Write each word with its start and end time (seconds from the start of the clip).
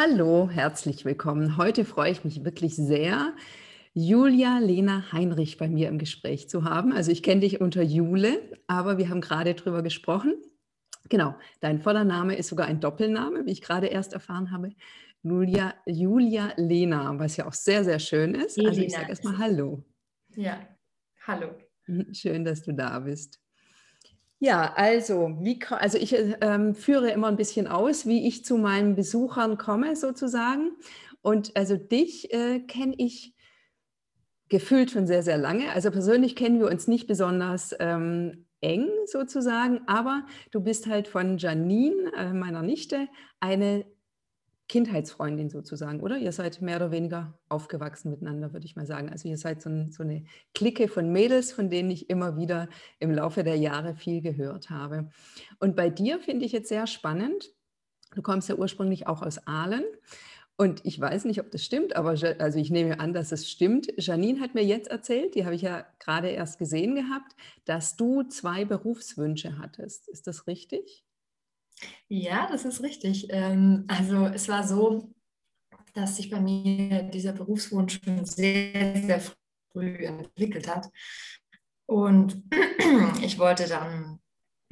Hallo, 0.00 0.48
herzlich 0.48 1.04
willkommen. 1.04 1.56
Heute 1.56 1.84
freue 1.84 2.12
ich 2.12 2.22
mich 2.22 2.44
wirklich 2.44 2.76
sehr, 2.76 3.34
Julia 3.94 4.60
Lena 4.60 5.10
Heinrich 5.10 5.58
bei 5.58 5.66
mir 5.66 5.88
im 5.88 5.98
Gespräch 5.98 6.48
zu 6.48 6.62
haben. 6.62 6.92
Also 6.92 7.10
ich 7.10 7.24
kenne 7.24 7.40
dich 7.40 7.60
unter 7.60 7.82
Jule, 7.82 8.40
aber 8.68 8.96
wir 8.98 9.08
haben 9.08 9.20
gerade 9.20 9.54
drüber 9.54 9.82
gesprochen. 9.82 10.36
Genau, 11.08 11.34
dein 11.58 11.80
voller 11.80 12.04
Name 12.04 12.36
ist 12.36 12.46
sogar 12.46 12.68
ein 12.68 12.78
Doppelname, 12.78 13.44
wie 13.44 13.50
ich 13.50 13.60
gerade 13.60 13.88
erst 13.88 14.12
erfahren 14.12 14.52
habe. 14.52 14.70
Julia, 15.24 15.74
Julia 15.84 16.52
Lena, 16.54 17.18
was 17.18 17.36
ja 17.36 17.48
auch 17.48 17.52
sehr, 17.52 17.82
sehr 17.82 17.98
schön 17.98 18.36
ist. 18.36 18.56
Also 18.64 18.80
ich 18.80 18.92
sage 18.92 19.08
erstmal 19.08 19.36
Hallo. 19.38 19.82
Ja, 20.36 20.60
hallo. 21.26 21.56
Schön, 22.12 22.44
dass 22.44 22.62
du 22.62 22.72
da 22.72 23.00
bist. 23.00 23.40
Ja, 24.40 24.72
also, 24.76 25.36
wie, 25.40 25.58
also 25.68 25.98
ich 25.98 26.14
ähm, 26.40 26.74
führe 26.74 27.10
immer 27.10 27.26
ein 27.26 27.36
bisschen 27.36 27.66
aus, 27.66 28.06
wie 28.06 28.28
ich 28.28 28.44
zu 28.44 28.56
meinen 28.56 28.94
Besuchern 28.94 29.58
komme, 29.58 29.96
sozusagen. 29.96 30.70
Und 31.22 31.56
also 31.56 31.76
dich 31.76 32.32
äh, 32.32 32.60
kenne 32.60 32.94
ich 32.98 33.34
gefühlt 34.48 34.92
schon 34.92 35.06
sehr, 35.06 35.22
sehr 35.22 35.38
lange. 35.38 35.72
Also 35.72 35.90
persönlich 35.90 36.36
kennen 36.36 36.60
wir 36.60 36.68
uns 36.68 36.86
nicht 36.86 37.08
besonders 37.08 37.74
ähm, 37.80 38.46
eng 38.60 38.88
sozusagen, 39.06 39.80
aber 39.86 40.24
du 40.52 40.60
bist 40.60 40.86
halt 40.86 41.08
von 41.08 41.38
Janine, 41.38 42.12
äh, 42.16 42.32
meiner 42.32 42.62
Nichte, 42.62 43.08
eine 43.40 43.84
Kindheitsfreundin 44.68 45.48
sozusagen, 45.48 46.00
oder? 46.00 46.18
Ihr 46.18 46.32
seid 46.32 46.60
mehr 46.60 46.76
oder 46.76 46.90
weniger 46.90 47.38
aufgewachsen 47.48 48.10
miteinander, 48.10 48.52
würde 48.52 48.66
ich 48.66 48.76
mal 48.76 48.86
sagen. 48.86 49.08
Also 49.08 49.28
ihr 49.28 49.38
seid 49.38 49.62
so, 49.62 49.70
ein, 49.70 49.90
so, 49.90 50.02
eine 50.02 50.24
Clique 50.54 50.88
von 50.88 51.10
Mädels, 51.10 51.52
von 51.52 51.70
denen 51.70 51.90
ich 51.90 52.10
immer 52.10 52.36
wieder 52.36 52.68
im 52.98 53.10
Laufe 53.10 53.44
der 53.44 53.56
Jahre 53.56 53.94
viel 53.94 54.20
gehört 54.20 54.68
habe. 54.68 55.10
Und 55.58 55.74
bei 55.74 55.88
dir 55.88 56.20
finde 56.20 56.44
ich 56.44 56.52
jetzt 56.52 56.68
sehr 56.68 56.86
spannend. 56.86 57.50
Du 58.14 58.22
kommst 58.22 58.48
ja 58.48 58.56
ursprünglich 58.56 59.06
auch 59.06 59.22
aus 59.22 59.46
Aalen. 59.46 59.84
Und 60.60 60.84
ich 60.84 61.00
weiß 61.00 61.24
nicht, 61.24 61.40
ob 61.40 61.50
das 61.52 61.64
stimmt, 61.64 61.94
aber 61.94 62.10
also 62.10 62.58
ich 62.58 62.70
nehme 62.70 62.98
an, 62.98 63.12
dass 63.12 63.30
es 63.30 63.48
stimmt. 63.48 63.92
Janine 63.96 64.40
hat 64.40 64.54
mir 64.54 64.64
jetzt 64.64 64.90
erzählt, 64.90 65.36
die 65.36 65.44
habe 65.44 65.54
ich 65.54 65.62
ja 65.62 65.86
gerade 66.00 66.30
erst 66.30 66.58
gesehen 66.58 66.96
gehabt, 66.96 67.36
dass 67.64 67.96
du 67.96 68.24
zwei 68.24 68.64
Berufswünsche 68.64 69.56
hattest. 69.58 70.08
Ist 70.08 70.26
das 70.26 70.48
richtig? 70.48 71.04
Ja, 72.08 72.48
das 72.50 72.64
ist 72.64 72.82
richtig. 72.82 73.28
Ähm, 73.30 73.84
also 73.88 74.26
es 74.26 74.48
war 74.48 74.66
so, 74.66 75.12
dass 75.94 76.16
sich 76.16 76.30
bei 76.30 76.40
mir 76.40 77.02
dieser 77.04 77.32
Berufswunsch 77.32 78.00
schon 78.04 78.24
sehr, 78.24 79.02
sehr 79.02 79.20
früh 79.72 80.04
entwickelt 80.04 80.68
hat. 80.68 80.88
Und 81.86 82.42
ich 83.22 83.38
wollte 83.38 83.66
dann, 83.66 84.20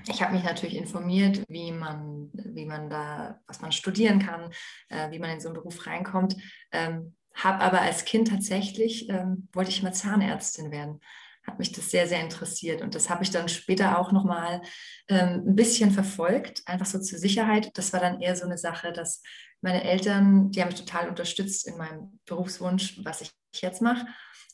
ich 0.06 0.22
habe 0.22 0.34
mich 0.34 0.44
natürlich 0.44 0.76
informiert, 0.76 1.44
wie 1.48 1.72
man, 1.72 2.30
wie 2.32 2.66
man 2.66 2.90
da, 2.90 3.40
was 3.46 3.60
man 3.60 3.72
studieren 3.72 4.18
kann, 4.18 4.50
äh, 4.88 5.10
wie 5.10 5.18
man 5.18 5.30
in 5.30 5.40
so 5.40 5.48
einen 5.48 5.56
Beruf 5.56 5.86
reinkommt. 5.86 6.36
Ähm, 6.72 7.14
habe 7.34 7.62
aber 7.62 7.82
als 7.82 8.04
Kind 8.04 8.28
tatsächlich, 8.28 9.08
ähm, 9.10 9.48
wollte 9.52 9.70
ich 9.70 9.82
mal 9.82 9.92
Zahnärztin 9.92 10.70
werden 10.70 11.00
hat 11.46 11.58
mich 11.58 11.72
das 11.72 11.90
sehr, 11.90 12.06
sehr 12.06 12.20
interessiert. 12.20 12.82
Und 12.82 12.94
das 12.94 13.08
habe 13.08 13.22
ich 13.22 13.30
dann 13.30 13.48
später 13.48 13.98
auch 13.98 14.12
nochmal 14.12 14.62
ähm, 15.08 15.44
ein 15.46 15.54
bisschen 15.54 15.90
verfolgt, 15.90 16.62
einfach 16.66 16.86
so 16.86 16.98
zur 16.98 17.18
Sicherheit. 17.18 17.70
Das 17.74 17.92
war 17.92 18.00
dann 18.00 18.20
eher 18.20 18.36
so 18.36 18.44
eine 18.44 18.58
Sache, 18.58 18.92
dass 18.92 19.22
meine 19.60 19.84
Eltern, 19.84 20.50
die 20.50 20.60
haben 20.60 20.68
mich 20.68 20.80
total 20.80 21.08
unterstützt 21.08 21.66
in 21.66 21.76
meinem 21.76 22.18
Berufswunsch, 22.26 23.00
was 23.04 23.20
ich 23.20 23.30
jetzt 23.54 23.80
mache, 23.80 24.06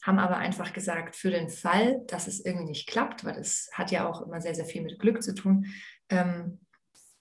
haben 0.03 0.19
aber 0.19 0.37
einfach 0.37 0.73
gesagt, 0.73 1.17
für 1.17 1.31
den 1.31 1.49
Fall, 1.49 2.01
dass 2.07 2.27
es 2.27 2.45
irgendwie 2.45 2.67
nicht 2.67 2.89
klappt, 2.89 3.25
weil 3.25 3.35
das 3.35 3.69
hat 3.73 3.91
ja 3.91 4.09
auch 4.09 4.23
immer 4.23 4.41
sehr, 4.41 4.55
sehr 4.55 4.65
viel 4.65 4.83
mit 4.83 4.99
Glück 4.99 5.23
zu 5.23 5.35
tun, 5.35 5.67
ähm, 6.09 6.61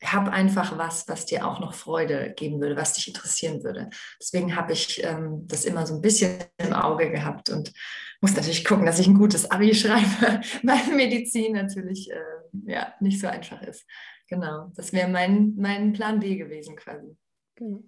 hab 0.03 0.27
einfach 0.29 0.77
was, 0.77 1.07
was 1.07 1.25
dir 1.25 1.45
auch 1.45 1.59
noch 1.59 1.73
Freude 1.73 2.33
geben 2.35 2.59
würde, 2.59 2.75
was 2.75 2.93
dich 2.93 3.07
interessieren 3.07 3.63
würde. 3.63 3.89
Deswegen 4.19 4.55
habe 4.55 4.73
ich 4.73 5.03
ähm, 5.03 5.45
das 5.47 5.65
immer 5.65 5.85
so 5.85 5.95
ein 5.95 6.01
bisschen 6.01 6.43
im 6.57 6.73
Auge 6.73 7.11
gehabt 7.11 7.49
und 7.49 7.71
muss 8.19 8.35
natürlich 8.35 8.65
gucken, 8.65 8.85
dass 8.85 8.99
ich 8.99 9.07
ein 9.07 9.17
gutes 9.17 9.49
Abi 9.51 9.73
schreibe, 9.75 10.41
weil 10.63 10.95
Medizin 10.95 11.53
natürlich 11.53 12.09
äh, 12.11 12.71
ja, 12.71 12.93
nicht 12.99 13.19
so 13.19 13.27
einfach 13.27 13.61
ist. 13.61 13.85
Genau, 14.27 14.71
das 14.75 14.93
wäre 14.93 15.09
mein, 15.09 15.55
mein 15.57 15.93
Plan 15.93 16.19
B 16.19 16.35
gewesen 16.35 16.75
quasi. 16.75 17.15
Genau. 17.55 17.83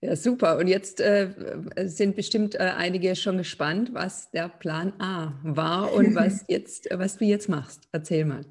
Ja, 0.00 0.14
super. 0.14 0.58
Und 0.58 0.68
jetzt 0.68 1.00
äh, 1.00 1.30
sind 1.86 2.14
bestimmt 2.14 2.54
äh, 2.54 2.72
einige 2.76 3.16
schon 3.16 3.36
gespannt, 3.38 3.92
was 3.94 4.30
der 4.30 4.48
Plan 4.48 4.92
A 5.00 5.34
war 5.42 5.92
und 5.92 6.14
was, 6.14 6.44
jetzt, 6.46 6.88
was 6.92 7.16
du 7.16 7.24
jetzt 7.24 7.48
machst. 7.48 7.88
Erzähl 7.90 8.24
mal. 8.24 8.44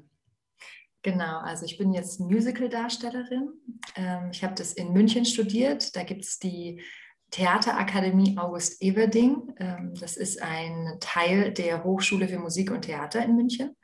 Genau, 1.10 1.38
also 1.38 1.64
ich 1.64 1.78
bin 1.78 1.94
jetzt 1.94 2.20
Musical-Darstellerin. 2.20 3.48
Ähm, 3.96 4.28
ich 4.30 4.44
habe 4.44 4.54
das 4.54 4.74
in 4.74 4.92
München 4.92 5.24
studiert. 5.24 5.96
Da 5.96 6.02
gibt 6.02 6.22
es 6.26 6.38
die 6.38 6.82
Theaterakademie 7.30 8.36
August 8.36 8.82
Everding. 8.82 9.54
Ähm, 9.58 9.94
das 9.98 10.18
ist 10.18 10.42
ein 10.42 10.98
Teil 11.00 11.50
der 11.54 11.82
Hochschule 11.82 12.28
für 12.28 12.38
Musik 12.38 12.70
und 12.70 12.82
Theater 12.82 13.24
in 13.24 13.36
München. 13.36 13.74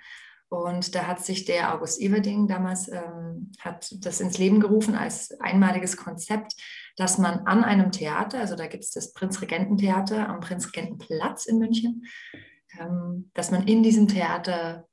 Und 0.51 0.95
da 0.95 1.07
hat 1.07 1.25
sich 1.25 1.47
der 1.47 1.75
August 1.75 1.99
Everding 1.99 2.47
damals 2.47 2.89
ähm, 2.89 3.53
hat 3.59 3.91
das 4.05 4.21
ins 4.21 4.37
Leben 4.37 4.61
gerufen 4.61 4.95
als 4.95 5.31
einmaliges 5.41 5.97
Konzept, 5.97 6.53
dass 6.99 7.17
man 7.17 7.47
an 7.47 7.65
einem 7.65 7.91
Theater, 7.91 8.41
also 8.41 8.55
da 8.55 8.67
gibt 8.67 8.85
es 8.85 8.91
das 8.91 9.15
Prinzregententheater 9.15 10.29
am 10.29 10.41
Prinzregentenplatz 10.41 11.47
in 11.47 11.57
München, 11.57 12.05
ähm, 12.79 13.31
dass 13.33 13.51
man 13.51 13.67
in 13.67 13.83
diesem 13.83 14.09
Theater 14.09 14.87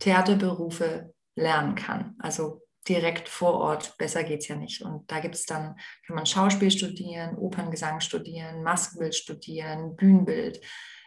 Theaterberufe 0.00 1.14
lernen 1.38 1.74
kann. 1.74 2.14
Also 2.18 2.62
direkt 2.88 3.28
vor 3.28 3.54
Ort, 3.54 3.96
besser 3.98 4.24
geht 4.24 4.40
es 4.40 4.48
ja 4.48 4.56
nicht. 4.56 4.82
Und 4.82 5.10
da 5.10 5.20
gibt 5.20 5.34
es 5.34 5.44
dann, 5.44 5.76
kann 6.06 6.16
man 6.16 6.26
Schauspiel 6.26 6.70
studieren, 6.70 7.36
Operngesang 7.36 8.00
studieren, 8.00 8.62
Maskenbild 8.62 9.14
studieren, 9.14 9.96
Bühnenbild 9.96 10.60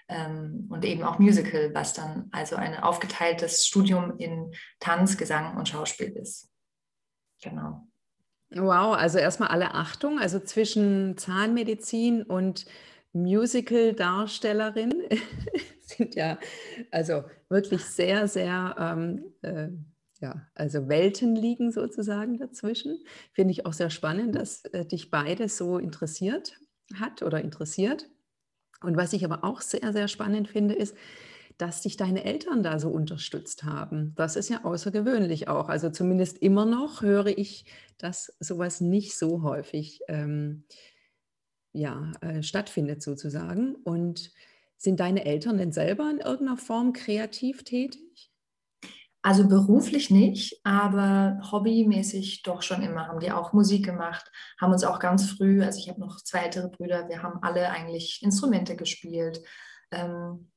ähm, 0.08 0.68
und 0.69 0.86
eben 0.86 1.03
auch 1.03 1.19
Musical, 1.19 1.74
was 1.74 1.94
dann 1.94 2.30
also 2.31 2.56
ein 2.56 2.75
aufgeteiltes 2.78 3.66
Studium 3.66 4.18
in 4.18 4.53
Tanz, 4.80 5.18
Gesang 5.18 5.58
und 5.58 5.69
Schauspiel 5.69 6.09
ist. 6.09 6.50
Genau. 7.42 7.88
Wow, 8.53 8.96
also 8.96 9.18
erstmal 9.18 9.50
alle 9.50 9.74
Achtung, 9.74 10.19
also 10.19 10.40
zwischen 10.40 11.18
Zahnmedizin 11.18 12.24
und 12.24 12.66
Musical-Darstellerin 13.13 14.94
sind 15.81 16.16
ja 16.16 16.38
also 16.92 17.24
wirklich 17.50 17.86
sehr, 17.86 18.28
sehr 18.28 18.75
ähm, 18.78 19.24
äh, 19.42 19.69
ja, 20.22 20.48
also 20.54 20.88
Welten 20.88 21.36
liegen 21.36 21.72
sozusagen 21.72 22.38
dazwischen. 22.38 23.04
Finde 23.34 23.52
ich 23.52 23.66
auch 23.66 23.74
sehr 23.74 23.90
spannend, 23.90 24.36
dass 24.36 24.66
äh, 24.66 24.86
dich 24.86 25.09
beides 25.09 25.58
so 25.58 25.80
interessiert 25.80 26.59
hat 26.94 27.24
oder 27.24 27.42
interessiert. 27.42 28.09
Und 28.81 28.98
was 28.98 29.14
ich 29.14 29.26
aber 29.26 29.44
auch 29.44 29.62
sehr, 29.62 29.94
sehr 29.94 30.08
spannend 30.08 30.48
finde, 30.48 30.76
ist, 30.76 30.96
dass 31.58 31.81
dich 31.81 31.98
deine 31.98 32.24
Eltern 32.24 32.64
da 32.64 32.80
so 32.80 32.90
unterstützt 32.90 33.64
haben. 33.64 34.14
Das 34.16 34.36
ist 34.36 34.50
ja 34.50 34.64
außergewöhnlich 34.64 35.48
auch. 35.48 35.70
Also 35.70 35.90
zumindest 35.90 36.38
immer 36.40 36.66
noch 36.66 37.02
höre 37.02 37.28
ich, 37.28 37.66
dass 37.98 38.36
sowas 38.40 38.81
nicht 38.81 39.18
so 39.18 39.44
häufig 39.44 40.02
ähm, 40.08 40.64
ja, 41.74 42.12
äh, 42.22 42.44
stattfindet 42.44 43.02
sozusagen. 43.02 43.76
Und 43.76 44.31
sind 44.78 45.00
deine 45.00 45.26
Eltern 45.26 45.57
denn 45.57 45.72
selber 45.72 46.10
in 46.10 46.19
irgendeiner 46.19 46.57
Form 46.57 46.94
kreativ 46.94 47.63
tätig? 47.63 48.31
Also 49.23 49.47
beruflich 49.47 50.09
nicht, 50.09 50.59
aber 50.63 51.39
hobbymäßig 51.51 52.41
doch 52.41 52.63
schon 52.63 52.81
immer. 52.81 53.07
Haben 53.07 53.19
die 53.19 53.31
auch 53.31 53.53
Musik 53.53 53.85
gemacht, 53.85 54.31
haben 54.59 54.73
uns 54.73 54.83
auch 54.83 55.00
ganz 55.00 55.29
früh, 55.29 55.63
also 55.63 55.77
ich 55.77 55.89
habe 55.89 56.00
noch 56.00 56.18
zwei 56.21 56.39
ältere 56.39 56.69
Brüder, 56.69 57.07
wir 57.07 57.21
haben 57.21 57.38
alle 57.44 57.69
eigentlich 57.69 58.21
Instrumente 58.23 58.75
gespielt. 58.75 59.41
Ähm, 59.91 60.51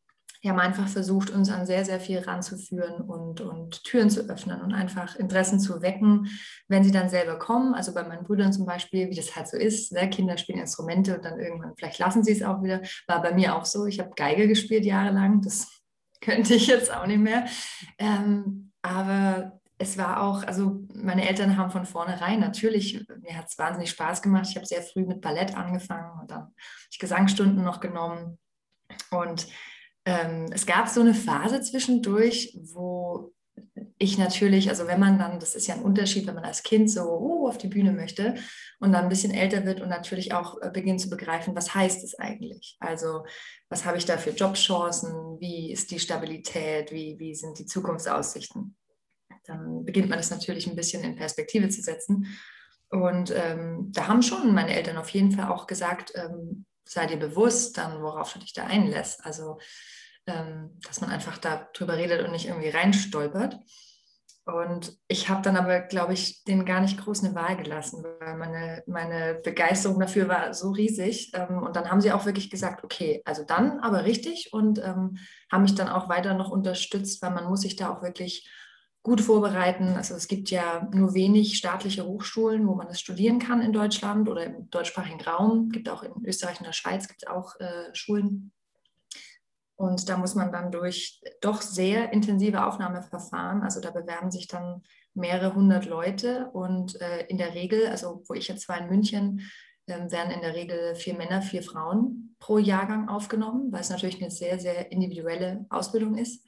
wir 0.45 0.51
haben 0.51 0.61
einfach 0.61 0.89
versucht, 0.89 1.31
uns 1.31 1.51
an 1.51 1.65
sehr, 1.65 1.87
sehr 1.87 1.99
viel 1.99 2.19
ranzuführen 2.19 3.01
und, 3.01 3.41
und 3.41 3.83
Türen 3.85 4.11
zu 4.11 4.29
öffnen 4.29 4.61
und 4.61 4.75
einfach 4.75 5.17
Interessen 5.17 5.59
zu 5.59 5.81
wecken, 5.81 6.29
wenn 6.69 6.85
sie 6.85 6.91
dann 6.91 7.09
selber 7.09 7.39
kommen. 7.39 7.73
Also 7.73 7.95
bei 7.95 8.03
meinen 8.03 8.25
Brüdern 8.25 8.53
zum 8.53 8.67
Beispiel, 8.67 9.09
wie 9.09 9.15
das 9.15 9.35
halt 9.35 9.49
so 9.49 9.57
ist, 9.57 9.93
ne? 9.93 10.11
Kinder 10.11 10.37
spielen 10.37 10.59
Instrumente 10.59 11.17
und 11.17 11.25
dann 11.25 11.41
irgendwann, 11.41 11.73
vielleicht 11.79 11.99
lassen 11.99 12.23
sie 12.23 12.33
es 12.33 12.43
auch 12.43 12.63
wieder. 12.63 12.83
War 13.07 13.23
bei 13.23 13.33
mir 13.33 13.57
auch 13.57 13.65
so. 13.65 13.87
Ich 13.87 14.01
habe 14.01 14.11
Geige 14.17 14.47
gespielt 14.47 14.85
jahrelang. 14.85 15.41
Das 15.41 15.74
könnte 16.25 16.55
ich 16.55 16.67
jetzt 16.67 16.93
auch 16.93 17.07
nicht 17.07 17.21
mehr. 17.21 17.47
Ähm, 17.99 18.73
aber 18.83 19.61
es 19.79 19.99
war 19.99 20.23
auch, 20.23 20.43
also 20.45 20.83
meine 20.95 21.29
Eltern 21.29 21.57
haben 21.57 21.71
von 21.71 21.85
vornherein 21.85 22.41
natürlich, 22.41 23.05
mir 23.21 23.37
hat 23.37 23.49
es 23.49 23.59
wahnsinnig 23.59 23.91
Spaß 23.91 24.23
gemacht. 24.23 24.47
Ich 24.49 24.57
habe 24.57 24.67
sehr 24.67 24.83
früh 24.83 25.05
mit 25.05 25.21
Ballett 25.21 25.57
angefangen 25.57 26.21
und 26.21 26.31
dann 26.31 26.41
habe 26.43 26.53
ich 26.91 26.99
Gesangsstunden 26.99 27.63
noch 27.63 27.81
genommen. 27.81 28.39
Und 29.11 29.49
ähm, 30.05 30.47
es 30.53 30.67
gab 30.67 30.89
so 30.89 31.01
eine 31.01 31.15
Phase 31.15 31.61
zwischendurch, 31.61 32.57
wo 32.73 33.34
ich 33.99 34.19
natürlich, 34.19 34.69
also 34.69 34.87
wenn 34.87 35.01
man 35.01 35.19
dann, 35.19 35.39
das 35.39 35.55
ist 35.55 35.67
ja 35.67 35.75
ein 35.75 35.83
Unterschied, 35.83 36.27
wenn 36.27 36.35
man 36.35 36.45
als 36.45 36.63
Kind 36.63 36.91
so 36.91 37.03
uh, 37.03 37.49
auf 37.49 37.59
die 37.59 37.69
Bühne 37.69 37.93
möchte 37.93 38.35
und 38.81 38.93
dann 38.93 39.05
ein 39.05 39.09
bisschen 39.09 39.33
älter 39.33 39.65
wird 39.65 39.81
und 39.81 39.89
natürlich 39.89 40.33
auch 40.33 40.61
äh, 40.61 40.71
beginnt 40.71 41.01
zu 41.01 41.09
begreifen, 41.09 41.55
was 41.55 41.75
heißt 41.75 42.03
es 42.05 42.19
eigentlich? 42.19 42.77
Also 42.81 43.25
was 43.69 43.85
habe 43.85 43.97
ich 43.97 44.05
da 44.05 44.19
für 44.19 44.31
Jobchancen? 44.31 45.39
Wie 45.41 45.73
ist 45.73 45.91
die 45.91 46.01
Stabilität? 46.01 46.93
Wie, 46.93 47.19
wie 47.19 47.35
sind 47.35 47.59
die 47.59 47.67
Zukunftsaussichten? 47.67 48.77
Dann 49.45 49.85
beginnt 49.85 50.09
man 50.09 50.19
das 50.19 50.31
natürlich 50.31 50.67
ein 50.67 50.77
bisschen 50.77 51.03
in 51.05 51.17
Perspektive 51.17 51.69
zu 51.69 51.81
setzen. 51.81 52.27
Und 52.91 53.33
ähm, 53.35 53.91
da 53.93 54.09
haben 54.09 54.23
schon 54.23 54.55
meine 54.55 54.75
Eltern 54.75 54.97
auf 54.97 55.09
jeden 55.11 55.33
Fall 55.33 55.51
auch 55.51 55.67
gesagt, 55.67 56.13
ähm, 56.15 56.67
sei 56.85 57.07
dir 57.07 57.17
bewusst, 57.17 57.79
dann 57.79 58.03
worauf 58.03 58.33
du 58.33 58.39
dich 58.39 58.53
da 58.53 58.65
einlässt. 58.67 59.25
Also 59.25 59.59
dass 60.27 61.01
man 61.01 61.11
einfach 61.11 61.39
darüber 61.39 61.97
redet 61.97 62.25
und 62.25 62.33
nicht 62.33 62.47
irgendwie 62.47 62.71
reinstolpert. 62.71 63.59
Und 64.47 64.99
ich 65.09 65.31
habe 65.31 65.41
dann 65.41 65.57
aber, 65.57 65.81
glaube 65.81 66.13
ich, 66.13 66.45
denen 66.45 66.67
gar 66.67 66.81
nicht 66.81 66.99
groß 66.99 67.25
eine 67.25 67.35
Wahl 67.35 67.57
gelassen, 67.57 68.05
weil 68.21 68.37
meine, 68.37 68.83
meine 68.87 69.41
Begeisterung 69.43 69.99
dafür 69.99 70.29
war 70.29 70.53
so 70.53 70.71
riesig. 70.71 71.33
Ähm, 71.35 71.63
und 71.63 71.77
dann 71.77 71.91
haben 71.91 72.03
sie 72.03 72.13
auch 72.13 72.27
wirklich 72.27 72.51
gesagt, 72.51 72.85
okay, 72.85 73.23
also 73.25 73.43
dann 73.43 73.81
aber 73.81 74.05
richtig 74.05 74.53
und 74.53 74.79
ähm, 74.81 75.17
haben 75.51 75.63
mich 75.63 75.75
dann 75.75 75.89
auch 75.89 76.11
weiter 76.11 76.35
noch 76.35 76.51
unterstützt, 76.51 77.23
weil 77.23 77.31
man 77.31 77.47
muss 77.47 77.63
sich 77.63 77.77
da 77.77 77.89
auch 77.89 78.03
wirklich 78.03 78.47
gut 79.03 79.23
vorbereiten. 79.23 79.97
Also 79.97 80.15
es 80.15 80.29
gibt 80.29 80.51
ja 80.51 80.89
nur 80.93 81.15
wenig 81.15 81.57
staatliche 81.57 82.05
Hochschulen, 82.05 82.67
wo 82.67 82.75
man 82.75 82.89
das 82.89 83.01
studieren 83.01 83.39
kann 83.39 83.63
in 83.63 83.73
Deutschland 83.73 84.29
oder 84.29 84.45
im 84.45 84.69
deutschsprachigen 84.69 85.23
Raum. 85.23 85.69
Es 85.69 85.73
gibt 85.73 85.89
auch 85.89 86.03
in 86.03 86.13
Österreich 86.27 86.59
und 86.59 86.67
der 86.67 86.73
Schweiz 86.73 87.09
gibt 87.09 87.27
auch 87.29 87.59
äh, 87.61 87.95
Schulen, 87.95 88.53
und 89.77 90.09
da 90.09 90.17
muss 90.17 90.35
man 90.35 90.53
dann 90.53 90.71
durch 90.71 91.21
doch 91.41 91.61
sehr 91.61 92.13
intensive 92.13 92.65
Aufnahmeverfahren, 92.65 93.63
also 93.63 93.81
da 93.81 93.91
bewerben 93.91 94.31
sich 94.31 94.47
dann 94.47 94.83
mehrere 95.15 95.55
hundert 95.55 95.87
Leute 95.87 96.51
und 96.53 97.01
äh, 97.01 97.27
in 97.27 97.39
der 97.39 97.55
Regel, 97.55 97.87
also 97.87 98.23
wo 98.29 98.35
ich 98.35 98.49
jetzt 98.49 98.69
war 98.69 98.79
in 98.79 98.89
München, 98.89 99.41
äh, 99.87 100.11
werden 100.11 100.33
in 100.33 100.41
der 100.41 100.55
Regel 100.55 100.95
vier 100.95 101.15
Männer, 101.15 101.43
vier 101.43 101.63
Frauen 101.63 102.37
pro 102.39 102.59
Jahrgang 102.59 103.09
aufgenommen, 103.09 103.73
weil 103.73 103.81
es 103.81 103.91
natürlich 103.91 104.21
eine 104.21 104.31
sehr, 104.31 104.59
sehr 104.59 104.93
individuelle 104.93 105.67
Ausbildung 105.71 106.17
ist. 106.17 106.47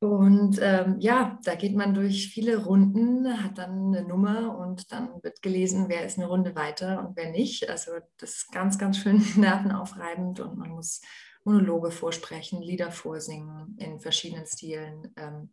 Und 0.00 0.60
ähm, 0.62 0.96
ja, 1.00 1.40
da 1.42 1.56
geht 1.56 1.74
man 1.74 1.92
durch 1.92 2.28
viele 2.28 2.64
Runden, 2.64 3.42
hat 3.42 3.58
dann 3.58 3.88
eine 3.88 4.06
Nummer 4.06 4.56
und 4.56 4.92
dann 4.92 5.20
wird 5.24 5.42
gelesen, 5.42 5.86
wer 5.88 6.06
ist 6.06 6.18
eine 6.18 6.28
Runde 6.28 6.54
weiter 6.54 7.00
und 7.00 7.16
wer 7.16 7.32
nicht. 7.32 7.68
Also 7.68 7.92
das 8.18 8.30
ist 8.30 8.52
ganz, 8.52 8.78
ganz 8.78 8.98
schön 8.98 9.24
nervenaufreibend 9.36 10.38
und 10.38 10.56
man 10.56 10.70
muss 10.70 11.00
Monologe 11.48 11.90
vorsprechen, 11.90 12.62
Lieder 12.62 12.92
vorsingen 12.92 13.76
in 13.78 14.00
verschiedenen 14.00 14.46
Stilen. 14.46 15.12
Ähm, 15.16 15.50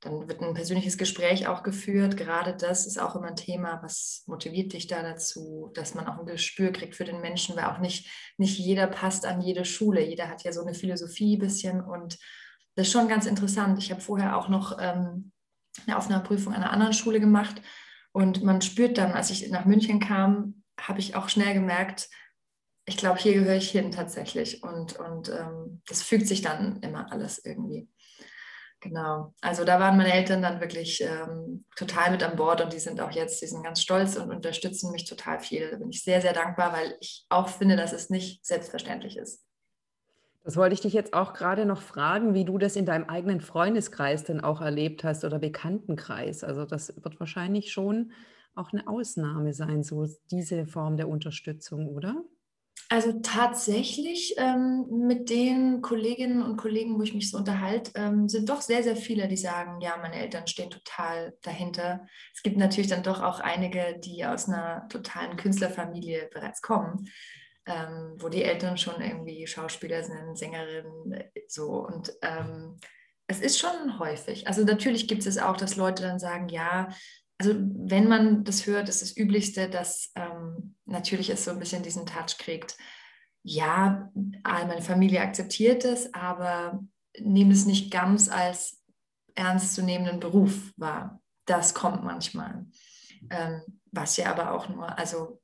dann 0.00 0.28
wird 0.28 0.42
ein 0.42 0.54
persönliches 0.54 0.98
Gespräch 0.98 1.46
auch 1.46 1.62
geführt. 1.62 2.16
Gerade 2.16 2.56
das 2.56 2.86
ist 2.86 2.98
auch 2.98 3.14
immer 3.14 3.28
ein 3.28 3.36
Thema, 3.36 3.80
was 3.82 4.24
motiviert 4.26 4.72
dich 4.72 4.88
da 4.88 5.00
dazu, 5.02 5.70
dass 5.74 5.94
man 5.94 6.08
auch 6.08 6.18
ein 6.18 6.26
Gespür 6.26 6.72
kriegt 6.72 6.96
für 6.96 7.04
den 7.04 7.20
Menschen, 7.20 7.56
weil 7.56 7.66
auch 7.66 7.78
nicht, 7.78 8.10
nicht 8.36 8.58
jeder 8.58 8.88
passt 8.88 9.24
an 9.24 9.40
jede 9.40 9.64
Schule. 9.64 10.04
Jeder 10.04 10.28
hat 10.28 10.42
ja 10.42 10.52
so 10.52 10.62
eine 10.62 10.74
Philosophie 10.74 11.36
ein 11.36 11.40
bisschen 11.40 11.80
und 11.80 12.18
das 12.74 12.88
ist 12.88 12.92
schon 12.92 13.06
ganz 13.06 13.26
interessant. 13.26 13.78
Ich 13.78 13.92
habe 13.92 14.00
vorher 14.00 14.36
auch 14.36 14.48
noch 14.48 14.76
ähm, 14.80 15.30
eine 15.86 15.96
Aufnahmeprüfung 15.96 16.52
an 16.52 16.62
einer 16.62 16.72
anderen 16.72 16.94
Schule 16.94 17.20
gemacht 17.20 17.62
und 18.12 18.42
man 18.42 18.60
spürt 18.60 18.98
dann, 18.98 19.12
als 19.12 19.30
ich 19.30 19.48
nach 19.50 19.66
München 19.66 20.00
kam, 20.00 20.64
habe 20.80 20.98
ich 20.98 21.14
auch 21.14 21.28
schnell 21.28 21.54
gemerkt, 21.54 22.08
ich 22.84 22.96
glaube, 22.96 23.18
hier 23.18 23.34
gehöre 23.34 23.56
ich 23.56 23.70
hin 23.70 23.92
tatsächlich. 23.92 24.62
Und, 24.62 24.98
und 24.98 25.28
ähm, 25.28 25.82
das 25.86 26.02
fügt 26.02 26.26
sich 26.26 26.42
dann 26.42 26.80
immer 26.80 27.10
alles 27.12 27.44
irgendwie. 27.44 27.88
Genau. 28.80 29.32
Also 29.40 29.64
da 29.64 29.78
waren 29.78 29.96
meine 29.96 30.12
Eltern 30.12 30.42
dann 30.42 30.60
wirklich 30.60 31.00
ähm, 31.00 31.64
total 31.76 32.10
mit 32.10 32.22
an 32.24 32.34
Bord 32.34 32.60
und 32.60 32.72
die 32.72 32.80
sind 32.80 33.00
auch 33.00 33.12
jetzt, 33.12 33.40
die 33.40 33.46
sind 33.46 33.62
ganz 33.62 33.80
stolz 33.80 34.16
und 34.16 34.32
unterstützen 34.32 34.90
mich 34.90 35.04
total 35.04 35.38
viel. 35.38 35.70
Da 35.70 35.76
bin 35.76 35.90
ich 35.90 36.02
sehr, 36.02 36.20
sehr 36.20 36.32
dankbar, 36.32 36.72
weil 36.72 36.96
ich 36.98 37.24
auch 37.28 37.48
finde, 37.48 37.76
dass 37.76 37.92
es 37.92 38.10
nicht 38.10 38.44
selbstverständlich 38.44 39.16
ist. 39.16 39.46
Das 40.42 40.56
wollte 40.56 40.74
ich 40.74 40.80
dich 40.80 40.92
jetzt 40.92 41.14
auch 41.14 41.34
gerade 41.34 41.64
noch 41.64 41.80
fragen, 41.80 42.34
wie 42.34 42.44
du 42.44 42.58
das 42.58 42.74
in 42.74 42.84
deinem 42.84 43.08
eigenen 43.08 43.40
Freundeskreis 43.40 44.24
denn 44.24 44.40
auch 44.40 44.60
erlebt 44.60 45.04
hast 45.04 45.24
oder 45.24 45.38
Bekanntenkreis. 45.38 46.42
Also 46.42 46.64
das 46.64 46.92
wird 46.96 47.20
wahrscheinlich 47.20 47.70
schon 47.70 48.10
auch 48.56 48.72
eine 48.72 48.88
Ausnahme 48.88 49.54
sein, 49.54 49.84
so 49.84 50.08
diese 50.32 50.66
Form 50.66 50.96
der 50.96 51.08
Unterstützung, 51.08 51.86
oder? 51.86 52.16
Also 52.88 53.20
tatsächlich 53.22 54.34
ähm, 54.36 54.86
mit 54.90 55.30
den 55.30 55.80
Kolleginnen 55.80 56.42
und 56.42 56.56
Kollegen, 56.56 56.98
wo 56.98 57.02
ich 57.02 57.14
mich 57.14 57.30
so 57.30 57.38
unterhalte, 57.38 57.92
ähm, 57.94 58.28
sind 58.28 58.48
doch 58.48 58.60
sehr, 58.60 58.82
sehr 58.82 58.96
viele, 58.96 59.28
die 59.28 59.36
sagen, 59.36 59.80
ja, 59.80 59.96
meine 59.96 60.16
Eltern 60.16 60.46
stehen 60.46 60.70
total 60.70 61.34
dahinter. 61.42 62.06
Es 62.34 62.42
gibt 62.42 62.58
natürlich 62.58 62.90
dann 62.90 63.02
doch 63.02 63.22
auch 63.22 63.40
einige, 63.40 63.98
die 63.98 64.24
aus 64.26 64.48
einer 64.48 64.86
totalen 64.88 65.36
Künstlerfamilie 65.36 66.28
bereits 66.32 66.60
kommen, 66.60 67.08
ähm, 67.66 68.16
wo 68.18 68.28
die 68.28 68.42
Eltern 68.44 68.76
schon 68.76 69.00
irgendwie 69.00 69.46
Schauspieler 69.46 70.02
sind, 70.02 70.36
Sängerinnen, 70.36 71.12
äh, 71.12 71.30
so. 71.48 71.86
Und 71.86 72.12
ähm, 72.20 72.76
es 73.26 73.40
ist 73.40 73.58
schon 73.58 73.98
häufig. 73.98 74.46
Also 74.46 74.64
natürlich 74.64 75.08
gibt 75.08 75.26
es 75.26 75.38
auch, 75.38 75.56
dass 75.56 75.76
Leute 75.76 76.02
dann 76.02 76.18
sagen, 76.18 76.48
ja, 76.48 76.88
also 77.38 77.54
wenn 77.56 78.06
man 78.06 78.44
das 78.44 78.66
hört, 78.66 78.88
ist 78.88 79.02
das 79.02 79.16
Üblichste, 79.16 79.68
dass 79.68 80.12
ähm, 80.14 80.71
natürlich 80.84 81.30
es 81.30 81.44
so 81.44 81.50
ein 81.50 81.58
bisschen 81.58 81.82
diesen 81.82 82.06
Touch 82.06 82.38
kriegt. 82.38 82.76
Ja, 83.42 84.10
meine 84.14 84.82
Familie 84.82 85.20
akzeptiert 85.20 85.84
es, 85.84 86.12
aber 86.14 86.80
nehme 87.18 87.52
es 87.52 87.66
nicht 87.66 87.90
ganz 87.90 88.28
als 88.28 88.82
ernstzunehmenden 89.34 90.20
Beruf 90.20 90.72
wahr. 90.76 91.20
Das 91.46 91.74
kommt 91.74 92.04
manchmal. 92.04 92.66
Ähm, 93.30 93.62
was 93.90 94.16
ja 94.16 94.30
aber 94.30 94.52
auch 94.52 94.68
nur, 94.68 94.98
also 94.98 95.40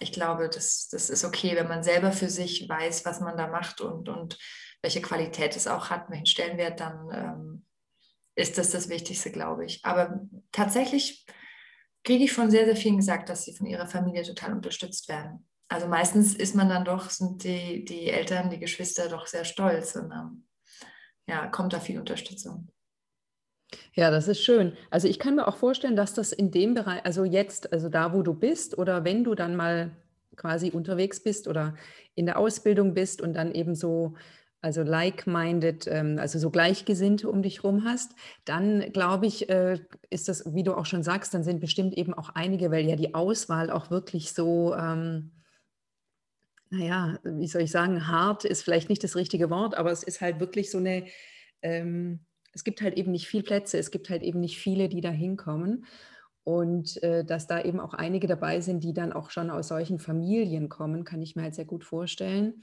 ich 0.00 0.12
glaube, 0.12 0.48
das, 0.48 0.88
das 0.88 1.10
ist 1.10 1.24
okay, 1.24 1.54
wenn 1.54 1.68
man 1.68 1.84
selber 1.84 2.12
für 2.12 2.28
sich 2.28 2.68
weiß, 2.68 3.04
was 3.04 3.20
man 3.20 3.36
da 3.36 3.46
macht 3.46 3.80
und, 3.80 4.08
und 4.08 4.38
welche 4.82 5.00
Qualität 5.00 5.56
es 5.56 5.66
auch 5.66 5.90
hat, 5.90 6.10
welchen 6.10 6.26
Stellenwert, 6.26 6.80
dann 6.80 7.10
ähm, 7.12 7.66
ist 8.34 8.58
das 8.58 8.70
das 8.70 8.88
Wichtigste, 8.88 9.30
glaube 9.30 9.64
ich. 9.64 9.84
Aber 9.84 10.20
tatsächlich 10.50 11.24
kriege 12.04 12.24
ich 12.24 12.32
von 12.32 12.50
sehr, 12.50 12.66
sehr 12.66 12.76
vielen 12.76 12.98
gesagt, 12.98 13.28
dass 13.28 13.44
sie 13.44 13.54
von 13.54 13.66
ihrer 13.66 13.86
Familie 13.86 14.22
total 14.22 14.52
unterstützt 14.52 15.08
werden. 15.08 15.46
Also 15.68 15.88
meistens 15.88 16.34
ist 16.34 16.54
man 16.54 16.68
dann 16.68 16.84
doch, 16.84 17.10
sind 17.10 17.42
die, 17.42 17.84
die 17.84 18.08
Eltern, 18.08 18.50
die 18.50 18.58
Geschwister 18.58 19.08
doch 19.08 19.26
sehr 19.26 19.44
stolz 19.44 19.96
und 19.96 20.12
ähm, 20.12 20.46
ja, 21.26 21.46
kommt 21.46 21.72
da 21.72 21.80
viel 21.80 21.98
Unterstützung. 21.98 22.68
Ja, 23.94 24.10
das 24.10 24.28
ist 24.28 24.42
schön. 24.42 24.76
Also 24.90 25.08
ich 25.08 25.18
kann 25.18 25.36
mir 25.36 25.48
auch 25.48 25.56
vorstellen, 25.56 25.96
dass 25.96 26.14
das 26.14 26.32
in 26.32 26.50
dem 26.50 26.74
Bereich, 26.74 27.04
also 27.04 27.24
jetzt, 27.24 27.72
also 27.72 27.88
da, 27.88 28.12
wo 28.12 28.22
du 28.22 28.34
bist 28.34 28.76
oder 28.76 29.04
wenn 29.04 29.24
du 29.24 29.34
dann 29.34 29.56
mal 29.56 29.90
quasi 30.36 30.70
unterwegs 30.70 31.22
bist 31.22 31.48
oder 31.48 31.74
in 32.14 32.26
der 32.26 32.38
Ausbildung 32.38 32.94
bist 32.94 33.20
und 33.20 33.34
dann 33.34 33.52
eben 33.52 33.74
so 33.74 34.14
also 34.64 34.82
like-minded, 34.82 35.86
ähm, 35.88 36.18
also 36.18 36.38
so 36.38 36.50
Gleichgesinnte 36.50 37.28
um 37.28 37.42
dich 37.42 37.62
rum 37.62 37.84
hast, 37.84 38.14
dann 38.46 38.92
glaube 38.92 39.26
ich, 39.26 39.50
äh, 39.50 39.78
ist 40.08 40.26
das, 40.26 40.54
wie 40.54 40.62
du 40.62 40.74
auch 40.74 40.86
schon 40.86 41.02
sagst, 41.02 41.34
dann 41.34 41.44
sind 41.44 41.60
bestimmt 41.60 41.92
eben 41.98 42.14
auch 42.14 42.30
einige, 42.30 42.70
weil 42.70 42.86
ja 42.86 42.96
die 42.96 43.14
Auswahl 43.14 43.70
auch 43.70 43.90
wirklich 43.90 44.32
so, 44.32 44.74
ähm, 44.74 45.32
naja, 46.70 47.18
wie 47.24 47.46
soll 47.46 47.60
ich 47.60 47.70
sagen, 47.70 48.08
hart 48.08 48.46
ist 48.46 48.62
vielleicht 48.62 48.88
nicht 48.88 49.04
das 49.04 49.16
richtige 49.16 49.50
Wort, 49.50 49.76
aber 49.76 49.92
es 49.92 50.02
ist 50.02 50.22
halt 50.22 50.40
wirklich 50.40 50.70
so 50.70 50.78
eine, 50.78 51.04
ähm, 51.60 52.20
es 52.54 52.64
gibt 52.64 52.80
halt 52.80 52.96
eben 52.96 53.12
nicht 53.12 53.28
viel 53.28 53.42
Plätze, 53.42 53.76
es 53.76 53.90
gibt 53.90 54.08
halt 54.08 54.22
eben 54.22 54.40
nicht 54.40 54.58
viele, 54.58 54.88
die 54.88 55.02
da 55.02 55.10
hinkommen. 55.10 55.84
Und 56.42 57.02
äh, 57.02 57.24
dass 57.24 57.46
da 57.46 57.62
eben 57.62 57.80
auch 57.80 57.94
einige 57.94 58.26
dabei 58.26 58.60
sind, 58.60 58.82
die 58.82 58.94
dann 58.94 59.12
auch 59.12 59.30
schon 59.30 59.50
aus 59.50 59.68
solchen 59.68 59.98
Familien 59.98 60.70
kommen, 60.70 61.04
kann 61.04 61.20
ich 61.22 61.36
mir 61.36 61.42
halt 61.42 61.54
sehr 61.54 61.64
gut 61.66 61.84
vorstellen 61.84 62.62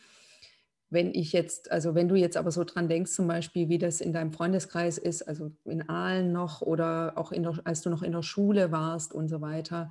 wenn 0.91 1.13
ich 1.13 1.31
jetzt, 1.31 1.71
also 1.71 1.95
wenn 1.95 2.09
du 2.09 2.15
jetzt 2.15 2.37
aber 2.37 2.51
so 2.51 2.63
dran 2.65 2.89
denkst, 2.89 3.13
zum 3.13 3.25
Beispiel, 3.25 3.69
wie 3.69 3.77
das 3.77 4.01
in 4.01 4.11
deinem 4.11 4.33
Freundeskreis 4.33 4.97
ist, 4.97 5.23
also 5.23 5.51
in 5.63 5.87
Aalen 5.89 6.33
noch 6.33 6.61
oder 6.61 7.13
auch 7.15 7.31
der, 7.31 7.59
als 7.63 7.81
du 7.81 7.89
noch 7.89 8.03
in 8.03 8.11
der 8.11 8.23
Schule 8.23 8.71
warst 8.71 9.13
und 9.13 9.29
so 9.29 9.39
weiter, 9.39 9.89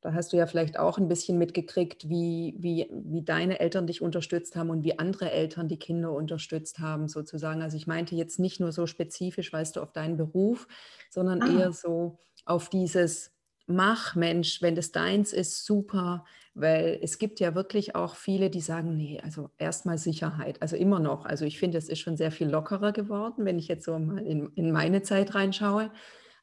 da 0.00 0.12
hast 0.12 0.32
du 0.32 0.36
ja 0.38 0.46
vielleicht 0.46 0.78
auch 0.78 0.98
ein 0.98 1.08
bisschen 1.08 1.38
mitgekriegt, 1.38 2.08
wie, 2.08 2.54
wie, 2.58 2.90
wie 2.90 3.22
deine 3.22 3.60
Eltern 3.60 3.86
dich 3.86 4.02
unterstützt 4.02 4.56
haben 4.56 4.70
und 4.70 4.82
wie 4.82 4.98
andere 4.98 5.30
Eltern 5.30 5.68
die 5.68 5.78
Kinder 5.78 6.12
unterstützt 6.12 6.78
haben, 6.78 7.08
sozusagen. 7.08 7.62
Also 7.62 7.76
ich 7.76 7.86
meinte 7.86 8.14
jetzt 8.14 8.38
nicht 8.38 8.60
nur 8.60 8.72
so 8.72 8.86
spezifisch, 8.86 9.52
weißt 9.52 9.76
du, 9.76 9.80
auf 9.80 9.92
deinen 9.92 10.16
Beruf, 10.16 10.68
sondern 11.10 11.42
ah. 11.42 11.58
eher 11.58 11.72
so 11.72 12.18
auf 12.44 12.68
dieses 12.68 13.33
Mach, 13.66 14.14
Mensch, 14.14 14.60
wenn 14.60 14.74
das 14.74 14.92
deins 14.92 15.32
ist, 15.32 15.64
super, 15.64 16.24
weil 16.54 16.98
es 17.02 17.18
gibt 17.18 17.40
ja 17.40 17.54
wirklich 17.54 17.94
auch 17.94 18.14
viele, 18.14 18.50
die 18.50 18.60
sagen, 18.60 18.96
nee, 18.96 19.20
also 19.22 19.50
erstmal 19.58 19.96
Sicherheit, 19.98 20.60
also 20.60 20.76
immer 20.76 21.00
noch. 21.00 21.24
Also 21.24 21.46
ich 21.46 21.58
finde, 21.58 21.78
es 21.78 21.88
ist 21.88 22.00
schon 22.00 22.16
sehr 22.16 22.30
viel 22.30 22.48
lockerer 22.48 22.92
geworden, 22.92 23.44
wenn 23.44 23.58
ich 23.58 23.68
jetzt 23.68 23.86
so 23.86 23.98
mal 23.98 24.24
in, 24.24 24.50
in 24.54 24.70
meine 24.70 25.02
Zeit 25.02 25.34
reinschaue. 25.34 25.90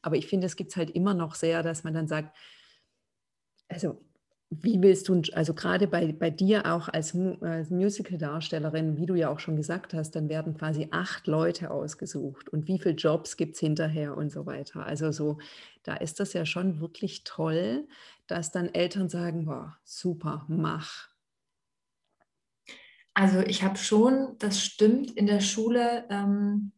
Aber 0.01 0.15
ich 0.15 0.27
finde, 0.27 0.47
es 0.47 0.55
gibt 0.55 0.71
es 0.71 0.77
halt 0.77 0.89
immer 0.89 1.13
noch 1.13 1.35
sehr, 1.35 1.61
dass 1.61 1.83
man 1.83 1.93
dann 1.93 2.07
sagt, 2.07 2.35
also 3.69 4.01
wie 4.51 4.81
willst 4.81 5.07
du, 5.07 5.21
also 5.31 5.53
gerade 5.53 5.87
bei, 5.87 6.11
bei 6.11 6.29
dir 6.29 6.65
auch 6.65 6.89
als, 6.89 7.15
als 7.39 7.69
Musical-Darstellerin, 7.69 8.97
wie 8.97 9.05
du 9.05 9.15
ja 9.15 9.29
auch 9.29 9.39
schon 9.39 9.55
gesagt 9.55 9.93
hast, 9.93 10.11
dann 10.11 10.27
werden 10.27 10.57
quasi 10.57 10.89
acht 10.91 11.25
Leute 11.27 11.71
ausgesucht 11.71 12.49
und 12.49 12.67
wie 12.67 12.77
viele 12.77 12.95
Jobs 12.95 13.37
gibt 13.37 13.55
es 13.55 13.61
hinterher 13.61 14.17
und 14.17 14.29
so 14.29 14.45
weiter. 14.45 14.85
Also 14.85 15.13
so, 15.13 15.37
da 15.83 15.95
ist 15.95 16.19
das 16.19 16.33
ja 16.33 16.45
schon 16.45 16.79
wirklich 16.79 17.23
toll, 17.23 17.87
dass 18.27 18.51
dann 18.51 18.73
Eltern 18.73 19.09
sagen, 19.09 19.45
boah, 19.45 19.77
super, 19.83 20.45
mach. 20.47 21.09
Also 23.13 23.39
ich 23.39 23.63
habe 23.63 23.77
schon, 23.77 24.37
das 24.39 24.61
stimmt, 24.61 25.11
in 25.11 25.25
der 25.25 25.41
Schule, 25.41 26.05
ähm, 26.09 26.71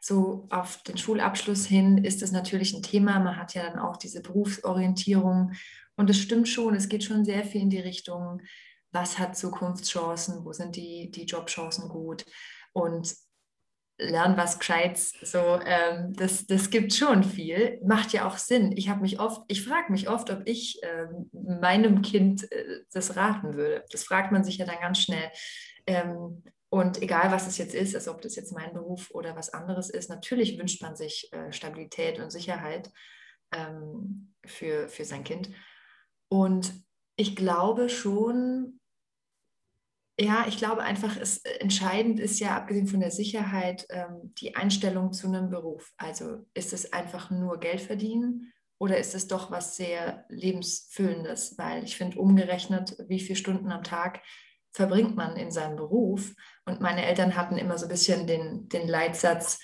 so 0.00 0.46
auf 0.50 0.82
den 0.82 0.96
Schulabschluss 0.96 1.66
hin 1.66 1.98
ist 1.98 2.22
es 2.22 2.30
natürlich 2.30 2.74
ein 2.74 2.82
Thema. 2.82 3.18
Man 3.18 3.36
hat 3.36 3.54
ja 3.54 3.62
dann 3.64 3.78
auch 3.78 3.96
diese 3.96 4.22
Berufsorientierung 4.22 5.52
und 5.96 6.10
es 6.10 6.18
stimmt 6.18 6.48
schon, 6.48 6.74
es 6.74 6.88
geht 6.88 7.04
schon 7.04 7.24
sehr 7.24 7.44
viel 7.44 7.62
in 7.62 7.70
die 7.70 7.80
Richtung, 7.80 8.40
was 8.92 9.18
hat 9.18 9.36
Zukunftschancen, 9.36 10.44
wo 10.44 10.52
sind 10.52 10.76
die, 10.76 11.10
die 11.10 11.24
Jobchancen 11.24 11.88
gut 11.88 12.24
und 12.72 13.14
lernen 13.98 14.36
was 14.36 14.58
Gescheites. 14.58 15.12
So, 15.22 15.60
ähm, 15.64 16.12
das, 16.14 16.46
das 16.46 16.70
gibt 16.70 16.94
schon 16.94 17.24
viel, 17.24 17.80
macht 17.84 18.12
ja 18.12 18.26
auch 18.26 18.38
Sinn. 18.38 18.72
Ich 18.76 18.88
habe 18.88 19.00
mich 19.00 19.20
oft, 19.20 19.42
ich 19.48 19.64
frage 19.64 19.92
mich 19.92 20.08
oft, 20.08 20.30
ob 20.30 20.42
ich 20.46 20.80
ähm, 20.82 21.30
meinem 21.32 22.02
Kind 22.02 22.50
äh, 22.52 22.80
das 22.92 23.16
raten 23.16 23.54
würde. 23.54 23.84
Das 23.90 24.04
fragt 24.04 24.32
man 24.32 24.44
sich 24.44 24.58
ja 24.58 24.66
dann 24.66 24.80
ganz 24.80 25.00
schnell. 25.00 25.30
Ähm, 25.86 26.42
und 26.70 27.02
egal, 27.02 27.32
was 27.32 27.46
es 27.46 27.58
jetzt 27.58 27.74
ist, 27.74 27.94
also 27.94 28.12
ob 28.12 28.20
das 28.20 28.36
jetzt 28.36 28.52
mein 28.52 28.72
Beruf 28.72 29.10
oder 29.10 29.34
was 29.34 29.52
anderes 29.52 29.88
ist, 29.90 30.10
natürlich 30.10 30.58
wünscht 30.58 30.82
man 30.82 30.96
sich 30.96 31.32
äh, 31.32 31.50
Stabilität 31.52 32.20
und 32.20 32.30
Sicherheit 32.30 32.90
ähm, 33.52 34.34
für, 34.44 34.88
für 34.88 35.04
sein 35.04 35.24
Kind. 35.24 35.50
Und 36.28 36.72
ich 37.16 37.34
glaube 37.34 37.88
schon, 37.88 38.77
ja, 40.20 40.46
ich 40.48 40.58
glaube 40.58 40.82
einfach, 40.82 41.16
es 41.16 41.38
entscheidend 41.38 42.18
ist 42.18 42.40
ja, 42.40 42.56
abgesehen 42.56 42.88
von 42.88 43.00
der 43.00 43.12
Sicherheit, 43.12 43.86
ähm, 43.90 44.34
die 44.40 44.56
Einstellung 44.56 45.12
zu 45.12 45.28
einem 45.28 45.48
Beruf. 45.48 45.92
Also 45.96 46.44
ist 46.54 46.72
es 46.72 46.92
einfach 46.92 47.30
nur 47.30 47.60
Geld 47.60 47.80
verdienen 47.80 48.52
oder 48.78 48.98
ist 48.98 49.14
es 49.14 49.28
doch 49.28 49.50
was 49.52 49.76
sehr 49.76 50.24
lebensfüllendes? 50.28 51.56
Weil 51.56 51.84
ich 51.84 51.96
finde, 51.96 52.18
umgerechnet, 52.18 52.96
wie 53.08 53.20
viele 53.20 53.36
Stunden 53.36 53.70
am 53.70 53.84
Tag 53.84 54.20
verbringt 54.72 55.14
man 55.14 55.36
in 55.36 55.52
seinem 55.52 55.76
Beruf? 55.76 56.34
Und 56.64 56.80
meine 56.80 57.06
Eltern 57.06 57.36
hatten 57.36 57.56
immer 57.56 57.78
so 57.78 57.86
ein 57.86 57.90
bisschen 57.90 58.26
den, 58.26 58.68
den 58.68 58.88
Leitsatz, 58.88 59.60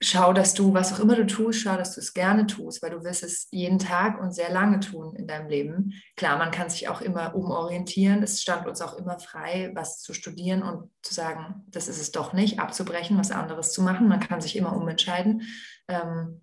schau, 0.00 0.32
dass 0.32 0.54
du, 0.54 0.74
was 0.74 0.92
auch 0.92 1.00
immer 1.00 1.16
du 1.16 1.26
tust, 1.26 1.60
schau, 1.60 1.76
dass 1.76 1.94
du 1.94 2.00
es 2.00 2.14
gerne 2.14 2.46
tust, 2.46 2.82
weil 2.82 2.90
du 2.90 3.02
wirst 3.02 3.24
es 3.24 3.48
jeden 3.50 3.78
Tag 3.78 4.20
und 4.20 4.32
sehr 4.32 4.50
lange 4.50 4.80
tun 4.80 5.16
in 5.16 5.26
deinem 5.26 5.48
Leben. 5.48 5.92
Klar, 6.16 6.38
man 6.38 6.50
kann 6.50 6.70
sich 6.70 6.88
auch 6.88 7.00
immer 7.00 7.34
umorientieren. 7.34 8.22
Es 8.22 8.40
stand 8.40 8.66
uns 8.66 8.80
auch 8.80 8.96
immer 8.96 9.18
frei, 9.18 9.72
was 9.74 10.00
zu 10.00 10.14
studieren 10.14 10.62
und 10.62 10.90
zu 11.02 11.14
sagen, 11.14 11.64
das 11.68 11.88
ist 11.88 12.00
es 12.00 12.12
doch 12.12 12.32
nicht, 12.32 12.60
abzubrechen, 12.60 13.18
was 13.18 13.32
anderes 13.32 13.72
zu 13.72 13.82
machen. 13.82 14.08
Man 14.08 14.20
kann 14.20 14.40
sich 14.40 14.56
immer 14.56 14.76
umentscheiden. 14.76 15.42
Ähm, 15.88 16.42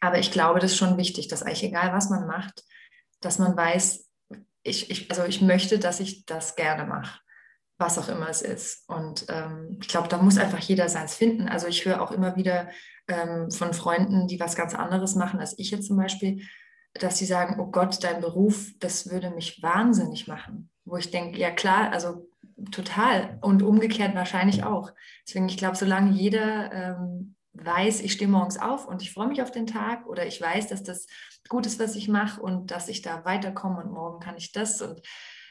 aber 0.00 0.18
ich 0.18 0.30
glaube, 0.30 0.60
das 0.60 0.72
ist 0.72 0.78
schon 0.78 0.98
wichtig, 0.98 1.28
dass 1.28 1.42
eigentlich 1.42 1.64
egal, 1.64 1.92
was 1.94 2.10
man 2.10 2.26
macht, 2.26 2.62
dass 3.20 3.38
man 3.38 3.56
weiß, 3.56 4.06
ich, 4.62 4.90
ich, 4.90 5.10
also 5.10 5.24
ich 5.24 5.40
möchte, 5.40 5.78
dass 5.78 6.00
ich 6.00 6.26
das 6.26 6.56
gerne 6.56 6.84
mache 6.84 7.20
was 7.78 7.98
auch 7.98 8.08
immer 8.08 8.28
es 8.28 8.42
ist. 8.42 8.88
Und 8.88 9.26
ähm, 9.28 9.78
ich 9.80 9.88
glaube, 9.88 10.08
da 10.08 10.18
muss 10.18 10.38
einfach 10.38 10.60
jeder 10.60 10.88
seins 10.88 11.14
finden. 11.14 11.48
Also 11.48 11.66
ich 11.66 11.84
höre 11.84 12.00
auch 12.00 12.10
immer 12.10 12.36
wieder 12.36 12.68
ähm, 13.08 13.50
von 13.50 13.74
Freunden, 13.74 14.26
die 14.26 14.40
was 14.40 14.56
ganz 14.56 14.74
anderes 14.74 15.14
machen 15.14 15.40
als 15.40 15.58
ich 15.58 15.70
jetzt 15.70 15.86
zum 15.86 15.96
Beispiel, 15.96 16.42
dass 16.94 17.18
sie 17.18 17.26
sagen, 17.26 17.60
oh 17.60 17.66
Gott, 17.70 18.02
dein 18.02 18.20
Beruf, 18.20 18.72
das 18.78 19.10
würde 19.10 19.30
mich 19.30 19.62
wahnsinnig 19.62 20.26
machen. 20.26 20.70
Wo 20.84 20.96
ich 20.96 21.10
denke, 21.10 21.38
ja 21.38 21.50
klar, 21.50 21.92
also 21.92 22.28
total. 22.70 23.38
Und 23.42 23.62
umgekehrt 23.62 24.14
wahrscheinlich 24.14 24.64
auch. 24.64 24.92
Deswegen, 25.26 25.48
ich 25.48 25.58
glaube, 25.58 25.76
solange 25.76 26.12
jeder 26.12 26.72
ähm, 26.72 27.36
weiß, 27.52 28.00
ich 28.00 28.12
stehe 28.12 28.30
morgens 28.30 28.58
auf 28.58 28.86
und 28.86 29.02
ich 29.02 29.12
freue 29.12 29.28
mich 29.28 29.42
auf 29.42 29.50
den 29.50 29.66
Tag 29.66 30.06
oder 30.06 30.26
ich 30.26 30.40
weiß, 30.40 30.68
dass 30.68 30.82
das 30.82 31.06
gut 31.48 31.66
ist, 31.66 31.78
was 31.78 31.96
ich 31.96 32.08
mache 32.08 32.40
und 32.40 32.70
dass 32.70 32.88
ich 32.88 33.02
da 33.02 33.24
weiterkomme 33.24 33.82
und 33.82 33.92
morgen 33.92 34.20
kann 34.20 34.36
ich 34.36 34.52
das 34.52 34.80
und 34.80 35.00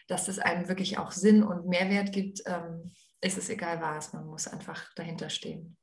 dass 0.07 0.27
es 0.27 0.39
einem 0.39 0.67
wirklich 0.67 0.97
auch 0.97 1.11
Sinn 1.11 1.43
und 1.43 1.67
Mehrwert 1.67 2.11
gibt, 2.11 2.41
ähm, 2.45 2.91
ist 3.21 3.37
es 3.37 3.49
egal 3.49 3.81
was. 3.81 4.13
Man 4.13 4.27
muss 4.27 4.47
einfach 4.47 4.93
dahinter 4.95 5.29
stehen. 5.29 5.77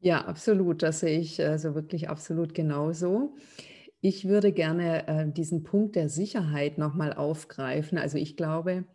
Ja, 0.00 0.24
absolut. 0.24 0.82
Das 0.82 1.00
sehe 1.00 1.18
ich 1.18 1.42
also 1.42 1.74
wirklich 1.74 2.08
absolut 2.08 2.54
genauso. 2.54 3.36
Ich 4.00 4.26
würde 4.26 4.52
gerne 4.52 5.06
äh, 5.08 5.30
diesen 5.30 5.62
Punkt 5.62 5.94
der 5.94 6.08
Sicherheit 6.08 6.78
nochmal 6.78 7.12
aufgreifen. 7.12 7.98
Also 7.98 8.16
ich 8.16 8.36
glaube, 8.36 8.86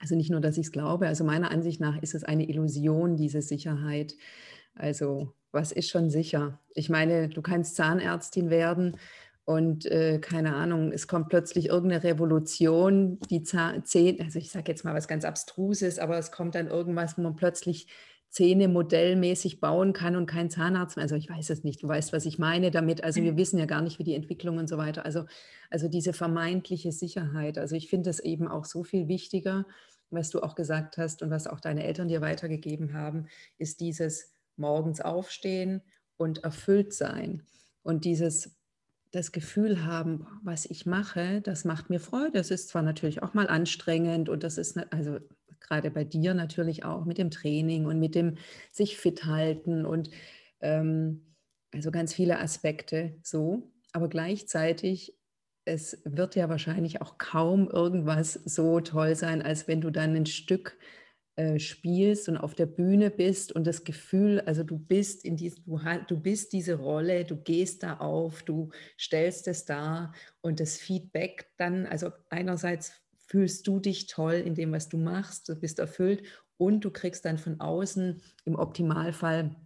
also 0.00 0.16
nicht 0.16 0.30
nur, 0.30 0.40
dass 0.40 0.56
ich 0.56 0.66
es 0.66 0.72
glaube, 0.72 1.06
also 1.06 1.22
meiner 1.22 1.50
Ansicht 1.50 1.80
nach 1.80 2.00
ist 2.02 2.14
es 2.14 2.24
eine 2.24 2.48
Illusion, 2.48 3.16
diese 3.16 3.42
Sicherheit. 3.42 4.14
Also 4.74 5.34
was 5.52 5.70
ist 5.70 5.90
schon 5.90 6.08
sicher? 6.08 6.60
Ich 6.74 6.88
meine, 6.88 7.28
du 7.28 7.42
kannst 7.42 7.76
Zahnärztin 7.76 8.48
werden 8.48 8.96
und 9.44 9.86
äh, 9.86 10.20
keine 10.20 10.54
Ahnung, 10.54 10.92
es 10.92 11.08
kommt 11.08 11.28
plötzlich 11.28 11.68
irgendeine 11.68 12.04
Revolution, 12.04 13.18
die 13.28 13.42
Zähne, 13.42 14.20
also 14.20 14.38
ich 14.38 14.50
sage 14.50 14.70
jetzt 14.70 14.84
mal 14.84 14.94
was 14.94 15.08
ganz 15.08 15.24
Abstruses, 15.24 15.98
aber 15.98 16.16
es 16.16 16.30
kommt 16.30 16.54
dann 16.54 16.68
irgendwas, 16.68 17.18
wo 17.18 17.22
man 17.22 17.34
plötzlich 17.34 17.88
Zähne 18.32 18.68
modellmäßig 18.68 19.60
bauen 19.60 19.92
kann 19.92 20.16
und 20.16 20.26
kein 20.26 20.48
Zahnarzt 20.48 20.96
mehr. 20.96 21.02
Also 21.02 21.16
ich 21.16 21.28
weiß 21.28 21.50
es 21.50 21.64
nicht, 21.64 21.82
du 21.82 21.88
weißt, 21.88 22.14
was 22.14 22.24
ich 22.24 22.38
meine 22.38 22.70
damit. 22.70 23.04
Also 23.04 23.20
wir 23.20 23.32
mhm. 23.32 23.36
wissen 23.36 23.58
ja 23.58 23.66
gar 23.66 23.82
nicht, 23.82 23.98
wie 23.98 24.04
die 24.04 24.14
Entwicklung 24.14 24.56
und 24.56 24.68
so 24.68 24.78
weiter. 24.78 25.04
Also, 25.04 25.26
also 25.68 25.86
diese 25.88 26.14
vermeintliche 26.14 26.92
Sicherheit. 26.92 27.58
Also 27.58 27.76
ich 27.76 27.90
finde 27.90 28.08
es 28.08 28.20
eben 28.20 28.48
auch 28.48 28.64
so 28.64 28.84
viel 28.84 29.06
wichtiger, 29.06 29.66
was 30.08 30.30
du 30.30 30.40
auch 30.40 30.54
gesagt 30.54 30.96
hast 30.96 31.22
und 31.22 31.30
was 31.30 31.46
auch 31.46 31.60
deine 31.60 31.84
Eltern 31.84 32.08
dir 32.08 32.22
weitergegeben 32.22 32.94
haben, 32.94 33.26
ist 33.58 33.80
dieses 33.80 34.32
morgens 34.56 35.02
aufstehen 35.02 35.82
und 36.16 36.42
erfüllt 36.42 36.94
sein. 36.94 37.42
Und 37.82 38.06
dieses 38.06 38.56
das 39.12 39.30
Gefühl 39.30 39.84
haben, 39.84 40.26
was 40.42 40.64
ich 40.66 40.86
mache, 40.86 41.40
das 41.42 41.64
macht 41.64 41.90
mir 41.90 42.00
Freude. 42.00 42.32
Das 42.32 42.50
ist 42.50 42.68
zwar 42.68 42.82
natürlich 42.82 43.22
auch 43.22 43.34
mal 43.34 43.46
anstrengend 43.46 44.28
und 44.28 44.42
das 44.42 44.58
ist, 44.58 44.78
also 44.92 45.18
gerade 45.60 45.90
bei 45.90 46.04
dir 46.04 46.34
natürlich 46.34 46.84
auch 46.84 47.04
mit 47.04 47.18
dem 47.18 47.30
Training 47.30 47.84
und 47.86 48.00
mit 48.00 48.14
dem 48.14 48.36
sich 48.72 48.96
fit 48.96 49.24
halten 49.26 49.84
und 49.84 50.10
ähm, 50.60 51.34
also 51.72 51.90
ganz 51.90 52.14
viele 52.14 52.40
Aspekte 52.40 53.16
so. 53.22 53.70
Aber 53.92 54.08
gleichzeitig, 54.08 55.14
es 55.64 56.00
wird 56.04 56.34
ja 56.34 56.48
wahrscheinlich 56.48 57.02
auch 57.02 57.18
kaum 57.18 57.68
irgendwas 57.68 58.32
so 58.32 58.80
toll 58.80 59.14
sein, 59.14 59.42
als 59.42 59.68
wenn 59.68 59.80
du 59.82 59.90
dann 59.90 60.16
ein 60.16 60.26
Stück 60.26 60.78
äh, 61.36 61.58
spielst 61.58 62.28
und 62.28 62.36
auf 62.36 62.54
der 62.54 62.66
Bühne 62.66 63.10
bist 63.10 63.52
und 63.52 63.66
das 63.66 63.84
Gefühl, 63.84 64.40
also 64.40 64.64
du 64.64 64.78
bist 64.78 65.24
in 65.24 65.36
diesem, 65.36 65.64
du, 65.64 65.78
du 66.06 66.20
bist 66.20 66.52
diese 66.52 66.74
Rolle, 66.74 67.24
du 67.24 67.36
gehst 67.36 67.82
da 67.82 67.96
auf, 67.96 68.42
du 68.42 68.70
stellst 68.98 69.48
es 69.48 69.64
dar 69.64 70.12
und 70.42 70.60
das 70.60 70.76
Feedback 70.76 71.50
dann, 71.56 71.86
also 71.86 72.10
einerseits 72.28 72.92
fühlst 73.16 73.66
du 73.66 73.80
dich 73.80 74.08
toll 74.08 74.34
in 74.34 74.54
dem, 74.54 74.72
was 74.72 74.90
du 74.90 74.98
machst, 74.98 75.48
du 75.48 75.54
bist 75.56 75.78
erfüllt 75.78 76.22
und 76.58 76.84
du 76.84 76.90
kriegst 76.90 77.24
dann 77.24 77.38
von 77.38 77.60
außen 77.60 78.20
im 78.44 78.54
Optimalfall 78.54 79.56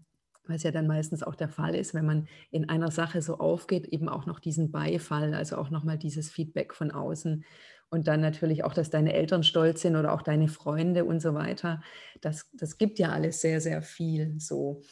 was 0.49 0.63
ja 0.63 0.71
dann 0.71 0.87
meistens 0.87 1.23
auch 1.23 1.35
der 1.35 1.49
Fall 1.49 1.75
ist, 1.75 1.95
wenn 1.95 2.07
man 2.07 2.29
in 2.51 2.69
einer 2.69 2.91
Sache 2.91 3.23
so 3.23 3.39
aufgeht, 3.39 3.87
eben 3.87 4.09
auch 4.09 4.27
noch 4.27 4.41
diesen 4.41 4.71
Beifall, 4.71 5.35
also 5.35 5.57
auch 5.57 5.71
nochmal 5.71 5.99
dieses 5.99 6.31
Feedback 6.31 6.75
von 6.75 6.91
außen. 6.91 7.45
Und 7.89 8.09
dann 8.09 8.21
natürlich 8.21 8.65
auch, 8.65 8.75
dass 8.75 8.91
deine 8.91 9.13
Eltern 9.13 9.45
stolz 9.45 9.83
sind 9.83 9.97
oder 9.97 10.13
auch 10.13 10.23
deine 10.23 10.49
Freunde 10.49 11.05
und 11.05 11.21
so 11.21 11.35
weiter. 11.35 11.83
Das, 12.21 12.51
das 12.53 12.79
gibt 12.79 12.99
ja 12.99 13.11
alles 13.11 13.41
sehr, 13.41 13.61
sehr 13.61 13.83
viel 13.83 14.35
so. 14.39 14.83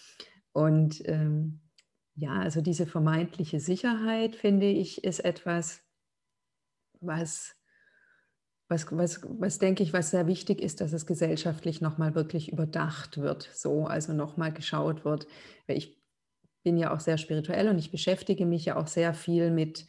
Und 0.52 1.02
ähm, 1.08 1.60
ja, 2.14 2.38
also 2.38 2.60
diese 2.60 2.86
vermeintliche 2.86 3.58
Sicherheit, 3.58 4.36
finde 4.36 4.66
ich, 4.66 5.02
ist 5.02 5.20
etwas, 5.20 5.82
was, 7.00 7.56
was, 8.68 8.86
was, 8.96 9.20
was 9.22 9.58
denke 9.58 9.82
ich, 9.82 9.92
was 9.92 10.10
sehr 10.10 10.26
wichtig 10.28 10.60
ist, 10.60 10.80
dass 10.80 10.92
es 10.92 11.06
gesellschaftlich 11.06 11.80
nochmal 11.80 12.14
wirklich 12.14 12.52
überdacht 12.52 13.18
wird, 13.18 13.50
so, 13.52 13.86
also 13.86 14.12
nochmal 14.12 14.52
geschaut 14.52 15.04
wird. 15.04 15.26
Ich 15.66 16.00
bin 16.62 16.78
ja 16.78 16.94
auch 16.94 17.00
sehr 17.00 17.18
spirituell 17.18 17.68
und 17.68 17.78
ich 17.78 17.90
beschäftige 17.90 18.46
mich 18.46 18.64
ja 18.64 18.76
auch 18.76 18.86
sehr 18.86 19.12
viel 19.12 19.50
mit, 19.50 19.86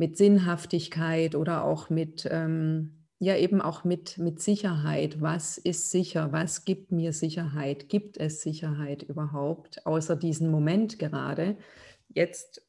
mit 0.00 0.16
Sinnhaftigkeit 0.16 1.34
oder 1.34 1.62
auch 1.62 1.90
mit, 1.90 2.26
ähm, 2.30 3.04
ja 3.18 3.36
eben 3.36 3.60
auch 3.60 3.84
mit, 3.84 4.16
mit 4.16 4.40
Sicherheit. 4.40 5.20
Was 5.20 5.58
ist 5.58 5.90
sicher? 5.90 6.32
Was 6.32 6.64
gibt 6.64 6.90
mir 6.90 7.12
Sicherheit? 7.12 7.90
Gibt 7.90 8.16
es 8.16 8.40
Sicherheit 8.40 9.02
überhaupt, 9.02 9.86
außer 9.86 10.16
diesen 10.16 10.50
Moment 10.50 10.98
gerade? 10.98 11.58
Jetzt, 12.08 12.66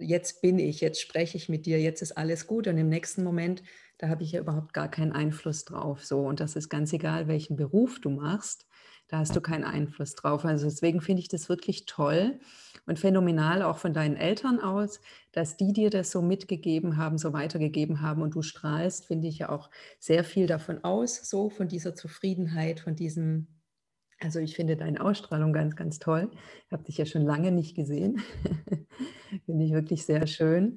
jetzt 0.00 0.42
bin 0.42 0.58
ich, 0.58 0.80
jetzt 0.80 1.00
spreche 1.00 1.36
ich 1.36 1.48
mit 1.48 1.66
dir, 1.66 1.80
jetzt 1.80 2.02
ist 2.02 2.16
alles 2.18 2.48
gut 2.48 2.66
und 2.66 2.78
im 2.78 2.88
nächsten 2.88 3.22
Moment 3.22 3.62
Da 3.98 4.08
habe 4.08 4.24
ich 4.24 4.32
ja 4.32 4.40
überhaupt 4.40 4.72
gar 4.74 4.90
keinen 4.90 5.12
Einfluss 5.12 5.64
drauf. 5.64 6.04
So, 6.04 6.20
und 6.26 6.40
das 6.40 6.56
ist 6.56 6.68
ganz 6.68 6.92
egal, 6.92 7.28
welchen 7.28 7.56
Beruf 7.56 8.00
du 8.00 8.10
machst. 8.10 8.66
Da 9.08 9.18
hast 9.18 9.34
du 9.34 9.40
keinen 9.40 9.64
Einfluss 9.64 10.14
drauf. 10.14 10.44
Also 10.44 10.66
deswegen 10.66 11.00
finde 11.00 11.20
ich 11.20 11.28
das 11.28 11.48
wirklich 11.48 11.86
toll 11.86 12.38
und 12.86 12.98
phänomenal 12.98 13.62
auch 13.62 13.78
von 13.78 13.94
deinen 13.94 14.16
Eltern 14.16 14.60
aus, 14.60 15.00
dass 15.32 15.56
die 15.56 15.72
dir 15.72 15.90
das 15.90 16.10
so 16.10 16.22
mitgegeben 16.22 16.96
haben, 16.96 17.18
so 17.18 17.32
weitergegeben 17.32 18.02
haben 18.02 18.22
und 18.22 18.34
du 18.34 18.42
strahlst, 18.42 19.06
finde 19.06 19.28
ich 19.28 19.38
ja 19.38 19.48
auch 19.48 19.70
sehr 19.98 20.24
viel 20.24 20.46
davon 20.46 20.84
aus, 20.84 21.28
so 21.28 21.48
von 21.50 21.68
dieser 21.68 21.94
Zufriedenheit, 21.94 22.80
von 22.80 22.96
diesem 22.96 23.48
also 24.20 24.40
ich 24.40 24.56
finde 24.56 24.76
deine 24.76 25.00
Ausstrahlung 25.00 25.52
ganz, 25.52 25.76
ganz 25.76 26.00
toll. 26.00 26.32
Ich 26.66 26.72
habe 26.72 26.82
dich 26.82 26.98
ja 26.98 27.06
schon 27.06 27.22
lange 27.22 27.52
nicht 27.52 27.76
gesehen. 27.76 28.20
finde 29.46 29.64
ich 29.64 29.72
wirklich 29.72 30.04
sehr 30.04 30.26
schön. 30.26 30.74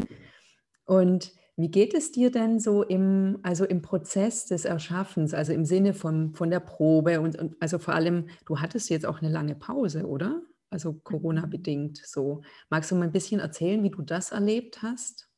Und 0.86 1.34
wie 1.58 1.70
geht 1.70 1.94
es 1.94 2.12
dir 2.12 2.32
denn 2.32 2.60
so 2.60 2.84
im, 2.84 3.40
also 3.44 3.66
im 3.66 3.82
Prozess 3.82 4.46
des 4.46 4.66
Erschaffens, 4.66 5.34
also 5.34 5.54
im 5.54 5.66
Sinne 5.66 5.94
von, 5.94 6.34
von 6.34 6.50
der 6.50 6.60
Probe 6.60 7.22
und, 7.22 7.38
und 7.38 7.56
also 7.60 7.78
vor 7.78 7.94
allem, 7.94 8.28
du 8.46 8.60
hattest 8.60 8.90
jetzt 8.90 9.06
auch 9.06 9.22
eine 9.22 9.32
lange 9.32 9.56
Pause, 9.56 10.08
oder? 10.08 10.42
Also 10.70 10.94
mhm. 10.94 11.04
Corona-bedingt 11.04 11.98
so. 11.98 12.42
Magst 12.70 12.92
du 12.92 12.96
mal 12.96 13.04
ein 13.04 13.12
bisschen 13.12 13.40
erzählen, 13.40 13.84
wie 13.84 13.92
du 13.92 14.02
das 14.02 14.32
erlebt 14.32 14.82
hast? 14.82 15.30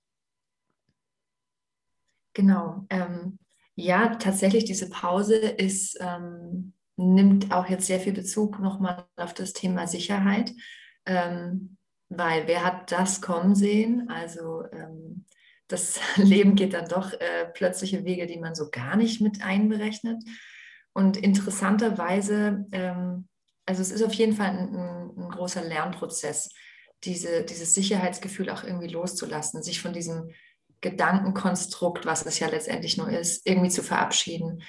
Genau. 2.34 2.86
Ähm, 2.90 3.40
ja, 3.76 4.16
tatsächlich, 4.16 4.66
diese 4.66 4.90
Pause 4.90 5.36
ist 5.36 5.98
ähm, 6.00 6.74
nimmt 6.96 7.52
auch 7.52 7.68
jetzt 7.68 7.88
sehr 7.88 8.00
viel 8.00 8.14
Bezug 8.14 8.60
nochmal 8.60 9.06
auf 9.16 9.34
das 9.34 9.54
Thema 9.54 9.88
Sicherheit, 9.88 10.54
ähm, 11.06 11.78
weil 12.10 12.48
wer 12.48 12.64
hat 12.64 12.92
das 12.92 13.22
kommen 13.22 13.56
sehen? 13.56 14.10
Also 14.10 14.64
ähm, 14.72 15.23
das 15.68 16.00
Leben 16.18 16.56
geht 16.56 16.74
dann 16.74 16.88
doch 16.88 17.14
äh, 17.14 17.46
plötzliche 17.54 18.06
Wege, 18.06 18.28
die 18.28 18.40
man 18.40 18.56
so 18.56 18.70
gar 18.70 18.96
nicht 18.96 19.22
mit 19.22 19.44
einberechnet. 19.44 20.22
Und 20.94 21.18
interessanterweise, 21.18 22.66
ähm, 22.72 23.28
also 23.66 23.82
es 23.82 23.92
ist 23.92 24.04
auf 24.04 24.14
jeden 24.14 24.34
Fall 24.34 24.50
ein, 24.50 24.76
ein, 24.76 25.12
ein 25.18 25.30
großer 25.30 25.64
Lernprozess, 25.64 26.52
diese, 27.04 27.44
dieses 27.44 27.74
Sicherheitsgefühl 27.74 28.50
auch 28.50 28.64
irgendwie 28.64 28.88
loszulassen, 28.88 29.64
sich 29.64 29.82
von 29.82 29.94
diesem 29.94 30.30
Gedankenkonstrukt, 30.82 32.06
was 32.06 32.26
es 32.26 32.40
ja 32.40 32.48
letztendlich 32.48 32.98
nur 32.98 33.10
ist, 33.10 33.48
irgendwie 33.48 33.70
zu 33.70 33.82
verabschieden. 33.82 34.62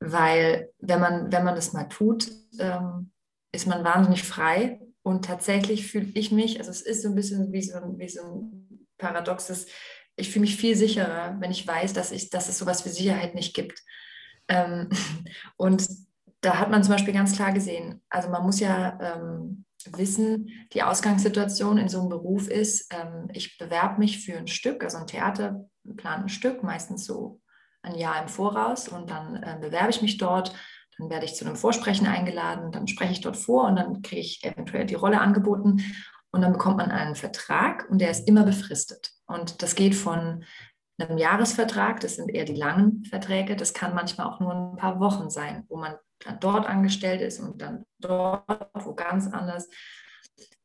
Weil 0.00 0.70
wenn 0.78 1.00
man, 1.00 1.32
wenn 1.32 1.44
man 1.44 1.54
das 1.54 1.72
mal 1.72 1.84
tut, 1.84 2.30
ähm, 2.58 3.12
ist 3.52 3.66
man 3.66 3.84
wahnsinnig 3.84 4.22
frei. 4.22 4.80
Und 5.02 5.24
tatsächlich 5.24 5.86
fühle 5.86 6.10
ich 6.14 6.30
mich, 6.30 6.58
also 6.58 6.70
es 6.70 6.82
ist 6.82 7.02
so 7.02 7.08
ein 7.08 7.14
bisschen 7.14 7.52
wie 7.52 7.62
so, 7.62 7.78
wie 7.96 8.08
so 8.08 8.22
ein 8.22 8.86
paradoxes, 8.98 9.66
ich 10.16 10.30
fühle 10.30 10.42
mich 10.42 10.56
viel 10.56 10.76
sicherer, 10.76 11.36
wenn 11.40 11.50
ich 11.50 11.66
weiß, 11.66 11.92
dass, 11.92 12.12
ich, 12.12 12.30
dass 12.30 12.48
es 12.48 12.58
sowas 12.58 12.84
wie 12.84 12.90
Sicherheit 12.90 13.34
nicht 13.34 13.54
gibt. 13.54 13.82
Ähm, 14.48 14.88
und 15.56 15.86
da 16.40 16.58
hat 16.58 16.70
man 16.70 16.82
zum 16.82 16.92
Beispiel 16.92 17.14
ganz 17.14 17.34
klar 17.36 17.52
gesehen, 17.52 18.02
also 18.08 18.28
man 18.30 18.42
muss 18.42 18.60
ja 18.60 18.98
ähm, 19.00 19.64
wissen, 19.92 20.48
die 20.72 20.82
Ausgangssituation 20.82 21.78
in 21.78 21.88
so 21.88 22.00
einem 22.00 22.08
Beruf 22.08 22.48
ist, 22.48 22.92
ähm, 22.92 23.28
ich 23.32 23.58
bewerbe 23.58 23.98
mich 23.98 24.24
für 24.24 24.36
ein 24.36 24.46
Stück, 24.46 24.84
also 24.84 24.98
ein 24.98 25.06
Theater 25.06 25.66
plant 25.96 26.24
ein 26.24 26.28
Stück, 26.28 26.62
meistens 26.62 27.04
so 27.04 27.40
ein 27.82 27.94
Jahr 27.96 28.22
im 28.22 28.28
Voraus 28.28 28.88
und 28.88 29.10
dann 29.10 29.36
äh, 29.36 29.58
bewerbe 29.60 29.90
ich 29.90 30.02
mich 30.02 30.18
dort. 30.18 30.54
Dann 30.98 31.08
werde 31.08 31.24
ich 31.24 31.34
zu 31.34 31.46
einem 31.46 31.56
Vorsprechen 31.56 32.06
eingeladen, 32.06 32.72
dann 32.72 32.86
spreche 32.86 33.12
ich 33.12 33.22
dort 33.22 33.38
vor 33.38 33.68
und 33.68 33.76
dann 33.76 34.02
kriege 34.02 34.20
ich 34.20 34.44
eventuell 34.44 34.84
die 34.84 34.94
Rolle 34.94 35.20
angeboten 35.20 35.82
und 36.32 36.42
dann 36.42 36.52
bekommt 36.52 36.76
man 36.76 36.90
einen 36.90 37.14
Vertrag 37.14 37.88
und 37.90 38.00
der 38.00 38.10
ist 38.10 38.26
immer 38.28 38.44
befristet. 38.44 39.10
Und 39.26 39.62
das 39.62 39.74
geht 39.74 39.94
von 39.94 40.44
einem 40.98 41.18
Jahresvertrag, 41.18 42.00
das 42.00 42.16
sind 42.16 42.28
eher 42.28 42.44
die 42.44 42.54
langen 42.54 43.04
Verträge, 43.04 43.56
das 43.56 43.74
kann 43.74 43.94
manchmal 43.94 44.26
auch 44.26 44.40
nur 44.40 44.54
ein 44.54 44.76
paar 44.76 45.00
Wochen 45.00 45.30
sein, 45.30 45.64
wo 45.68 45.76
man 45.76 45.96
dann 46.20 46.38
dort 46.40 46.66
angestellt 46.66 47.22
ist 47.22 47.40
und 47.40 47.60
dann 47.62 47.84
dort, 47.98 48.44
wo 48.74 48.94
ganz 48.94 49.26
anders. 49.26 49.68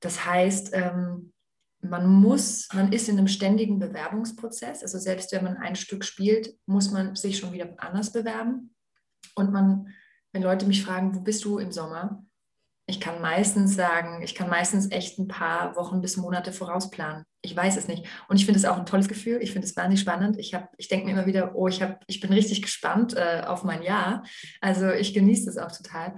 Das 0.01 0.25
heißt, 0.25 0.71
ähm, 0.73 1.33
man 1.81 2.07
muss, 2.07 2.67
man 2.73 2.91
ist 2.91 3.09
in 3.09 3.17
einem 3.17 3.27
ständigen 3.27 3.79
Bewerbungsprozess. 3.79 4.81
Also 4.81 4.97
selbst 4.97 5.31
wenn 5.31 5.43
man 5.43 5.57
ein 5.57 5.75
Stück 5.75 6.03
spielt, 6.03 6.55
muss 6.65 6.91
man 6.91 7.15
sich 7.15 7.37
schon 7.37 7.53
wieder 7.53 7.73
anders 7.77 8.11
bewerben. 8.11 8.75
Und 9.35 9.51
man, 9.51 9.93
wenn 10.31 10.41
Leute 10.41 10.65
mich 10.65 10.83
fragen, 10.83 11.15
wo 11.15 11.21
bist 11.21 11.45
du 11.45 11.59
im 11.59 11.71
Sommer? 11.71 12.24
Ich 12.87 12.99
kann 12.99 13.19
meistens 13.21 13.75
sagen, 13.75 14.21
ich 14.21 14.35
kann 14.35 14.49
meistens 14.49 14.91
echt 14.91 15.17
ein 15.17 15.27
paar 15.27 15.75
Wochen 15.75 16.01
bis 16.01 16.17
Monate 16.17 16.51
vorausplanen. 16.51 17.23
Ich 17.41 17.55
weiß 17.55 17.77
es 17.77 17.87
nicht. 17.87 18.05
Und 18.27 18.37
ich 18.37 18.45
finde 18.45 18.59
es 18.59 18.65
auch 18.65 18.77
ein 18.77 18.85
tolles 18.85 19.07
Gefühl. 19.07 19.39
Ich 19.41 19.53
finde 19.53 19.67
es 19.67 19.75
wahnsinnig 19.75 20.01
spannend. 20.01 20.37
Ich, 20.37 20.55
ich 20.77 20.87
denke 20.87 21.05
mir 21.05 21.13
immer 21.13 21.25
wieder, 21.25 21.55
oh, 21.55 21.67
ich, 21.67 21.81
hab, 21.81 22.03
ich 22.07 22.19
bin 22.19 22.31
richtig 22.31 22.61
gespannt 22.61 23.15
äh, 23.15 23.41
auf 23.45 23.63
mein 23.63 23.81
Jahr. 23.81 24.23
Also 24.61 24.91
ich 24.91 25.13
genieße 25.15 25.49
es 25.49 25.57
auch 25.57 25.71
total. 25.71 26.15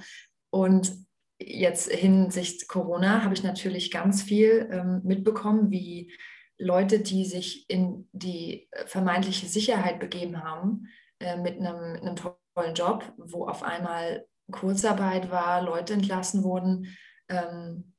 Und 0.49 0.91
jetzt 1.39 1.91
hinsichtlich 1.91 2.67
Corona 2.67 3.23
habe 3.23 3.33
ich 3.33 3.43
natürlich 3.43 3.91
ganz 3.91 4.21
viel 4.21 4.69
ähm, 4.71 5.01
mitbekommen, 5.03 5.71
wie 5.71 6.11
Leute, 6.57 6.99
die 6.99 7.25
sich 7.25 7.69
in 7.69 8.09
die 8.11 8.67
vermeintliche 8.87 9.45
Sicherheit 9.45 9.99
begeben 9.99 10.43
haben, 10.43 10.87
äh, 11.19 11.37
mit 11.37 11.59
einem 11.59 12.15
tollen 12.15 12.73
Job, 12.73 13.13
wo 13.17 13.47
auf 13.47 13.63
einmal 13.63 14.25
Kurzarbeit 14.51 15.29
war, 15.31 15.61
Leute 15.61 15.93
entlassen 15.93 16.43
wurden, 16.43 16.97
ähm, 17.29 17.93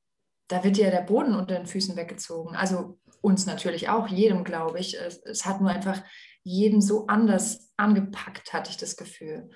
da 0.49 0.65
wird 0.65 0.79
ja 0.79 0.91
der 0.91 1.03
Boden 1.03 1.35
unter 1.35 1.57
den 1.57 1.67
Füßen 1.67 1.97
weggezogen. 1.97 2.57
Also 2.57 2.99
uns 3.21 3.47
natürlich 3.47 3.89
auch, 3.89 4.09
jedem, 4.09 4.45
glaube 4.45 4.81
ich. 4.81 4.99
Es, 4.99 5.19
es 5.25 5.45
hat 5.45 5.61
nur 5.61 5.71
einfach 5.71 6.03
jeden 6.43 6.81
so 6.81 7.07
anders 7.07 7.71
angepackt, 7.77 8.53
hatte 8.53 8.71
ich 8.71 8.79
das 8.79 8.97
Gefühl. 8.97 9.51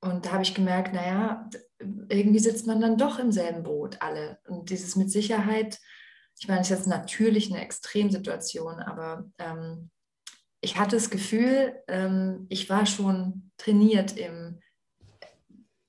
Und 0.00 0.24
da 0.24 0.32
habe 0.32 0.42
ich 0.42 0.54
gemerkt, 0.54 0.94
naja, 0.94 1.48
irgendwie 2.08 2.38
sitzt 2.38 2.66
man 2.66 2.80
dann 2.80 2.96
doch 2.96 3.18
im 3.18 3.32
selben 3.32 3.62
Boot, 3.62 3.98
alle. 4.00 4.38
Und 4.48 4.70
dieses 4.70 4.96
mit 4.96 5.10
Sicherheit, 5.10 5.78
ich 6.38 6.48
meine, 6.48 6.62
es 6.62 6.70
ist 6.70 6.78
jetzt 6.78 6.86
natürlich 6.86 7.52
eine 7.52 7.60
Extremsituation, 7.60 8.80
aber 8.80 9.30
ähm, 9.38 9.90
ich 10.62 10.78
hatte 10.78 10.96
das 10.96 11.10
Gefühl, 11.10 11.74
ähm, 11.86 12.46
ich 12.48 12.70
war 12.70 12.86
schon 12.86 13.50
trainiert 13.58 14.16
im 14.16 14.60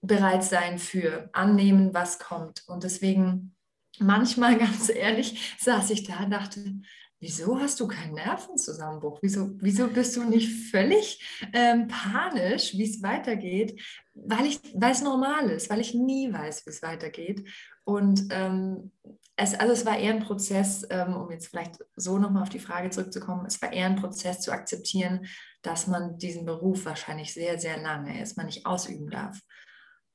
Bereitsein 0.02 0.80
für 0.80 1.30
annehmen, 1.34 1.94
was 1.94 2.20
kommt. 2.20 2.64
Und 2.68 2.84
deswegen 2.84 3.56
manchmal, 4.00 4.58
ganz 4.60 4.90
ehrlich, 4.90 5.56
saß 5.60 5.92
ich 5.92 6.04
da 6.04 6.24
und 6.24 6.32
dachte, 6.32 6.82
wieso 7.20 7.60
hast 7.60 7.80
du 7.80 7.88
keinen 7.88 8.16
Nervenzusammenbruch? 8.16 9.20
Wieso, 9.22 9.52
wieso 9.60 9.88
bist 9.88 10.18
du 10.18 10.24
nicht 10.24 10.72
völlig 10.72 11.24
ähm, 11.54 11.88
panisch, 11.88 12.74
wie 12.74 12.90
es 12.90 13.02
weitergeht? 13.04 13.80
Weil, 14.14 14.48
ich, 14.48 14.60
weil 14.74 14.92
es 14.92 15.04
normal 15.04 15.50
ist, 15.52 15.70
weil 15.70 15.80
ich 15.80 15.94
nie 15.94 16.34
weiß, 16.34 16.66
wie 16.66 16.72
es 16.72 16.82
weitergeht. 16.82 17.48
Und 17.84 18.28
ähm, 18.32 18.92
es, 19.36 19.54
also 19.54 19.72
es 19.74 19.86
war 19.86 19.98
eher 19.98 20.14
ein 20.14 20.24
Prozess, 20.24 20.86
ähm, 20.90 21.16
um 21.16 21.32
jetzt 21.32 21.48
vielleicht 21.48 21.78
so 21.96 22.18
nochmal 22.18 22.44
auf 22.44 22.50
die 22.50 22.60
Frage 22.60 22.90
zurückzukommen, 22.90 23.46
es 23.46 23.62
war 23.62 23.72
eher 23.72 23.86
ein 23.86 23.96
Prozess 23.96 24.42
zu 24.42 24.52
akzeptieren, 24.52 25.26
dass 25.62 25.88
man 25.88 26.18
diesen 26.18 26.46
Beruf 26.46 26.86
wahrscheinlich 26.86 27.34
sehr, 27.34 27.60
sehr 27.60 27.80
lange 27.80 28.18
erstmal 28.18 28.48
nicht 28.48 28.66
ausüben 28.66 29.10
darf. 29.10 29.40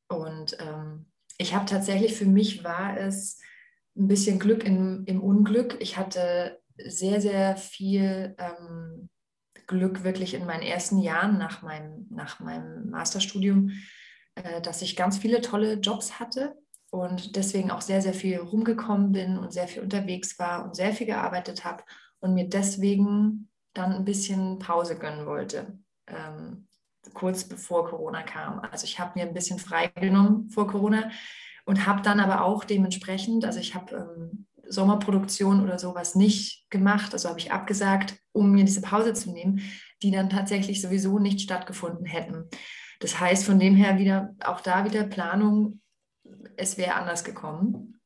Und 0.08 0.56
ähm, 0.60 1.06
ich 1.38 1.54
habe 1.54 1.66
tatsächlich, 1.66 2.14
für 2.14 2.26
mich 2.26 2.64
war 2.64 2.98
es 2.98 3.40
ein 3.96 4.08
bisschen 4.08 4.38
Glück 4.38 4.64
im, 4.64 5.04
im 5.06 5.22
Unglück. 5.22 5.76
Ich 5.80 5.96
hatte 5.96 6.60
sehr, 6.76 7.20
sehr 7.20 7.56
viel 7.56 8.34
ähm, 8.38 9.08
Glück 9.66 10.04
wirklich 10.04 10.34
in 10.34 10.46
meinen 10.46 10.62
ersten 10.62 10.98
Jahren 10.98 11.38
nach 11.38 11.62
meinem, 11.62 12.06
nach 12.10 12.40
meinem 12.40 12.90
Masterstudium, 12.90 13.72
äh, 14.36 14.60
dass 14.60 14.82
ich 14.82 14.96
ganz 14.96 15.18
viele 15.18 15.40
tolle 15.40 15.74
Jobs 15.74 16.20
hatte 16.20 16.56
und 16.90 17.36
deswegen 17.36 17.70
auch 17.70 17.80
sehr, 17.80 18.00
sehr 18.00 18.14
viel 18.14 18.38
rumgekommen 18.38 19.12
bin 19.12 19.38
und 19.38 19.52
sehr 19.52 19.68
viel 19.68 19.82
unterwegs 19.82 20.38
war 20.38 20.64
und 20.64 20.76
sehr 20.76 20.92
viel 20.92 21.06
gearbeitet 21.06 21.64
habe 21.64 21.82
und 22.20 22.34
mir 22.34 22.48
deswegen 22.48 23.48
dann 23.74 23.92
ein 23.92 24.04
bisschen 24.04 24.58
Pause 24.58 24.98
gönnen 24.98 25.26
wollte, 25.26 25.78
ähm, 26.06 26.68
kurz 27.14 27.44
bevor 27.44 27.88
Corona 27.88 28.22
kam. 28.22 28.60
Also 28.60 28.84
ich 28.84 28.98
habe 28.98 29.12
mir 29.14 29.26
ein 29.26 29.34
bisschen 29.34 29.58
freigenommen 29.58 30.48
vor 30.50 30.66
Corona 30.66 31.10
und 31.64 31.86
habe 31.86 32.02
dann 32.02 32.20
aber 32.20 32.44
auch 32.44 32.64
dementsprechend, 32.64 33.44
also 33.44 33.58
ich 33.58 33.74
habe 33.74 33.96
ähm, 33.96 34.46
Sommerproduktion 34.68 35.62
oder 35.62 35.78
sowas 35.78 36.14
nicht 36.14 36.68
gemacht. 36.70 37.12
Also 37.12 37.28
habe 37.28 37.38
ich 37.38 37.52
abgesagt, 37.52 38.18
um 38.32 38.52
mir 38.52 38.64
diese 38.64 38.82
Pause 38.82 39.14
zu 39.14 39.30
nehmen, 39.32 39.60
die 40.02 40.10
dann 40.10 40.30
tatsächlich 40.30 40.80
sowieso 40.80 41.18
nicht 41.18 41.40
stattgefunden 41.40 42.06
hätten. 42.06 42.48
Das 43.00 43.20
heißt, 43.20 43.44
von 43.44 43.58
dem 43.58 43.76
her 43.76 43.98
wieder, 43.98 44.34
auch 44.44 44.60
da 44.60 44.84
wieder 44.84 45.04
Planung, 45.04 45.80
es 46.56 46.78
wäre 46.78 46.94
anders 46.94 47.24
gekommen. 47.24 48.00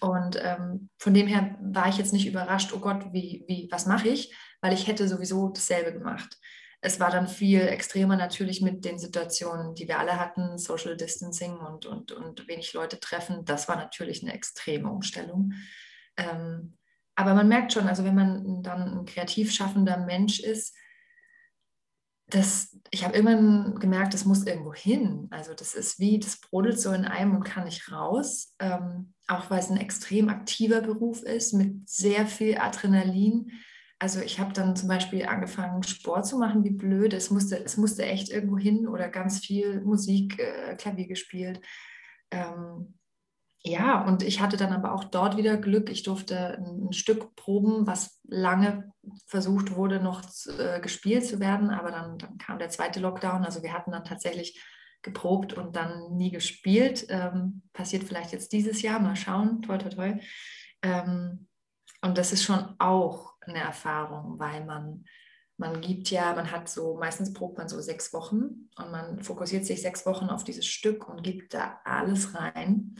Und 0.00 0.40
ähm, 0.42 0.88
von 0.98 1.14
dem 1.14 1.26
her 1.26 1.56
war 1.60 1.88
ich 1.88 1.98
jetzt 1.98 2.12
nicht 2.12 2.26
überrascht, 2.26 2.72
oh 2.74 2.78
Gott, 2.78 3.12
wie, 3.12 3.44
wie, 3.48 3.68
was 3.70 3.86
mache 3.86 4.08
ich? 4.08 4.34
Weil 4.60 4.72
ich 4.72 4.86
hätte 4.86 5.08
sowieso 5.08 5.48
dasselbe 5.48 5.92
gemacht. 5.92 6.38
Es 6.84 6.98
war 6.98 7.10
dann 7.10 7.28
viel 7.28 7.60
extremer 7.60 8.16
natürlich 8.16 8.60
mit 8.60 8.84
den 8.84 8.98
Situationen, 8.98 9.76
die 9.76 9.86
wir 9.86 10.00
alle 10.00 10.18
hatten, 10.18 10.58
Social 10.58 10.96
Distancing 10.96 11.56
und, 11.56 11.86
und, 11.86 12.10
und 12.10 12.48
wenig 12.48 12.72
Leute 12.72 12.98
treffen. 12.98 13.44
Das 13.44 13.68
war 13.68 13.76
natürlich 13.76 14.22
eine 14.22 14.34
extreme 14.34 14.90
Umstellung. 14.90 15.52
Ähm, 16.16 16.76
aber 17.14 17.34
man 17.34 17.46
merkt 17.46 17.72
schon, 17.72 17.86
also 17.86 18.04
wenn 18.04 18.16
man 18.16 18.62
dann 18.64 18.98
ein 18.98 19.04
kreativ 19.04 19.52
schaffender 19.52 19.96
Mensch 19.96 20.40
ist, 20.40 20.74
das, 22.26 22.76
ich 22.90 23.04
habe 23.04 23.14
irgendwann 23.14 23.78
gemerkt, 23.78 24.14
das 24.14 24.24
muss 24.24 24.44
irgendwo 24.44 24.74
hin. 24.74 25.28
Also 25.30 25.54
das 25.54 25.74
ist 25.74 26.00
wie, 26.00 26.18
das 26.18 26.40
brodelt 26.40 26.80
so 26.80 26.92
in 26.92 27.04
einem 27.04 27.36
und 27.36 27.44
kann 27.44 27.64
nicht 27.64 27.92
raus. 27.92 28.54
Ähm, 28.58 29.14
auch 29.28 29.50
weil 29.50 29.60
es 29.60 29.70
ein 29.70 29.76
extrem 29.76 30.30
aktiver 30.30 30.80
Beruf 30.80 31.22
ist 31.22 31.52
mit 31.52 31.88
sehr 31.88 32.26
viel 32.26 32.58
Adrenalin. 32.58 33.52
Also 34.02 34.20
ich 34.20 34.40
habe 34.40 34.52
dann 34.52 34.74
zum 34.74 34.88
Beispiel 34.88 35.26
angefangen, 35.26 35.84
Sport 35.84 36.26
zu 36.26 36.36
machen, 36.36 36.64
wie 36.64 36.72
blöd. 36.72 37.14
Es 37.14 37.30
musste, 37.30 37.64
es 37.64 37.76
musste 37.76 38.04
echt 38.04 38.30
irgendwo 38.30 38.58
hin 38.58 38.88
oder 38.88 39.08
ganz 39.08 39.38
viel 39.38 39.80
Musik, 39.80 40.40
äh, 40.40 40.74
Klavier 40.74 41.06
gespielt. 41.06 41.60
Ähm, 42.32 42.98
ja, 43.62 44.04
und 44.04 44.24
ich 44.24 44.40
hatte 44.40 44.56
dann 44.56 44.72
aber 44.72 44.92
auch 44.92 45.04
dort 45.04 45.36
wieder 45.36 45.56
Glück. 45.56 45.88
Ich 45.88 46.02
durfte 46.02 46.58
ein, 46.58 46.92
Stück 46.92 47.36
proben, 47.36 47.86
was 47.86 48.20
lange 48.24 48.92
versucht 49.26 49.76
wurde, 49.76 50.00
noch 50.00 50.22
äh, 50.58 50.80
gespielt 50.80 51.24
zu 51.24 51.38
werden. 51.38 51.70
Aber 51.70 51.92
dann, 51.92 52.18
dann, 52.18 52.38
kam 52.38 52.58
der 52.58 52.70
zweite 52.70 52.98
Lockdown. 52.98 53.44
Also 53.44 53.62
wir 53.62 53.72
hatten 53.72 53.92
dann 53.92 54.02
tatsächlich 54.02 54.60
geprobt 55.02 55.52
und 55.52 55.76
dann 55.76 56.16
nie 56.16 56.32
gespielt. 56.32 57.06
Ähm, 57.08 57.62
passiert 57.72 58.02
vielleicht 58.02 58.32
jetzt 58.32 58.52
dieses 58.52 58.82
Jahr. 58.82 58.98
Mal 58.98 59.14
schauen. 59.14 59.62
Toi, 59.62 59.78
toi, 59.78 59.90
toi. 59.90 60.18
Ähm, 60.82 61.46
und 62.00 62.18
das 62.18 62.32
ist 62.32 62.42
schon 62.42 62.74
auch 62.80 63.31
eine 63.46 63.60
Erfahrung, 63.60 64.38
weil 64.38 64.64
man, 64.64 65.04
man 65.56 65.80
gibt 65.80 66.10
ja, 66.10 66.34
man 66.34 66.50
hat 66.50 66.68
so, 66.68 66.96
meistens 66.96 67.32
probt 67.32 67.58
man 67.58 67.68
so 67.68 67.80
sechs 67.80 68.12
Wochen 68.12 68.68
und 68.76 68.90
man 68.90 69.22
fokussiert 69.22 69.64
sich 69.64 69.82
sechs 69.82 70.06
Wochen 70.06 70.26
auf 70.26 70.44
dieses 70.44 70.66
Stück 70.66 71.08
und 71.08 71.22
gibt 71.22 71.54
da 71.54 71.80
alles 71.84 72.34
rein. 72.34 72.96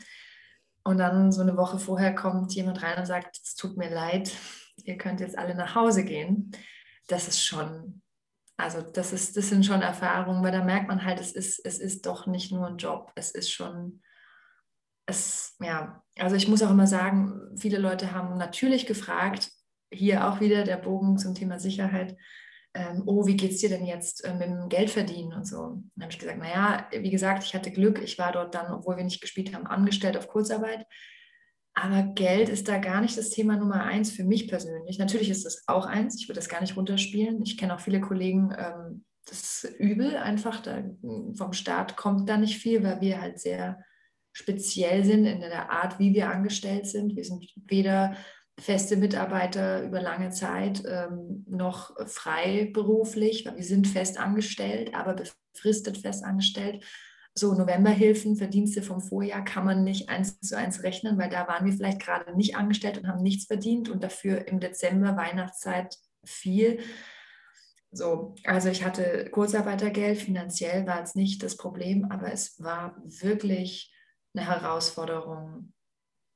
Und 0.85 0.99
dann 0.99 1.31
so 1.31 1.43
eine 1.43 1.57
Woche 1.57 1.79
vorher 1.79 2.15
kommt 2.15 2.55
jemand 2.55 2.83
rein 2.83 2.99
und 2.99 3.07
sagt, 3.07 3.39
es 3.43 3.55
tut 3.55 3.77
mir 3.77 3.91
leid, 3.91 4.33
ihr 4.85 4.99
könnt 4.99 5.21
jetzt 5.21 5.39
alle 5.39 5.55
nach 5.55 5.75
Hause 5.75 6.05
gehen. 6.05 6.51
Das 7.07 7.29
ist 7.29 7.45
schon, 7.45 8.03
also 8.57 8.81
das, 8.81 9.13
ist, 9.13 9.37
das 9.37 9.49
sind 9.49 9.65
schon 9.65 9.83
Erfahrungen, 9.83 10.43
weil 10.43 10.53
da 10.53 10.65
merkt 10.65 10.89
man 10.89 11.05
halt, 11.05 11.21
es 11.21 11.33
ist, 11.33 11.65
es 11.65 11.79
ist 11.79 12.07
doch 12.07 12.27
nicht 12.27 12.53
nur 12.53 12.67
ein 12.67 12.79
Job, 12.79 13.13
es 13.15 13.31
ist 13.31 13.51
schon, 13.51 14.03
es, 15.07 15.57
ja, 15.61 16.03
also 16.19 16.37
ich 16.37 16.49
muss 16.49 16.63
auch 16.63 16.71
immer 16.71 16.87
sagen, 16.87 17.57
viele 17.57 17.79
Leute 17.79 18.13
haben 18.13 18.37
natürlich 18.37 18.87
gefragt, 18.87 19.51
hier 19.93 20.29
auch 20.29 20.41
wieder 20.41 20.65
der 20.65 20.77
Bogen 20.77 21.19
zum 21.19 21.35
Thema 21.35 21.59
Sicherheit, 21.59 22.17
ähm, 22.75 23.03
oh, 23.07 23.27
wie 23.27 23.37
geht 23.37 23.53
es 23.53 23.59
dir 23.59 23.69
denn 23.69 23.85
jetzt 23.85 24.25
äh, 24.25 24.35
mit 24.35 24.49
dem 24.49 24.69
Geldverdienen 24.69 25.35
und 25.35 25.47
so. 25.47 25.83
Dann 25.95 26.03
habe 26.03 26.13
ich 26.13 26.19
gesagt, 26.19 26.39
naja, 26.39 26.89
wie 26.91 27.11
gesagt, 27.11 27.45
ich 27.45 27.55
hatte 27.55 27.71
Glück, 27.71 28.01
ich 28.03 28.19
war 28.19 28.33
dort 28.33 28.55
dann, 28.55 28.73
obwohl 28.73 28.97
wir 28.97 29.05
nicht 29.05 29.21
gespielt 29.21 29.55
haben, 29.55 29.67
angestellt 29.67 30.17
auf 30.17 30.29
Kurzarbeit. 30.29 30.87
Aber 31.75 32.03
Geld 32.15 32.49
ist 32.49 32.69
da 32.69 32.79
gar 32.79 33.01
nicht 33.01 33.17
das 33.17 33.31
Thema 33.31 33.57
Nummer 33.57 33.85
eins 33.85 34.11
für 34.11 34.25
mich 34.25 34.49
persönlich. 34.49 34.99
Natürlich 34.99 35.31
ist 35.31 35.45
das 35.45 35.65
auch 35.67 35.87
eins, 35.87 36.21
ich 36.21 36.29
würde 36.29 36.39
das 36.39 36.49
gar 36.49 36.61
nicht 36.61 36.77
runterspielen. 36.77 37.43
Ich 37.43 37.59
kenne 37.59 37.75
auch 37.75 37.81
viele 37.81 38.01
Kollegen, 38.01 38.55
ähm, 38.57 39.05
das 39.27 39.65
ist 39.65 39.79
übel 39.79 40.17
einfach, 40.17 40.61
da, 40.61 40.83
vom 41.37 41.53
Staat 41.53 41.97
kommt 41.97 42.29
da 42.29 42.37
nicht 42.37 42.59
viel, 42.59 42.83
weil 42.83 43.01
wir 43.01 43.21
halt 43.21 43.39
sehr 43.39 43.83
speziell 44.33 45.05
sind 45.05 45.27
in 45.27 45.41
der 45.41 45.71
Art, 45.71 45.99
wie 45.99 46.15
wir 46.15 46.31
angestellt 46.31 46.87
sind. 46.87 47.15
Wir 47.17 47.25
sind 47.25 47.47
weder 47.55 48.17
feste 48.63 48.97
Mitarbeiter 48.97 49.83
über 49.83 50.01
lange 50.01 50.31
Zeit 50.31 50.83
ähm, 50.87 51.45
noch 51.49 51.97
freiberuflich, 52.09 53.45
weil 53.45 53.57
wir 53.57 53.65
sind 53.65 53.89
fest 53.89 54.19
angestellt, 54.19 54.95
aber 54.95 55.15
befristet 55.15 55.99
fest 55.99 56.25
angestellt. 56.25 56.85
So 57.35 57.55
Novemberhilfen, 57.55 58.37
Verdienste 58.37 58.83
vom 58.83 59.01
Vorjahr 59.01 59.45
kann 59.45 59.65
man 59.65 59.85
nicht 59.85 60.09
eins 60.09 60.39
zu 60.41 60.57
eins 60.57 60.83
rechnen, 60.83 61.19
weil 61.19 61.31
da 61.31 61.49
waren 61.49 61.67
wir 61.67 61.73
vielleicht 61.73 62.01
gerade 62.01 62.37
nicht 62.37 62.57
angestellt 62.57 62.99
und 62.99 63.09
haben 63.09 63.23
nichts 63.23 63.47
verdient 63.47 63.89
und 63.89 64.05
dafür 64.05 64.47
im 64.47 64.61
Dezember, 64.61 65.17
Weihnachtszeit 65.17 65.97
viel. 66.25 66.79
So, 67.91 68.37
also 68.45 68.69
ich 68.69 68.85
hatte 68.85 69.29
Kurzarbeitergeld, 69.31 70.19
finanziell 70.19 70.87
war 70.87 71.03
es 71.03 71.15
nicht 71.15 71.43
das 71.43 71.57
Problem, 71.57 72.05
aber 72.11 72.33
es 72.33 72.63
war 72.63 72.97
wirklich 73.05 73.93
eine 74.35 74.47
Herausforderung, 74.47 75.73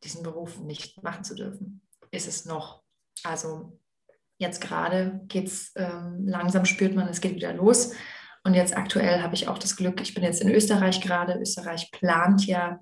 diesen 0.02 0.22
Beruf 0.22 0.58
nicht 0.58 1.02
machen 1.02 1.24
zu 1.24 1.34
dürfen 1.34 1.85
ist 2.10 2.28
es 2.28 2.44
noch. 2.44 2.82
Also 3.24 3.78
jetzt 4.38 4.60
gerade 4.60 5.20
geht 5.28 5.46
es 5.46 5.72
ähm, 5.76 6.26
langsam, 6.26 6.64
spürt 6.64 6.94
man, 6.94 7.08
es 7.08 7.20
geht 7.20 7.34
wieder 7.34 7.52
los. 7.52 7.92
Und 8.44 8.54
jetzt 8.54 8.76
aktuell 8.76 9.22
habe 9.22 9.34
ich 9.34 9.48
auch 9.48 9.58
das 9.58 9.76
Glück, 9.76 10.00
ich 10.00 10.14
bin 10.14 10.22
jetzt 10.22 10.40
in 10.40 10.50
Österreich 10.50 11.00
gerade. 11.00 11.38
Österreich 11.40 11.90
plant 11.90 12.46
ja, 12.46 12.80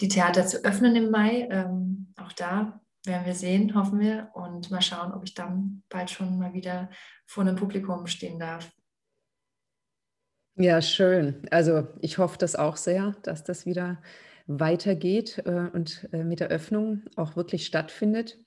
die 0.00 0.08
Theater 0.08 0.46
zu 0.46 0.64
öffnen 0.64 0.96
im 0.96 1.10
Mai. 1.10 1.48
Ähm, 1.50 2.12
auch 2.20 2.32
da 2.32 2.80
werden 3.06 3.26
wir 3.26 3.34
sehen, 3.34 3.74
hoffen 3.74 4.00
wir. 4.00 4.30
Und 4.34 4.70
mal 4.70 4.82
schauen, 4.82 5.12
ob 5.12 5.24
ich 5.24 5.34
dann 5.34 5.82
bald 5.88 6.10
schon 6.10 6.38
mal 6.38 6.52
wieder 6.52 6.90
vor 7.26 7.42
einem 7.42 7.56
Publikum 7.56 8.06
stehen 8.06 8.38
darf. 8.38 8.70
Ja, 10.56 10.82
schön. 10.82 11.46
Also 11.50 11.88
ich 12.00 12.18
hoffe 12.18 12.36
das 12.36 12.54
auch 12.54 12.76
sehr, 12.76 13.16
dass 13.22 13.42
das 13.44 13.64
wieder 13.64 14.02
weitergeht 14.46 15.42
äh, 15.44 15.68
und 15.72 16.08
äh, 16.12 16.24
mit 16.24 16.40
der 16.40 16.48
Öffnung 16.48 17.02
auch 17.16 17.36
wirklich 17.36 17.66
stattfindet. 17.66 18.38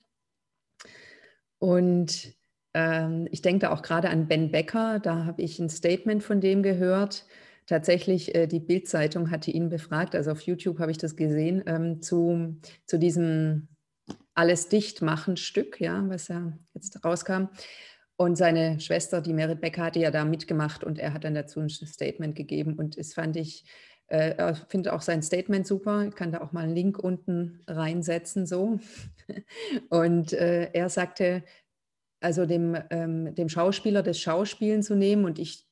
Und 1.58 2.34
ähm, 2.74 3.28
ich 3.30 3.42
denke 3.42 3.60
da 3.60 3.72
auch 3.72 3.82
gerade 3.82 4.10
an 4.10 4.28
Ben 4.28 4.50
Becker, 4.50 5.00
da 5.00 5.24
habe 5.24 5.42
ich 5.42 5.58
ein 5.58 5.70
Statement 5.70 6.22
von 6.22 6.40
dem 6.40 6.62
gehört. 6.62 7.24
Tatsächlich, 7.66 8.34
äh, 8.34 8.46
die 8.46 8.60
Bild-Zeitung 8.60 9.30
hatte 9.30 9.50
ihn 9.50 9.68
befragt, 9.68 10.14
also 10.14 10.30
auf 10.32 10.42
YouTube 10.42 10.78
habe 10.78 10.90
ich 10.90 10.98
das 10.98 11.16
gesehen, 11.16 11.64
ähm, 11.66 12.02
zu, 12.02 12.60
zu 12.86 12.98
diesem 12.98 13.68
Alles 14.34 14.68
dicht 14.68 15.02
machen 15.02 15.36
Stück, 15.36 15.80
ja, 15.80 16.04
was 16.08 16.28
ja 16.28 16.52
jetzt 16.74 17.02
rauskam. 17.04 17.46
Und 18.18 18.36
seine 18.36 18.80
Schwester, 18.80 19.20
die 19.20 19.32
Merit 19.32 19.60
Becker, 19.60 19.84
hatte 19.84 19.98
ja 19.98 20.10
da 20.10 20.24
mitgemacht 20.24 20.84
und 20.84 20.98
er 20.98 21.12
hat 21.12 21.24
dann 21.24 21.34
dazu 21.34 21.60
ein 21.60 21.68
Statement 21.68 22.34
gegeben. 22.34 22.74
Und 22.74 22.96
es 22.96 23.14
fand 23.14 23.36
ich, 23.36 23.64
äh, 24.08 24.54
finde 24.68 24.92
auch 24.92 25.02
sein 25.02 25.22
Statement 25.22 25.66
super. 25.66 26.04
Ich 26.06 26.14
kann 26.14 26.32
da 26.32 26.40
auch 26.40 26.52
mal 26.52 26.64
einen 26.64 26.74
Link 26.74 26.98
unten 26.98 27.60
reinsetzen, 27.66 28.46
so. 28.46 28.78
Und 29.90 30.32
äh, 30.32 30.70
er 30.72 30.88
sagte, 30.88 31.42
also 32.20 32.46
dem, 32.46 32.76
ähm, 32.90 33.34
dem 33.34 33.48
Schauspieler 33.48 34.02
das 34.02 34.18
Schauspielen 34.18 34.82
zu 34.82 34.94
nehmen 34.94 35.24
und 35.24 35.38
ich 35.38 35.66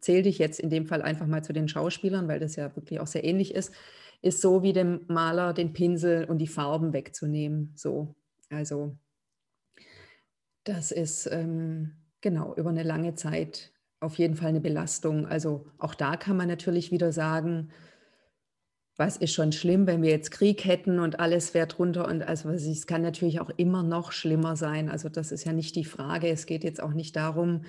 zähle 0.00 0.22
dich 0.22 0.38
jetzt 0.38 0.60
in 0.60 0.70
dem 0.70 0.86
Fall 0.86 1.02
einfach 1.02 1.26
mal 1.26 1.42
zu 1.44 1.52
den 1.52 1.68
Schauspielern, 1.68 2.28
weil 2.28 2.40
das 2.40 2.56
ja 2.56 2.74
wirklich 2.76 3.00
auch 3.00 3.06
sehr 3.06 3.24
ähnlich 3.24 3.54
ist, 3.54 3.72
ist 4.22 4.40
so 4.40 4.62
wie 4.62 4.72
dem 4.72 5.04
Maler 5.08 5.52
den 5.52 5.72
Pinsel 5.72 6.24
und 6.24 6.38
die 6.38 6.46
Farben 6.46 6.92
wegzunehmen. 6.92 7.72
So, 7.76 8.14
also 8.50 8.96
das 10.64 10.90
ist 10.90 11.26
ähm, 11.26 11.96
genau 12.20 12.54
über 12.54 12.70
eine 12.70 12.82
lange 12.82 13.14
Zeit 13.14 13.72
auf 14.06 14.18
jeden 14.18 14.36
Fall 14.36 14.48
eine 14.48 14.60
Belastung. 14.60 15.26
Also 15.26 15.66
auch 15.78 15.94
da 15.94 16.16
kann 16.16 16.36
man 16.36 16.48
natürlich 16.48 16.90
wieder 16.90 17.12
sagen, 17.12 17.70
was 18.96 19.18
ist 19.18 19.34
schon 19.34 19.52
schlimm, 19.52 19.86
wenn 19.86 20.00
wir 20.00 20.10
jetzt 20.10 20.30
Krieg 20.30 20.64
hätten 20.64 21.00
und 21.00 21.20
alles 21.20 21.52
wäre 21.52 21.66
drunter 21.66 22.08
und 22.08 22.22
also 22.22 22.48
es 22.48 22.86
kann 22.86 23.02
natürlich 23.02 23.40
auch 23.40 23.50
immer 23.58 23.82
noch 23.82 24.12
schlimmer 24.12 24.56
sein. 24.56 24.88
Also 24.88 25.10
das 25.10 25.32
ist 25.32 25.44
ja 25.44 25.52
nicht 25.52 25.76
die 25.76 25.84
Frage. 25.84 26.28
Es 26.28 26.46
geht 26.46 26.64
jetzt 26.64 26.82
auch 26.82 26.94
nicht 26.94 27.14
darum, 27.14 27.64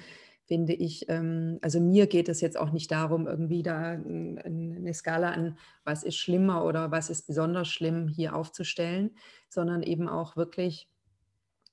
finde 0.46 0.74
ich, 0.74 1.10
ähm, 1.10 1.60
also 1.62 1.82
mir 1.82 2.08
geht 2.08 2.30
es 2.30 2.40
jetzt 2.40 2.58
auch 2.58 2.72
nicht 2.72 2.92
darum, 2.92 3.28
irgendwie 3.28 3.62
da 3.62 3.92
eine 3.92 4.94
Skala 4.94 5.32
an, 5.32 5.58
was 5.84 6.04
ist 6.04 6.16
schlimmer 6.16 6.64
oder 6.64 6.92
was 6.92 7.10
ist 7.10 7.28
besonders 7.28 7.68
schlimm 7.68 8.08
hier 8.08 8.34
aufzustellen, 8.34 9.12
sondern 9.50 9.84
eben 9.84 10.08
auch 10.08 10.38
wirklich 10.38 10.90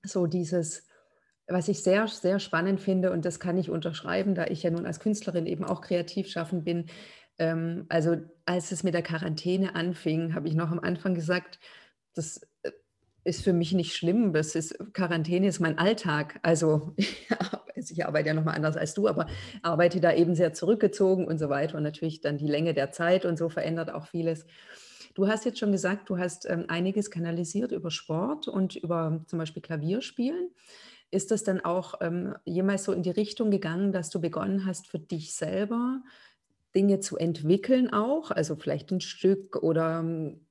so 0.03 0.27
dieses, 0.27 0.89
was 1.47 1.69
ich 1.69 1.83
sehr, 1.83 2.07
sehr 2.09 2.39
spannend 2.39 2.81
finde, 2.81 3.13
und 3.13 3.25
das 3.25 3.41
kann 3.41 3.59
ich 3.59 3.71
unterschreiben, 3.71 4.35
da 4.35 4.47
ich 4.47 4.63
ja 4.63 4.71
nun 4.71 4.87
als 4.87 5.01
Künstlerin 5.01 5.47
eben 5.47 5.65
auch 5.65 5.81
kreativ 5.81 6.29
schaffen 6.29 6.65
bin. 6.65 6.87
Ähm, 7.39 7.87
also 7.89 8.17
als 8.47 8.73
es 8.73 8.83
mit 8.83 8.95
der 8.95 9.03
Quarantäne 9.03 9.75
anfing, 9.75 10.35
habe 10.35 10.49
ich 10.49 10.55
noch 10.55 10.71
am 10.71 10.81
Anfang 10.81 11.15
gesagt, 11.15 11.59
das 12.15 12.47
äh, 12.63 12.71
ist 13.25 13.43
für 13.43 13.53
mich 13.53 13.73
nicht 13.73 13.95
schlimm. 13.95 14.33
Das 14.33 14.55
ist, 14.55 14.77
Quarantäne 14.95 15.49
ist 15.49 15.61
mein 15.61 15.79
Alltag. 15.79 16.39
Also 16.43 16.95
ich 17.75 18.07
arbeite 18.07 18.29
ja 18.29 18.35
nochmal 18.35 18.55
anders 18.55 18.77
als 18.77 18.95
du, 18.95 19.09
aber 19.09 19.27
arbeite 19.63 20.01
da 20.01 20.13
eben 20.13 20.35
sehr 20.35 20.53
zurückgezogen 20.53 21.27
und 21.27 21.39
so 21.39 21.49
weiter. 21.49 21.77
Und 21.77 21.83
natürlich 21.83 22.21
dann 22.21 22.39
die 22.39 22.49
Länge 22.49 22.75
der 22.75 22.93
Zeit 22.93 23.25
und 23.25 23.39
so 23.39 23.49
verändert 23.49 23.93
auch 23.93 24.07
vieles. 24.07 24.47
Du 25.15 25.29
hast 25.29 25.45
jetzt 25.45 25.59
schon 25.59 25.73
gesagt, 25.73 26.11
du 26.11 26.19
hast 26.19 26.49
ähm, 26.49 26.65
einiges 26.69 27.11
kanalisiert 27.11 27.71
über 27.71 27.91
Sport 27.91 28.49
und 28.49 28.77
über 28.77 29.23
zum 29.27 29.39
Beispiel 29.39 29.63
Klavierspielen. 29.63 30.51
Ist 31.15 31.31
das 31.31 31.45
dann 31.45 31.61
auch 31.61 31.95
ähm, 32.01 32.35
jemals 32.45 32.85
so 32.85 32.93
in 32.93 33.05
die 33.05 33.11
Richtung 33.11 33.53
gegangen, 33.53 33.93
dass 33.93 34.11
du 34.11 34.21
begonnen 34.21 34.67
hast, 34.67 34.89
für 34.89 34.99
dich 34.99 35.35
selber 35.35 36.03
Dinge 36.75 36.99
zu 36.99 37.17
entwickeln 37.17 37.93
auch? 37.93 38.33
Also 38.33 38.57
vielleicht 38.57 38.91
ein 38.91 39.01
Stück 39.01 39.63
oder 39.63 40.01
ähm, 40.01 40.45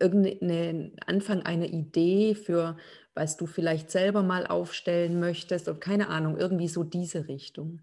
irgendeinen 0.00 0.96
Anfang 1.06 1.42
einer 1.42 1.66
Idee 1.66 2.34
für, 2.34 2.76
was 3.14 3.36
du 3.36 3.46
vielleicht 3.46 3.92
selber 3.92 4.24
mal 4.24 4.48
aufstellen 4.48 5.20
möchtest 5.20 5.68
oder 5.68 5.78
keine 5.78 6.08
Ahnung, 6.08 6.36
irgendwie 6.36 6.68
so 6.68 6.82
diese 6.82 7.28
Richtung? 7.28 7.80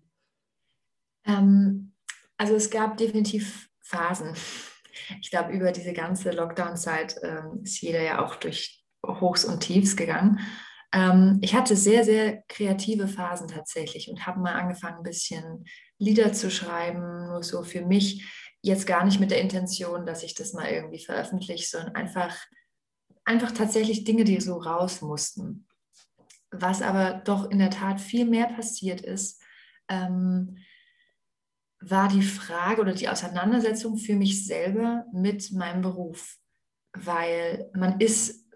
Ähm, 1.25 1.93
also 2.35 2.55
es 2.55 2.69
gab 2.69 2.97
definitiv 2.97 3.69
Phasen. 3.79 4.33
Ich 5.21 5.29
glaube, 5.29 5.53
über 5.53 5.71
diese 5.71 5.93
ganze 5.93 6.31
Lockdown-Zeit 6.31 7.17
ähm, 7.23 7.61
ist 7.63 7.79
jeder 7.81 8.01
ja 8.01 8.25
auch 8.25 8.35
durch 8.35 8.83
Hochs 9.05 9.45
und 9.45 9.61
Tiefs 9.61 9.95
gegangen. 9.95 10.39
Ähm, 10.95 11.39
ich 11.41 11.53
hatte 11.53 11.75
sehr, 11.75 12.05
sehr 12.05 12.43
kreative 12.47 13.09
Phasen 13.09 13.49
tatsächlich 13.49 14.09
und 14.09 14.25
habe 14.25 14.39
mal 14.39 14.53
angefangen, 14.53 14.97
ein 14.97 15.03
bisschen 15.03 15.65
Lieder 15.97 16.31
zu 16.31 16.49
schreiben, 16.49 17.27
nur 17.27 17.43
so 17.43 17.63
für 17.63 17.85
mich. 17.85 18.25
Jetzt 18.61 18.87
gar 18.87 19.03
nicht 19.03 19.19
mit 19.19 19.29
der 19.29 19.41
Intention, 19.41 20.05
dass 20.05 20.23
ich 20.23 20.33
das 20.33 20.53
mal 20.53 20.69
irgendwie 20.69 21.03
veröffentliche, 21.03 21.67
sondern 21.67 21.95
einfach, 21.95 22.35
einfach 23.25 23.51
tatsächlich 23.51 24.05
Dinge, 24.05 24.23
die 24.23 24.39
so 24.39 24.55
raus 24.55 25.01
mussten. 25.01 25.67
Was 26.49 26.81
aber 26.81 27.21
doch 27.25 27.51
in 27.51 27.59
der 27.59 27.69
Tat 27.69 27.99
viel 27.99 28.25
mehr 28.25 28.47
passiert 28.47 29.01
ist, 29.01 29.41
ähm, 29.89 30.57
war 31.81 32.07
die 32.07 32.23
Frage 32.23 32.81
oder 32.81 32.93
die 32.93 33.09
Auseinandersetzung 33.09 33.97
für 33.97 34.15
mich 34.15 34.47
selber 34.47 35.05
mit 35.13 35.51
meinem 35.51 35.81
Beruf. 35.81 36.37
Weil 36.93 37.69
man 37.73 37.99
ist 37.99 38.47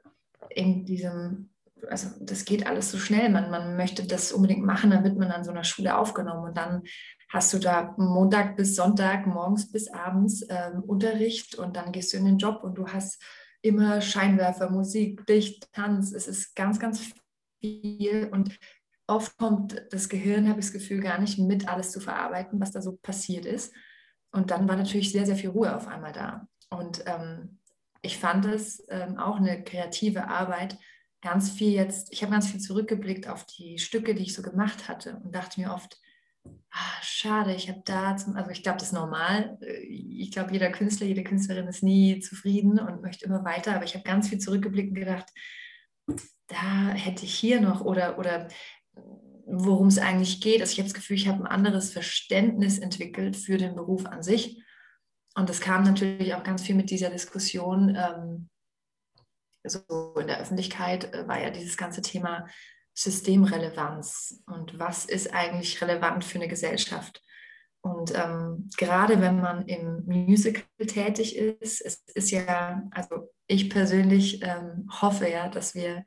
in 0.49 0.86
diesem, 0.86 1.48
also 1.87 2.09
das 2.19 2.45
geht 2.45 2.67
alles 2.67 2.91
so 2.91 2.97
schnell, 2.97 3.29
man, 3.29 3.49
man 3.49 3.75
möchte 3.75 4.05
das 4.05 4.31
unbedingt 4.31 4.65
machen, 4.65 4.91
dann 4.91 5.03
wird 5.03 5.17
man 5.17 5.31
an 5.31 5.43
so 5.43 5.51
einer 5.51 5.63
Schule 5.63 5.97
aufgenommen 5.97 6.49
und 6.49 6.57
dann 6.57 6.83
hast 7.29 7.53
du 7.53 7.59
da 7.59 7.93
Montag 7.97 8.57
bis 8.57 8.75
Sonntag, 8.75 9.27
morgens 9.27 9.71
bis 9.71 9.87
abends 9.87 10.45
ähm, 10.49 10.83
Unterricht 10.83 11.55
und 11.55 11.75
dann 11.75 11.91
gehst 11.91 12.13
du 12.13 12.17
in 12.17 12.25
den 12.25 12.37
Job 12.37 12.63
und 12.63 12.75
du 12.75 12.87
hast 12.87 13.21
immer 13.61 14.01
Scheinwerfer, 14.01 14.69
Musik, 14.69 15.23
Licht, 15.27 15.71
Tanz. 15.73 16.11
Es 16.13 16.27
ist 16.27 16.55
ganz, 16.55 16.79
ganz 16.79 17.13
viel 17.61 18.29
und 18.31 18.57
oft 19.07 19.37
kommt 19.37 19.85
das 19.91 20.09
Gehirn, 20.09 20.47
habe 20.47 20.59
ich 20.59 20.67
das 20.67 20.73
Gefühl, 20.73 21.01
gar 21.01 21.19
nicht 21.19 21.39
mit 21.39 21.67
alles 21.67 21.91
zu 21.91 21.99
verarbeiten, 21.99 22.59
was 22.59 22.71
da 22.71 22.81
so 22.81 22.97
passiert 23.01 23.45
ist. 23.45 23.73
Und 24.31 24.51
dann 24.51 24.67
war 24.67 24.75
natürlich 24.75 25.11
sehr, 25.11 25.25
sehr 25.25 25.35
viel 25.35 25.49
Ruhe 25.49 25.75
auf 25.75 25.87
einmal 25.87 26.13
da. 26.13 26.47
Und 26.69 27.03
ähm, 27.07 27.59
ich 28.01 28.17
fand 28.17 28.45
es 28.45 28.85
ähm, 28.89 29.17
auch 29.17 29.37
eine 29.37 29.63
kreative 29.63 30.27
Arbeit, 30.27 30.77
ganz 31.21 31.51
viel 31.51 31.71
jetzt, 31.71 32.12
ich 32.13 32.21
habe 32.21 32.32
ganz 32.32 32.47
viel 32.47 32.60
zurückgeblickt 32.60 33.27
auf 33.27 33.45
die 33.45 33.77
Stücke, 33.77 34.15
die 34.15 34.23
ich 34.23 34.34
so 34.34 34.41
gemacht 34.41 34.88
hatte 34.88 35.19
und 35.23 35.36
dachte 35.36 35.60
mir 35.60 35.73
oft, 35.73 35.97
ah, 36.71 37.01
schade, 37.01 37.53
ich 37.53 37.69
habe 37.69 37.82
da, 37.86 38.15
zum, 38.15 38.36
also 38.36 38.51
ich 38.51 38.63
glaube, 38.63 38.77
das 38.77 38.89
ist 38.89 38.93
normal. 38.93 39.58
Ich 39.62 40.32
glaube, 40.32 40.53
jeder 40.53 40.71
Künstler, 40.71 41.08
jede 41.08 41.23
Künstlerin 41.23 41.67
ist 41.67 41.84
nie 41.84 42.19
zufrieden 42.19 42.79
und 42.79 43.01
möchte 43.01 43.25
immer 43.25 43.43
weiter, 43.43 43.75
aber 43.75 43.86
ich 43.86 43.95
habe 43.95 44.03
ganz 44.03 44.29
viel 44.29 44.39
zurückgeblickt 44.39 44.89
und 44.89 44.95
gedacht, 44.95 45.27
da 46.47 46.89
hätte 46.89 47.25
ich 47.25 47.36
hier 47.36 47.62
noch 47.62 47.82
oder, 47.82 48.17
oder 48.17 48.47
worum 49.45 49.88
es 49.88 49.97
eigentlich 49.97 50.41
geht. 50.41 50.62
Also 50.62 50.73
ich 50.73 50.79
habe 50.79 50.88
das 50.88 50.93
Gefühl, 50.93 51.17
ich 51.17 51.27
habe 51.27 51.43
ein 51.43 51.47
anderes 51.47 51.91
Verständnis 51.91 52.79
entwickelt 52.79 53.36
für 53.36 53.58
den 53.58 53.75
Beruf 53.75 54.05
an 54.05 54.23
sich. 54.23 54.62
Und 55.36 55.49
das 55.49 55.62
kam 55.62 55.84
natürlich 55.84 56.34
auch 56.34 56.43
ganz 56.43 56.63
viel 56.63 56.75
mit 56.75 56.89
dieser 56.89 57.10
Diskussion. 57.10 57.95
Ähm, 57.95 58.49
so 59.63 60.15
in 60.19 60.28
der 60.28 60.39
Öffentlichkeit 60.39 61.13
äh, 61.13 61.28
war 61.28 61.41
ja 61.41 61.50
dieses 61.50 61.78
ganze 61.78 62.02
Thema 62.02 62.48
Systemrelevanz 62.93 64.41
und 64.45 64.78
was 64.78 65.06
ist 65.06 65.34
eigentlich 65.34 65.82
relevant 65.82 66.26
für 66.26 66.38
eine 66.38 66.48
Gesellschaft. 66.48 67.24
Und 67.82 68.13
ähm, 68.13 68.69
gerade 68.78 69.22
wenn 69.22 69.39
man 69.39 69.65
im 69.65 70.04
Musical 70.06 70.63
tätig 70.86 71.38
ist, 71.38 71.80
es 71.82 72.04
ist 72.13 72.30
ja, 72.30 72.84
also 72.91 73.30
ich 73.48 73.69
persönlich 73.69 74.41
ähm, 74.43 74.89
hoffe 75.02 75.30
ja, 75.30 75.48
dass 75.48 75.76
wir 75.76 76.04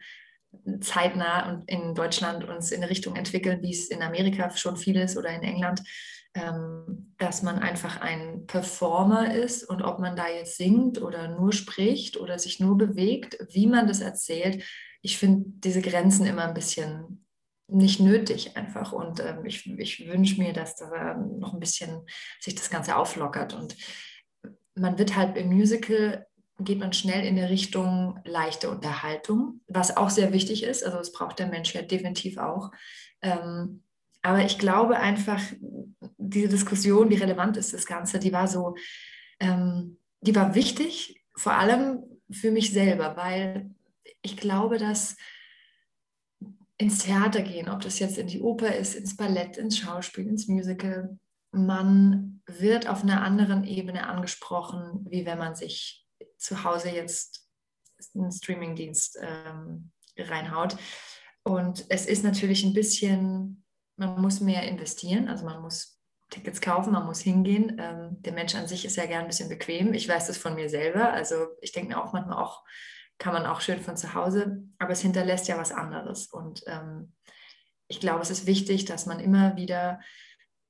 zeitnah 0.80 1.48
und 1.48 1.68
in 1.70 1.94
Deutschland 1.94 2.44
uns 2.44 2.72
in 2.72 2.82
eine 2.82 2.90
Richtung 2.90 3.16
entwickeln, 3.16 3.62
wie 3.62 3.72
es 3.72 3.88
in 3.88 4.02
Amerika 4.02 4.50
schon 4.50 4.76
viel 4.76 4.96
ist 4.96 5.16
oder 5.16 5.30
in 5.30 5.42
England, 5.42 5.82
dass 6.34 7.42
man 7.42 7.58
einfach 7.58 8.00
ein 8.00 8.46
Performer 8.46 9.34
ist 9.34 9.64
und 9.64 9.82
ob 9.82 9.98
man 9.98 10.16
da 10.16 10.28
jetzt 10.28 10.56
singt 10.56 11.00
oder 11.00 11.28
nur 11.28 11.52
spricht 11.52 12.16
oder 12.16 12.38
sich 12.38 12.58
nur 12.58 12.78
bewegt, 12.78 13.36
wie 13.50 13.66
man 13.66 13.86
das 13.86 14.00
erzählt, 14.00 14.64
ich 15.02 15.18
finde 15.18 15.44
diese 15.46 15.82
Grenzen 15.82 16.24
immer 16.24 16.44
ein 16.44 16.54
bisschen 16.54 17.26
nicht 17.68 18.00
nötig 18.00 18.56
einfach 18.56 18.92
und 18.92 19.20
ähm, 19.20 19.44
ich, 19.44 19.66
ich 19.78 20.06
wünsche 20.08 20.40
mir, 20.40 20.52
dass 20.52 20.76
da 20.76 21.14
noch 21.14 21.54
ein 21.54 21.60
bisschen 21.60 22.02
sich 22.40 22.54
das 22.54 22.70
Ganze 22.70 22.96
auflockert 22.96 23.54
und 23.54 23.76
man 24.74 24.98
wird 24.98 25.16
halt 25.16 25.36
im 25.36 25.48
Musical 25.48 26.26
geht 26.60 26.78
man 26.78 26.92
schnell 26.92 27.26
in 27.26 27.36
die 27.36 27.42
Richtung 27.42 28.20
leichte 28.24 28.70
Unterhaltung, 28.70 29.60
was 29.66 29.96
auch 29.96 30.10
sehr 30.10 30.32
wichtig 30.32 30.62
ist. 30.62 30.84
Also 30.84 30.98
das 30.98 31.12
braucht 31.12 31.38
der 31.38 31.48
Mensch 31.48 31.74
ja 31.74 31.82
definitiv 31.82 32.38
auch. 32.38 32.70
Ähm, 33.20 33.82
aber 34.22 34.44
ich 34.44 34.58
glaube 34.58 34.98
einfach, 34.98 35.40
diese 36.16 36.48
Diskussion, 36.48 37.10
wie 37.10 37.16
relevant 37.16 37.56
ist 37.56 37.72
das 37.72 37.86
Ganze, 37.86 38.18
die 38.18 38.32
war 38.32 38.46
so, 38.46 38.76
ähm, 39.40 39.98
die 40.20 40.34
war 40.34 40.54
wichtig, 40.54 41.24
vor 41.34 41.54
allem 41.54 42.04
für 42.30 42.50
mich 42.50 42.72
selber, 42.72 43.16
weil 43.16 43.70
ich 44.22 44.36
glaube, 44.36 44.78
dass 44.78 45.16
ins 46.78 46.98
Theater 46.98 47.42
gehen, 47.42 47.68
ob 47.68 47.80
das 47.80 47.98
jetzt 47.98 48.18
in 48.18 48.26
die 48.26 48.40
Oper 48.40 48.74
ist, 48.74 48.94
ins 48.94 49.16
Ballett, 49.16 49.56
ins 49.56 49.78
Schauspiel, 49.78 50.26
ins 50.26 50.48
Musical, 50.48 51.18
man 51.52 52.42
wird 52.46 52.88
auf 52.88 53.02
einer 53.02 53.22
anderen 53.22 53.64
Ebene 53.64 54.06
angesprochen, 54.06 55.06
wie 55.08 55.26
wenn 55.26 55.38
man 55.38 55.54
sich 55.54 56.06
zu 56.38 56.64
Hause 56.64 56.90
jetzt 56.90 57.46
einen 58.14 58.32
Streamingdienst 58.32 59.18
ähm, 59.20 59.92
reinhaut. 60.16 60.76
Und 61.44 61.84
es 61.88 62.06
ist 62.06 62.24
natürlich 62.24 62.64
ein 62.64 62.72
bisschen, 62.72 63.61
man 63.96 64.20
muss 64.20 64.40
mehr 64.40 64.62
investieren, 64.64 65.28
also 65.28 65.44
man 65.44 65.62
muss 65.62 66.00
Tickets 66.30 66.60
kaufen, 66.60 66.92
man 66.92 67.06
muss 67.06 67.20
hingehen. 67.20 67.76
Ähm, 67.78 68.16
der 68.22 68.32
Mensch 68.32 68.54
an 68.54 68.66
sich 68.66 68.84
ist 68.84 68.96
ja 68.96 69.06
gern 69.06 69.22
ein 69.22 69.28
bisschen 69.28 69.48
bequem. 69.48 69.92
Ich 69.92 70.08
weiß 70.08 70.26
das 70.26 70.38
von 70.38 70.54
mir 70.54 70.68
selber. 70.68 71.12
Also 71.12 71.46
ich 71.60 71.72
denke 71.72 71.90
mir 71.90 72.02
auch 72.02 72.12
manchmal 72.12 72.42
auch, 72.42 72.64
kann 73.18 73.34
man 73.34 73.46
auch 73.46 73.60
schön 73.60 73.80
von 73.80 73.96
zu 73.96 74.14
Hause, 74.14 74.64
aber 74.78 74.92
es 74.92 75.00
hinterlässt 75.00 75.46
ja 75.46 75.58
was 75.58 75.72
anderes. 75.72 76.26
Und 76.26 76.62
ähm, 76.66 77.12
ich 77.86 78.00
glaube, 78.00 78.22
es 78.22 78.30
ist 78.30 78.46
wichtig, 78.46 78.86
dass 78.86 79.06
man 79.06 79.20
immer 79.20 79.56
wieder 79.56 80.00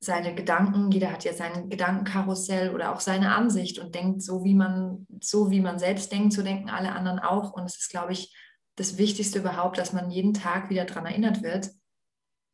seine 0.01 0.35
Gedanken, 0.35 0.91
jeder 0.91 1.13
hat 1.13 1.23
ja 1.23 1.33
sein 1.33 1.71
Gedankenkarussell 1.71 2.75
oder 2.75 2.93
auch 2.93 2.99
seine 2.99 3.35
Ansicht 3.37 3.79
und 3.79 3.95
denkt 3.95 4.21
so, 4.21 4.43
wie 4.43 4.55
man, 4.55 5.07
so 5.21 5.53
wie 5.53 5.61
man 5.61 5.79
selbst 5.79 6.11
denkt, 6.11 6.33
so 6.33 6.43
denken 6.43 6.71
alle 6.71 6.93
anderen 6.93 7.21
auch. 7.21 7.53
Und 7.53 7.65
es 7.67 7.79
ist, 7.79 7.91
glaube 7.91 8.13
ich, 8.13 8.37
das 8.75 8.99
Wichtigste 8.99 9.39
überhaupt, 9.39 9.79
dass 9.79 9.93
man 9.93 10.11
jeden 10.11 10.35
Tag 10.35 10.71
wieder 10.71 10.85
daran 10.85 11.07
erinnert 11.07 11.43
wird, 11.43 11.71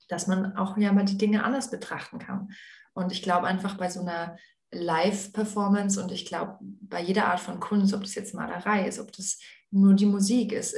dass 0.09 0.27
man 0.27 0.57
auch 0.57 0.77
ja 0.77 0.92
mal 0.92 1.05
die 1.05 1.18
Dinge 1.18 1.44
anders 1.44 1.71
betrachten 1.71 2.18
kann. 2.18 2.51
Und 2.92 3.12
ich 3.12 3.23
glaube 3.23 3.47
einfach 3.47 3.77
bei 3.77 3.88
so 3.88 4.01
einer 4.01 4.37
Live-Performance 4.71 6.03
und 6.03 6.12
ich 6.12 6.27
glaube 6.27 6.59
bei 6.61 7.01
jeder 7.01 7.27
Art 7.27 7.40
von 7.40 7.61
Kunst, 7.61 7.94
ob 7.94 8.03
das 8.03 8.14
jetzt 8.14 8.35
Malerei 8.35 8.87
ist, 8.87 8.99
ob 8.99 9.12
das 9.12 9.38
nur 9.71 9.94
die 9.94 10.07
Musik 10.07 10.53
ist, 10.53 10.75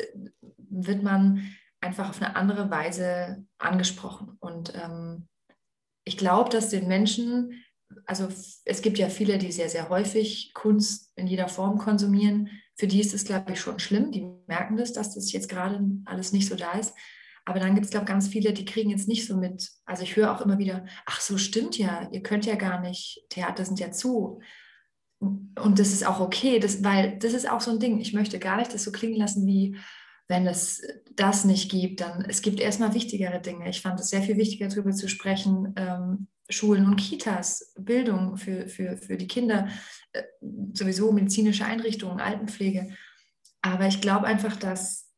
wird 0.57 1.03
man 1.03 1.51
einfach 1.81 2.11
auf 2.11 2.21
eine 2.21 2.37
andere 2.37 2.71
Weise 2.71 3.45
angesprochen. 3.59 4.37
Und 4.40 4.75
ähm, 4.75 5.29
ich 6.05 6.16
glaube, 6.16 6.51
dass 6.51 6.69
den 6.69 6.88
Menschen, 6.88 7.64
also 8.07 8.29
es 8.64 8.83
gibt 8.83 8.99
ja 8.99 9.09
viele, 9.09 9.38
die 9.38 9.53
sehr, 9.53 9.69
sehr 9.69 9.88
häufig 9.88 10.53
Kunst 10.55 11.12
in 11.16 11.27
jeder 11.27 11.49
Form 11.49 11.79
konsumieren. 11.79 12.51
Für 12.77 12.87
die 12.87 13.01
ist 13.01 13.14
es, 13.14 13.25
glaube 13.25 13.53
ich, 13.53 13.61
schon 13.61 13.79
schlimm. 13.79 14.12
Die 14.12 14.27
merken 14.47 14.77
das, 14.77 14.93
dass 14.93 15.14
das 15.14 15.33
jetzt 15.33 15.49
gerade 15.49 15.85
alles 16.05 16.33
nicht 16.33 16.49
so 16.49 16.55
da 16.55 16.73
ist. 16.73 16.95
Aber 17.44 17.59
dann 17.59 17.74
gibt 17.74 17.87
es, 17.87 17.90
glaube 17.90 18.05
ich, 18.05 18.09
ganz 18.09 18.29
viele, 18.29 18.53
die 18.53 18.64
kriegen 18.64 18.90
jetzt 18.90 19.09
nicht 19.09 19.26
so 19.26 19.37
mit. 19.37 19.70
Also 19.85 20.03
ich 20.03 20.16
höre 20.16 20.33
auch 20.33 20.40
immer 20.40 20.59
wieder, 20.59 20.85
ach 21.07 21.20
so 21.20 21.38
stimmt 21.38 21.79
ja, 21.79 22.09
ihr 22.12 22.22
könnt 22.22 22.46
ja 22.46 22.55
gar 22.55 22.81
nicht, 22.81 23.24
Theater 23.31 23.64
sind 23.64 23.81
ja 23.81 23.90
zu. 23.90 24.40
Und 25.18 25.79
das 25.79 25.92
ist 25.92 26.07
auch 26.07 26.20
okay, 26.20 26.59
das, 26.61 26.83
weil 26.83 27.18
das 27.18 27.35
ist 27.35 27.50
auch 27.50 27.61
so 27.61 27.70
ein 27.70 27.79
Ding. 27.79 28.00
Ich 28.00 28.14
möchte 28.14 28.38
gar 28.38 28.57
nicht 28.57 28.72
das 28.72 28.85
so 28.85 28.92
klingen 28.92 29.16
lassen 29.16 29.46
wie, 29.46 29.76
wenn 30.29 30.46
es 30.46 30.81
das 31.16 31.44
nicht 31.44 31.70
gibt, 31.70 32.00
dann 32.00 32.24
es 32.26 32.40
gibt 32.40 32.61
erstmal 32.61 32.94
wichtigere 32.94 33.40
Dinge. 33.40 33.68
Ich 33.68 33.83
fand 33.83 33.98
es 33.98 34.11
sehr 34.11 34.22
viel 34.22 34.37
wichtiger, 34.37 34.68
darüber 34.68 34.92
zu 34.92 35.09
sprechen, 35.09 35.74
ähm, 35.76 36.29
Schulen 36.48 36.87
und 36.87 36.96
Kitas, 36.96 37.74
Bildung 37.79 38.37
für, 38.37 38.68
für, 38.68 38.96
für 38.96 39.16
die 39.16 39.26
Kinder, 39.26 39.68
äh, 40.12 40.22
sowieso 40.72 41.12
medizinische 41.12 41.64
Einrichtungen, 41.64 42.20
Altenpflege. 42.20 42.94
Aber 43.61 43.87
ich 43.88 44.00
glaube 44.00 44.26
einfach, 44.26 44.57
dass 44.57 45.10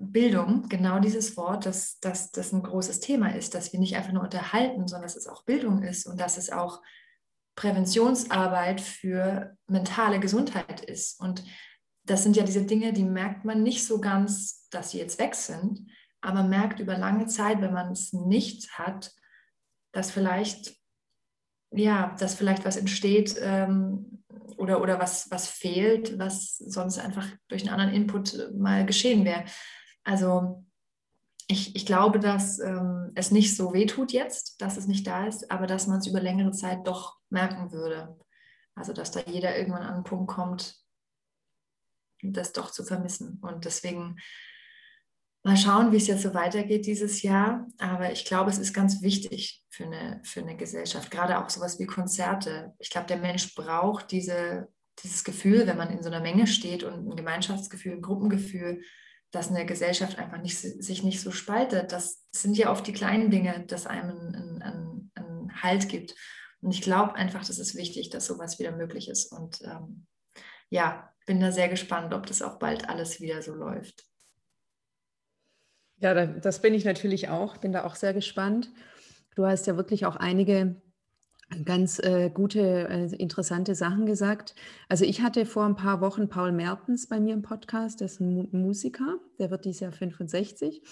Bildung, 0.00 0.68
genau 0.68 0.98
dieses 0.98 1.36
Wort, 1.36 1.66
dass, 1.66 2.00
dass 2.00 2.30
das 2.30 2.52
ein 2.52 2.62
großes 2.62 3.00
Thema 3.00 3.34
ist, 3.34 3.54
dass 3.54 3.72
wir 3.72 3.78
nicht 3.78 3.96
einfach 3.96 4.12
nur 4.12 4.22
unterhalten, 4.22 4.88
sondern 4.88 5.02
dass 5.02 5.16
es 5.16 5.26
auch 5.26 5.44
Bildung 5.44 5.82
ist 5.82 6.06
und 6.06 6.18
dass 6.18 6.38
es 6.38 6.50
auch 6.50 6.80
Präventionsarbeit 7.54 8.80
für 8.80 9.56
mentale 9.66 10.18
Gesundheit 10.18 10.80
ist. 10.80 11.20
Und 11.20 11.44
das 12.04 12.22
sind 12.22 12.34
ja 12.34 12.44
diese 12.44 12.64
Dinge, 12.64 12.94
die 12.94 13.04
merkt 13.04 13.44
man 13.44 13.62
nicht 13.62 13.84
so 13.86 14.00
ganz, 14.00 14.68
dass 14.70 14.92
sie 14.92 14.98
jetzt 14.98 15.18
weg 15.18 15.34
sind, 15.34 15.86
aber 16.22 16.44
merkt 16.44 16.80
über 16.80 16.96
lange 16.96 17.26
Zeit, 17.26 17.60
wenn 17.60 17.74
man 17.74 17.92
es 17.92 18.14
nicht 18.14 18.78
hat, 18.78 19.12
dass 19.92 20.10
vielleicht, 20.10 20.76
ja, 21.72 22.16
dass 22.18 22.34
vielleicht 22.34 22.64
was 22.64 22.78
entsteht 22.78 23.36
ähm, 23.42 24.24
oder, 24.56 24.80
oder 24.80 24.98
was, 24.98 25.30
was 25.30 25.46
fehlt, 25.46 26.18
was 26.18 26.56
sonst 26.56 26.98
einfach 26.98 27.26
durch 27.48 27.62
einen 27.62 27.78
anderen 27.78 27.92
Input 27.92 28.50
mal 28.54 28.86
geschehen 28.86 29.26
wäre. 29.26 29.44
Also 30.10 30.64
ich, 31.46 31.76
ich 31.76 31.86
glaube, 31.86 32.18
dass 32.18 32.58
ähm, 32.58 33.12
es 33.14 33.30
nicht 33.30 33.56
so 33.56 33.72
wehtut 33.72 34.10
jetzt, 34.10 34.60
dass 34.60 34.76
es 34.76 34.88
nicht 34.88 35.06
da 35.06 35.26
ist, 35.26 35.52
aber 35.52 35.68
dass 35.68 35.86
man 35.86 36.00
es 36.00 36.08
über 36.08 36.20
längere 36.20 36.50
Zeit 36.50 36.84
doch 36.84 37.18
merken 37.28 37.70
würde. 37.70 38.18
Also 38.74 38.92
dass 38.92 39.12
da 39.12 39.20
jeder 39.20 39.56
irgendwann 39.56 39.82
an 39.82 39.94
einen 39.94 40.04
Punkt 40.04 40.28
kommt, 40.28 40.80
das 42.22 42.52
doch 42.52 42.72
zu 42.72 42.82
vermissen. 42.82 43.38
Und 43.40 43.66
deswegen 43.66 44.16
Mal 45.42 45.56
schauen, 45.56 45.90
wie 45.90 45.96
es 45.96 46.06
jetzt 46.06 46.22
so 46.22 46.34
weitergeht 46.34 46.84
dieses 46.84 47.22
Jahr. 47.22 47.66
Aber 47.78 48.12
ich 48.12 48.26
glaube, 48.26 48.50
es 48.50 48.58
ist 48.58 48.74
ganz 48.74 49.00
wichtig 49.00 49.64
für 49.70 49.84
eine, 49.84 50.20
für 50.22 50.40
eine 50.40 50.54
Gesellschaft, 50.54 51.10
gerade 51.10 51.38
auch 51.38 51.48
sowas 51.48 51.78
wie 51.78 51.86
Konzerte. 51.86 52.74
Ich 52.78 52.90
glaube, 52.90 53.06
der 53.06 53.16
Mensch 53.16 53.54
braucht 53.54 54.10
diese, 54.10 54.68
dieses 55.02 55.24
Gefühl, 55.24 55.66
wenn 55.66 55.78
man 55.78 55.88
in 55.88 56.02
so 56.02 56.10
einer 56.10 56.20
Menge 56.20 56.46
steht 56.46 56.84
und 56.84 57.08
ein 57.08 57.16
Gemeinschaftsgefühl, 57.16 57.94
ein 57.94 58.02
Gruppengefühl, 58.02 58.82
dass 59.30 59.48
eine 59.48 59.64
Gesellschaft 59.64 60.18
einfach 60.18 60.38
nicht, 60.38 60.58
sich 60.58 61.02
nicht 61.02 61.20
so 61.20 61.30
spaltet. 61.30 61.92
Das 61.92 62.24
sind 62.32 62.56
ja 62.56 62.70
oft 62.70 62.86
die 62.86 62.92
kleinen 62.92 63.30
Dinge, 63.30 63.64
dass 63.66 63.86
einem 63.86 64.10
einen, 64.10 64.62
einen, 64.62 65.12
einen 65.14 65.62
Halt 65.62 65.88
gibt. 65.88 66.14
Und 66.60 66.72
ich 66.72 66.82
glaube 66.82 67.14
einfach, 67.14 67.44
das 67.44 67.58
ist 67.58 67.76
wichtig, 67.76 68.10
dass 68.10 68.26
sowas 68.26 68.58
wieder 68.58 68.72
möglich 68.72 69.08
ist. 69.08 69.32
Und 69.32 69.62
ähm, 69.62 70.06
ja, 70.68 71.12
bin 71.26 71.40
da 71.40 71.52
sehr 71.52 71.68
gespannt, 71.68 72.12
ob 72.12 72.26
das 72.26 72.42
auch 72.42 72.58
bald 72.58 72.88
alles 72.88 73.20
wieder 73.20 73.40
so 73.42 73.54
läuft. 73.54 74.04
Ja, 75.98 76.26
das 76.26 76.62
bin 76.62 76.74
ich 76.74 76.84
natürlich 76.84 77.28
auch, 77.28 77.58
bin 77.58 77.72
da 77.72 77.84
auch 77.84 77.94
sehr 77.94 78.14
gespannt. 78.14 78.70
Du 79.36 79.46
hast 79.46 79.66
ja 79.66 79.76
wirklich 79.76 80.06
auch 80.06 80.16
einige 80.16 80.80
ganz 81.64 81.98
äh, 81.98 82.30
gute, 82.32 82.88
äh, 82.88 83.14
interessante 83.16 83.74
Sachen 83.74 84.06
gesagt. 84.06 84.54
Also 84.88 85.04
ich 85.04 85.22
hatte 85.22 85.46
vor 85.46 85.64
ein 85.64 85.76
paar 85.76 86.00
Wochen 86.00 86.28
Paul 86.28 86.52
Mertens 86.52 87.06
bei 87.08 87.20
mir 87.20 87.34
im 87.34 87.42
Podcast, 87.42 88.00
der 88.00 88.06
ist 88.06 88.20
ein 88.20 88.48
Musiker, 88.52 89.18
der 89.38 89.50
wird 89.50 89.64
dieses 89.64 89.80
Jahr 89.80 89.92
65 89.92 90.82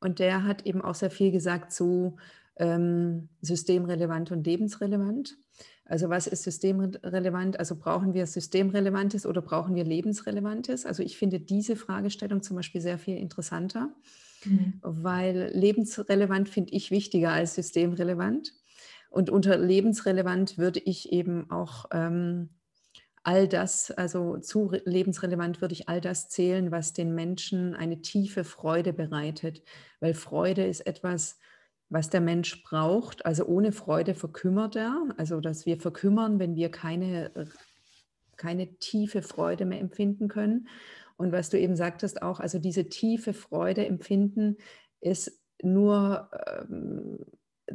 und 0.00 0.18
der 0.18 0.44
hat 0.44 0.66
eben 0.66 0.82
auch 0.82 0.94
sehr 0.94 1.10
viel 1.10 1.30
gesagt 1.32 1.72
zu 1.72 2.16
ähm, 2.56 3.28
systemrelevant 3.42 4.30
und 4.30 4.46
lebensrelevant. 4.46 5.36
Also 5.84 6.10
was 6.10 6.26
ist 6.26 6.42
systemrelevant? 6.42 7.58
Also 7.58 7.74
brauchen 7.74 8.12
wir 8.12 8.26
systemrelevantes 8.26 9.24
oder 9.24 9.40
brauchen 9.40 9.74
wir 9.74 9.84
lebensrelevantes? 9.84 10.84
Also 10.84 11.02
ich 11.02 11.16
finde 11.16 11.40
diese 11.40 11.76
Fragestellung 11.76 12.42
zum 12.42 12.56
Beispiel 12.56 12.82
sehr 12.82 12.98
viel 12.98 13.16
interessanter, 13.16 13.94
mhm. 14.44 14.74
weil 14.82 15.50
lebensrelevant 15.54 16.48
finde 16.50 16.72
ich 16.72 16.90
wichtiger 16.90 17.32
als 17.32 17.54
systemrelevant. 17.54 18.52
Und 19.10 19.30
unter 19.30 19.56
lebensrelevant 19.56 20.58
würde 20.58 20.80
ich 20.80 21.12
eben 21.12 21.50
auch 21.50 21.86
ähm, 21.92 22.50
all 23.22 23.48
das, 23.48 23.90
also 23.90 24.38
zu 24.38 24.72
lebensrelevant 24.84 25.60
würde 25.60 25.74
ich 25.74 25.88
all 25.88 26.00
das 26.00 26.28
zählen, 26.28 26.70
was 26.70 26.92
den 26.92 27.14
Menschen 27.14 27.74
eine 27.74 28.00
tiefe 28.00 28.44
Freude 28.44 28.92
bereitet, 28.92 29.62
weil 30.00 30.14
Freude 30.14 30.66
ist 30.66 30.86
etwas, 30.86 31.38
was 31.90 32.10
der 32.10 32.20
Mensch 32.20 32.62
braucht. 32.62 33.24
Also 33.24 33.44
ohne 33.46 33.72
Freude 33.72 34.14
verkümmert 34.14 34.76
er. 34.76 35.08
Also 35.16 35.40
dass 35.40 35.66
wir 35.66 35.78
verkümmern, 35.78 36.38
wenn 36.38 36.54
wir 36.54 36.70
keine, 36.70 37.30
keine 38.36 38.78
tiefe 38.78 39.22
Freude 39.22 39.64
mehr 39.64 39.80
empfinden 39.80 40.28
können. 40.28 40.68
Und 41.16 41.32
was 41.32 41.50
du 41.50 41.58
eben 41.58 41.76
sagtest 41.76 42.22
auch, 42.22 42.40
also 42.40 42.58
diese 42.58 42.88
tiefe 42.88 43.34
Freude 43.34 43.86
empfinden 43.86 44.56
ist 45.00 45.40
nur 45.62 46.30
ähm, 46.46 47.18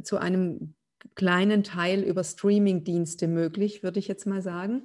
zu 0.02 0.16
einem 0.16 0.74
kleinen 1.14 1.62
Teil 1.62 2.02
über 2.02 2.24
Streaming-Dienste 2.24 3.28
möglich, 3.28 3.82
würde 3.82 3.98
ich 3.98 4.08
jetzt 4.08 4.26
mal 4.26 4.42
sagen. 4.42 4.84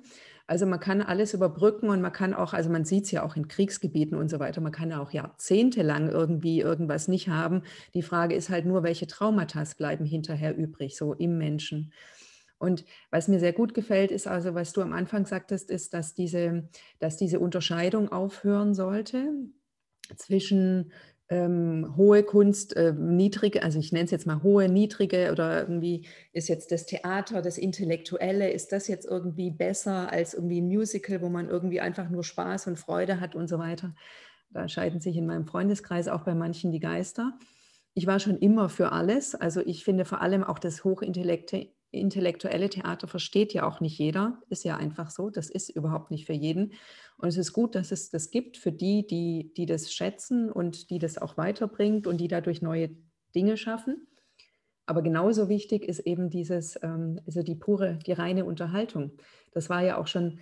Also 0.49 0.65
man 0.65 0.79
kann 0.79 1.03
alles 1.03 1.35
überbrücken 1.35 1.89
und 1.89 2.01
man 2.01 2.11
kann 2.11 2.33
auch, 2.33 2.53
also 2.53 2.71
man 2.71 2.83
sieht 2.83 3.05
es 3.05 3.11
ja 3.11 3.23
auch 3.23 3.35
in 3.35 3.47
Kriegsgebieten 3.47 4.17
und 4.17 4.29
so 4.29 4.39
weiter, 4.39 4.61
man 4.61 4.71
kann 4.71 4.89
ja 4.89 4.99
auch 4.99 5.11
jahrzehntelang 5.11 6.09
irgendwie 6.09 6.59
irgendwas 6.59 7.07
nicht 7.07 7.29
haben. 7.29 7.61
Die 7.93 8.01
Frage 8.01 8.33
ist 8.33 8.49
halt 8.49 8.65
nur, 8.65 8.81
welche 8.81 9.05
Traumata 9.05 9.63
bleiben 9.77 10.05
hinterher 10.05 10.57
übrig, 10.57 10.97
so 10.97 11.13
im 11.13 11.37
Menschen. 11.37 11.93
Und 12.57 12.83
was 13.11 13.27
mir 13.27 13.39
sehr 13.39 13.53
gut 13.53 13.75
gefällt, 13.75 14.11
ist 14.11 14.27
also, 14.27 14.55
was 14.55 14.73
du 14.73 14.81
am 14.81 14.91
Anfang 14.91 15.27
sagtest, 15.27 15.69
ist, 15.69 15.93
dass 15.93 16.15
diese, 16.15 16.67
dass 16.97 17.15
diese 17.15 17.39
Unterscheidung 17.39 18.11
aufhören 18.11 18.73
sollte 18.73 19.31
zwischen 20.15 20.91
ähm, 21.29 21.93
hohe 21.95 22.23
Kunst, 22.23 22.75
äh, 22.75 22.93
niedrige, 22.93 23.61
also 23.61 23.77
ich 23.79 23.91
nenne 23.91 24.05
es 24.05 24.11
jetzt 24.11 24.25
mal 24.25 24.41
hohe, 24.41 24.67
niedrige 24.67 25.31
oder 25.31 25.61
irgendwie 25.61 26.07
ist 26.33 26.49
jetzt 26.49 26.71
das 26.71 26.87
Theater, 26.87 27.41
das 27.43 27.59
Intellektuelle, 27.59 28.49
ist 28.51 28.71
das 28.71 28.87
jetzt 28.87 29.05
irgendwie 29.05 29.51
besser 29.51 30.11
als 30.11 30.33
irgendwie 30.33 30.59
ein 30.59 30.67
Musical, 30.67 31.21
wo 31.21 31.29
man 31.29 31.47
irgendwie 31.47 31.81
einfach 31.81 32.09
nur 32.09 32.23
Spaß 32.23 32.67
und 32.67 32.79
Freude 32.79 33.19
hat 33.19 33.35
und 33.35 33.47
so 33.47 33.59
weiter. 33.59 33.93
Da 34.51 34.67
scheiden 34.67 34.99
sich 34.99 35.15
in 35.15 35.27
meinem 35.27 35.45
Freundeskreis 35.45 36.07
auch 36.07 36.23
bei 36.23 36.33
manchen 36.33 36.71
die 36.71 36.79
Geister. 36.79 37.37
Ich 37.93 38.07
war 38.07 38.19
schon 38.19 38.37
immer 38.37 38.67
für 38.67 38.91
alles. 38.91 39.35
Also 39.35 39.61
ich 39.61 39.83
finde 39.83 40.05
vor 40.05 40.21
allem 40.21 40.43
auch 40.43 40.57
das 40.57 40.83
Hochintellektuelle 40.83 41.69
intellektuelle 41.91 42.69
Theater 42.69 43.07
versteht 43.07 43.53
ja 43.53 43.67
auch 43.67 43.79
nicht 43.81 43.97
jeder, 43.97 44.41
ist 44.49 44.63
ja 44.63 44.77
einfach 44.77 45.09
so, 45.09 45.29
das 45.29 45.49
ist 45.49 45.69
überhaupt 45.69 46.11
nicht 46.11 46.25
für 46.25 46.33
jeden. 46.33 46.73
Und 47.17 47.29
es 47.29 47.37
ist 47.37 47.53
gut, 47.53 47.75
dass 47.75 47.91
es 47.91 48.09
das 48.11 48.31
gibt 48.31 48.57
für 48.57 48.71
die, 48.71 49.05
die, 49.07 49.51
die 49.57 49.65
das 49.65 49.91
schätzen 49.91 50.51
und 50.51 50.89
die 50.89 50.99
das 50.99 51.17
auch 51.17 51.37
weiterbringt 51.37 52.07
und 52.07 52.17
die 52.17 52.27
dadurch 52.27 52.61
neue 52.61 52.91
Dinge 53.35 53.57
schaffen. 53.57 54.07
Aber 54.85 55.01
genauso 55.01 55.49
wichtig 55.49 55.83
ist 55.83 55.99
eben 55.99 56.29
dieses, 56.29 56.79
ähm, 56.81 57.19
also 57.25 57.43
die 57.43 57.55
pure, 57.55 57.99
die 58.05 58.13
reine 58.13 58.45
Unterhaltung. 58.45 59.11
Das 59.51 59.69
war 59.69 59.83
ja 59.83 59.97
auch 59.97 60.07
schon, 60.07 60.39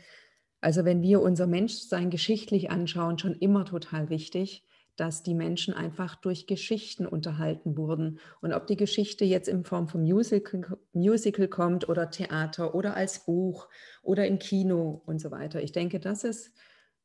also 0.62 0.86
wenn 0.86 1.02
wir 1.02 1.22
unser 1.22 1.48
Menschsein 1.48 2.10
geschichtlich 2.10 2.72
anschauen, 2.72 3.18
schon 3.18 3.36
immer 3.36 3.66
total 3.66 4.10
wichtig, 4.10 4.67
dass 4.98 5.24
die 5.24 5.36
Menschen 5.36 5.74
einfach 5.74 6.16
durch 6.16 6.48
Geschichten 6.48 7.06
unterhalten 7.06 7.78
wurden. 7.78 8.20
Und 8.42 8.52
ob 8.52 8.68
die 8.68 8.76
Geschichte 8.76 9.26
jetzt 9.26 9.48
in 9.48 9.64
Form 9.64 9.88
von 9.88 10.02
Musical, 10.02 10.78
Musical 10.92 11.48
kommt 11.48 11.88
oder 11.88 12.10
Theater 12.10 12.76
oder 12.76 12.96
als 12.96 13.24
Buch 13.24 13.70
oder 14.02 14.28
im 14.28 14.40
Kino 14.40 15.02
und 15.06 15.22
so 15.22 15.32
weiter. 15.32 15.62
Ich 15.62 15.72
denke, 15.72 16.00
das 16.00 16.24
ist 16.24 16.52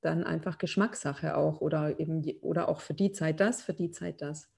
dann 0.00 0.24
einfach 0.24 0.58
Geschmackssache 0.58 1.36
auch 1.36 1.60
oder 1.60 2.00
eben 2.00 2.24
oder 2.40 2.68
auch 2.68 2.80
für 2.80 2.94
die 2.94 3.12
Zeit 3.12 3.40
das, 3.40 3.62
für 3.62 3.74
die 3.74 3.90
Zeit 3.90 4.22
das. 4.22 4.48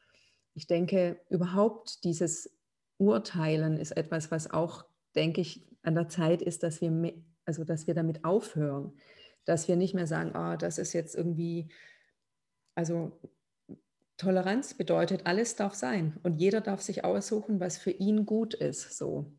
Ich 0.54 0.68
denke, 0.68 1.20
überhaupt 1.28 2.04
dieses 2.04 2.56
Urteilen 2.98 3.76
ist 3.76 3.92
etwas, 3.92 4.30
was 4.30 4.50
auch, 4.50 4.84
denke 5.16 5.40
ich, 5.40 5.66
an 5.82 5.96
der 5.96 6.08
Zeit 6.08 6.40
ist, 6.40 6.62
dass 6.62 6.80
wir, 6.80 7.14
also 7.44 7.64
dass 7.64 7.88
wir 7.88 7.94
damit 7.94 8.24
aufhören, 8.24 8.92
dass 9.44 9.66
wir 9.66 9.76
nicht 9.76 9.92
mehr 9.92 10.06
sagen, 10.06 10.34
ah, 10.34 10.56
das 10.56 10.78
ist 10.78 10.92
jetzt 10.92 11.14
irgendwie 11.14 11.68
also 12.74 13.12
Toleranz 14.16 14.74
bedeutet, 14.74 15.26
alles 15.26 15.56
darf 15.56 15.74
sein 15.74 16.18
und 16.22 16.34
jeder 16.34 16.60
darf 16.60 16.80
sich 16.80 17.04
aussuchen, 17.04 17.60
was 17.60 17.78
für 17.78 17.90
ihn 17.90 18.26
gut 18.26 18.54
ist. 18.54 18.96
So. 18.96 19.32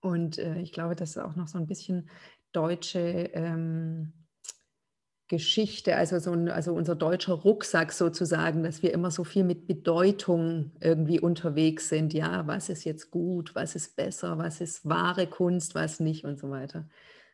Und 0.00 0.38
äh, 0.38 0.58
ich 0.60 0.72
glaube, 0.72 0.96
das 0.96 1.10
ist 1.10 1.18
auch 1.18 1.36
noch 1.36 1.48
so 1.48 1.58
ein 1.58 1.66
bisschen 1.66 2.10
deutsche 2.52 3.30
ähm, 3.34 4.12
Geschichte, 5.28 5.96
also, 5.96 6.18
so 6.18 6.32
ein, 6.32 6.48
also 6.50 6.74
unser 6.74 6.94
deutscher 6.94 7.32
Rucksack 7.32 7.92
sozusagen, 7.92 8.62
dass 8.62 8.82
wir 8.82 8.92
immer 8.92 9.10
so 9.10 9.24
viel 9.24 9.42
mit 9.42 9.66
Bedeutung 9.66 10.72
irgendwie 10.80 11.18
unterwegs 11.18 11.88
sind. 11.88 12.12
Ja, 12.12 12.46
was 12.46 12.68
ist 12.68 12.84
jetzt 12.84 13.10
gut, 13.10 13.54
was 13.54 13.74
ist 13.74 13.96
besser, 13.96 14.36
was 14.36 14.60
ist 14.60 14.86
wahre 14.86 15.26
Kunst, 15.26 15.74
was 15.74 15.98
nicht 15.98 16.24
und 16.24 16.38
so 16.38 16.50
weiter. 16.50 16.88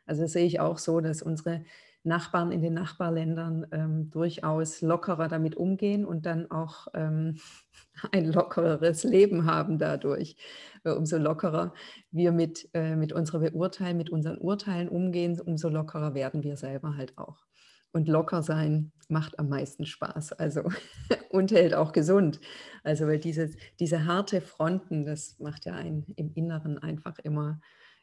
Also 0.06 0.22
das 0.22 0.32
sehe 0.32 0.46
ich 0.46 0.60
auch 0.60 0.78
so, 0.78 1.00
dass 1.00 1.20
unsere 1.20 1.64
Nachbarn 2.02 2.50
in 2.50 2.62
den 2.62 2.74
Nachbarländern 2.74 3.66
ähm, 3.72 4.10
durchaus 4.10 4.80
lockerer 4.80 5.28
damit 5.28 5.56
umgehen 5.56 6.06
und 6.06 6.24
dann 6.24 6.50
auch 6.50 6.86
ähm, 6.94 7.38
ein 8.12 8.32
lockereres 8.32 9.04
Leben 9.04 9.44
haben 9.44 9.78
dadurch. 9.78 10.36
Äh, 10.84 10.92
umso 10.92 11.18
lockerer 11.18 11.74
wir 12.10 12.32
mit, 12.32 12.68
äh, 12.72 12.96
mit 12.96 13.12
unserer 13.12 13.40
Beurteilung, 13.40 13.98
mit 13.98 14.10
unseren 14.10 14.38
Urteilen 14.38 14.88
umgehen, 14.88 15.38
umso 15.40 15.68
lockerer 15.68 16.14
werden 16.14 16.42
wir 16.42 16.56
selber 16.56 16.96
halt 16.96 17.18
auch. 17.18 17.44
Und 17.92 18.08
locker 18.08 18.42
sein 18.42 18.92
macht 19.08 19.38
am 19.40 19.48
meisten 19.48 19.84
Spaß, 19.84 20.32
also 20.34 20.62
und 21.30 21.50
hält 21.50 21.74
auch 21.74 21.92
gesund. 21.92 22.40
Also 22.84 23.06
weil 23.08 23.18
diese, 23.18 23.50
diese 23.80 24.06
harte 24.06 24.40
Fronten, 24.40 25.04
das 25.04 25.38
macht 25.40 25.66
ja 25.66 25.74
einen 25.74 26.06
im 26.16 26.32
Inneren 26.34 26.78
einfach 26.78 27.18
immer, 27.18 27.60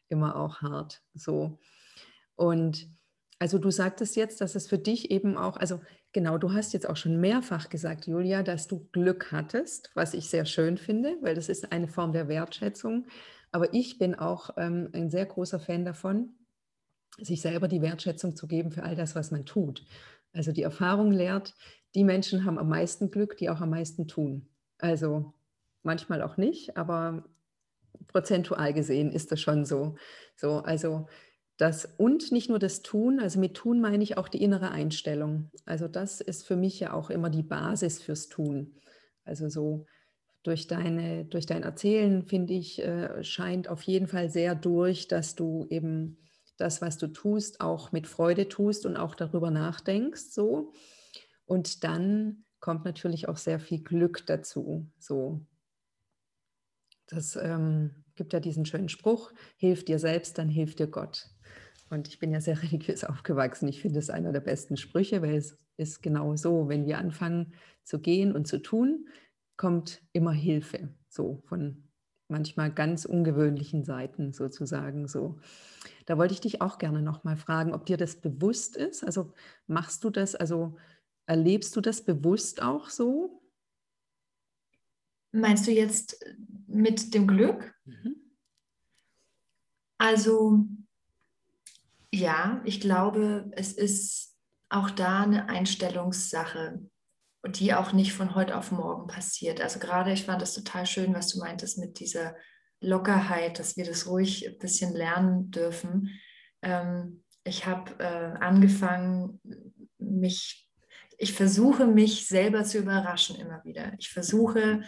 immer 0.10 0.36
auch 0.36 0.62
hart. 0.62 1.02
So. 1.14 1.58
Und 2.36 2.90
also 3.40 3.60
du 3.60 3.70
sagtest 3.70 4.16
jetzt, 4.16 4.42
dass 4.42 4.56
es 4.56 4.68
für 4.68 4.80
dich 4.80 5.12
eben 5.12 5.38
auch, 5.38 5.58
also 5.58 5.80
genau, 6.12 6.38
du 6.38 6.54
hast 6.54 6.74
jetzt 6.74 6.90
auch 6.90 6.98
schon 6.98 7.20
mehrfach 7.20 7.70
gesagt, 7.70 8.08
Julia, 8.08 8.42
dass 8.42 8.68
du 8.68 8.88
Glück 8.92 9.32
hattest, 9.32 9.92
was 9.94 10.14
ich 10.14 10.30
sehr 10.30 10.46
schön 10.46 10.78
finde, 10.78 11.18
weil 11.22 11.36
das 11.36 11.50
ist 11.50 11.72
eine 11.72 11.88
Form 11.88 12.14
der 12.14 12.28
Wertschätzung. 12.28 13.06
Aber 13.52 13.74
ich 13.74 14.00
bin 14.00 14.16
auch 14.16 14.50
ähm, 14.58 14.90
ein 14.94 15.10
sehr 15.10 15.26
großer 15.26 15.60
Fan 15.60 15.86
davon, 15.86 16.34
sich 17.20 17.42
selber 17.42 17.68
die 17.68 17.82
Wertschätzung 17.82 18.36
zu 18.36 18.48
geben 18.48 18.72
für 18.72 18.84
all 18.84 18.96
das, 18.96 19.16
was 19.16 19.32
man 19.32 19.46
tut. 19.46 19.86
Also 20.34 20.52
die 20.52 20.64
Erfahrung 20.64 21.12
lehrt, 21.12 21.54
die 21.96 22.04
Menschen 22.04 22.44
haben 22.44 22.58
am 22.58 22.70
meisten 22.70 23.12
Glück, 23.12 23.38
die 23.38 23.50
auch 23.50 23.62
am 23.62 23.70
meisten 23.70 24.08
tun. 24.08 24.48
Also 24.80 25.34
manchmal 25.84 26.22
auch 26.22 26.38
nicht, 26.38 26.76
aber 26.76 27.24
prozentual 28.08 28.74
gesehen 28.74 29.12
ist 29.12 29.32
das 29.32 29.42
schon 29.42 29.66
so. 29.66 29.96
So, 30.36 30.60
also 30.60 31.08
das 31.58 31.86
und 31.98 32.32
nicht 32.32 32.50
nur 32.50 32.60
das 32.60 32.84
Tun, 32.84 33.20
also 33.20 33.40
mit 33.40 33.56
Tun 33.56 33.82
meine 33.82 34.04
ich 34.04 34.18
auch 34.18 34.28
die 34.28 34.44
innere 34.44 34.72
Einstellung. 34.72 35.50
Also 35.66 35.88
das 35.88 36.22
ist 36.22 36.46
für 36.46 36.56
mich 36.56 36.80
ja 36.80 36.94
auch 36.94 37.10
immer 37.10 37.30
die 37.30 37.44
Basis 37.44 38.02
fürs 38.02 38.30
Tun. 38.30 38.76
Also 39.26 39.50
so 39.50 39.86
durch, 40.44 40.68
deine, 40.68 41.26
durch 41.26 41.48
dein 41.48 41.64
Erzählen, 41.64 42.24
finde 42.24 42.54
ich, 42.54 42.82
äh, 42.82 43.24
scheint 43.24 43.68
auf 43.68 43.82
jeden 43.82 44.08
Fall 44.08 44.30
sehr 44.30 44.56
durch, 44.56 45.08
dass 45.08 45.36
du 45.36 45.66
eben 45.70 46.20
das, 46.58 46.82
was 46.82 46.98
du 46.98 47.08
tust, 47.08 47.60
auch 47.60 47.92
mit 47.92 48.08
Freude 48.08 48.48
tust 48.48 48.86
und 48.86 48.96
auch 48.96 49.16
darüber 49.16 49.52
nachdenkst. 49.52 50.32
So. 50.32 50.72
Und 51.46 51.84
dann 51.84 52.46
kommt 52.60 52.86
natürlich 52.86 53.28
auch 53.28 53.38
sehr 53.38 53.60
viel 53.60 53.84
Glück 53.84 54.26
dazu. 54.26 54.90
So, 55.00 55.46
das 57.08 57.36
ähm, 57.36 58.04
gibt 58.16 58.34
ja 58.34 58.40
diesen 58.40 58.66
schönen 58.66 58.90
Spruch: 58.90 59.32
Hilf 59.58 59.86
dir 59.86 60.00
selbst, 60.00 60.38
dann 60.38 60.50
hilft 60.50 60.80
dir 60.80 60.88
Gott. 60.88 61.30
Und 61.90 62.08
ich 62.08 62.20
bin 62.20 62.32
ja 62.32 62.42
sehr 62.42 62.62
religiös 62.64 63.04
aufgewachsen. 63.04 63.68
Ich 63.68 63.82
finde 63.82 64.00
es 64.00 64.10
einer 64.10 64.32
der 64.32 64.42
besten 64.42 64.78
Sprüche, 64.78 65.22
weil 65.22 65.36
es 65.36 65.58
ist 65.78 66.02
genau 66.02 66.36
so, 66.36 66.68
wenn 66.70 66.86
wir 66.86 66.98
anfangen 66.98 67.54
zu 67.84 68.00
gehen 68.00 68.34
und 68.34 68.48
zu 68.48 68.62
tun, 68.62 69.08
kommt 69.56 70.02
immer 70.14 70.32
Hilfe, 70.32 70.90
so 71.10 71.42
von 71.48 71.84
manchmal 72.28 72.72
ganz 72.72 73.06
ungewöhnlichen 73.06 73.84
Seiten 73.84 74.34
sozusagen 74.34 75.08
so. 75.08 75.40
Da 76.06 76.18
wollte 76.18 76.34
ich 76.34 76.42
dich 76.42 76.62
auch 76.62 76.78
gerne 76.78 77.02
noch 77.02 77.24
mal 77.24 77.38
fragen, 77.38 77.74
ob 77.74 77.86
dir 77.86 77.98
das 77.98 78.18
bewusst 78.18 78.76
ist. 78.76 79.04
Also 79.04 79.34
machst 79.66 80.04
du 80.04 80.10
das, 80.10 80.36
also 80.36 80.78
erlebst 81.26 81.76
du 81.76 81.82
das 81.82 82.04
bewusst 82.04 82.62
auch 82.62 82.90
so? 82.90 83.42
Meinst 85.32 85.68
du 85.68 85.72
jetzt 85.72 86.26
mit 86.68 87.14
dem 87.14 87.28
Glück? 87.28 87.76
Mhm. 87.86 88.16
Also 89.98 90.66
ja, 92.14 92.62
ich 92.66 92.80
glaube, 92.80 93.52
es 93.54 93.74
ist 93.74 94.36
auch 94.70 94.90
da 94.90 95.22
eine 95.22 95.50
Einstellungssache, 95.50 96.82
die 97.46 97.74
auch 97.74 97.94
nicht 97.94 98.14
von 98.14 98.36
heute 98.36 98.58
auf 98.58 98.72
morgen 98.72 99.08
passiert. 99.08 99.62
Also 99.62 99.80
gerade, 99.80 100.12
ich 100.12 100.26
fand 100.26 100.42
das 100.42 100.54
total 100.54 100.86
schön, 100.86 101.14
was 101.14 101.30
du 101.30 101.40
meintest 101.40 101.78
mit 101.78 102.00
dieser 102.00 102.36
Lockerheit, 102.82 103.60
dass 103.60 103.78
wir 103.78 103.86
das 103.86 104.08
ruhig 104.08 104.48
ein 104.48 104.58
bisschen 104.58 104.94
lernen 104.94 105.52
dürfen. 105.52 106.10
Ähm, 106.62 107.24
ich 107.44 107.66
habe 107.66 107.92
äh, 108.00 108.38
angefangen, 108.40 109.40
mich, 109.98 110.68
ich 111.18 111.34
versuche 111.34 111.88
mich 111.88 112.28
selber 112.28 112.64
zu 112.64 112.78
überraschen 112.80 113.38
immer 113.38 113.64
wieder. 113.64 113.94
Ich 113.98 114.10
versuche 114.10 114.82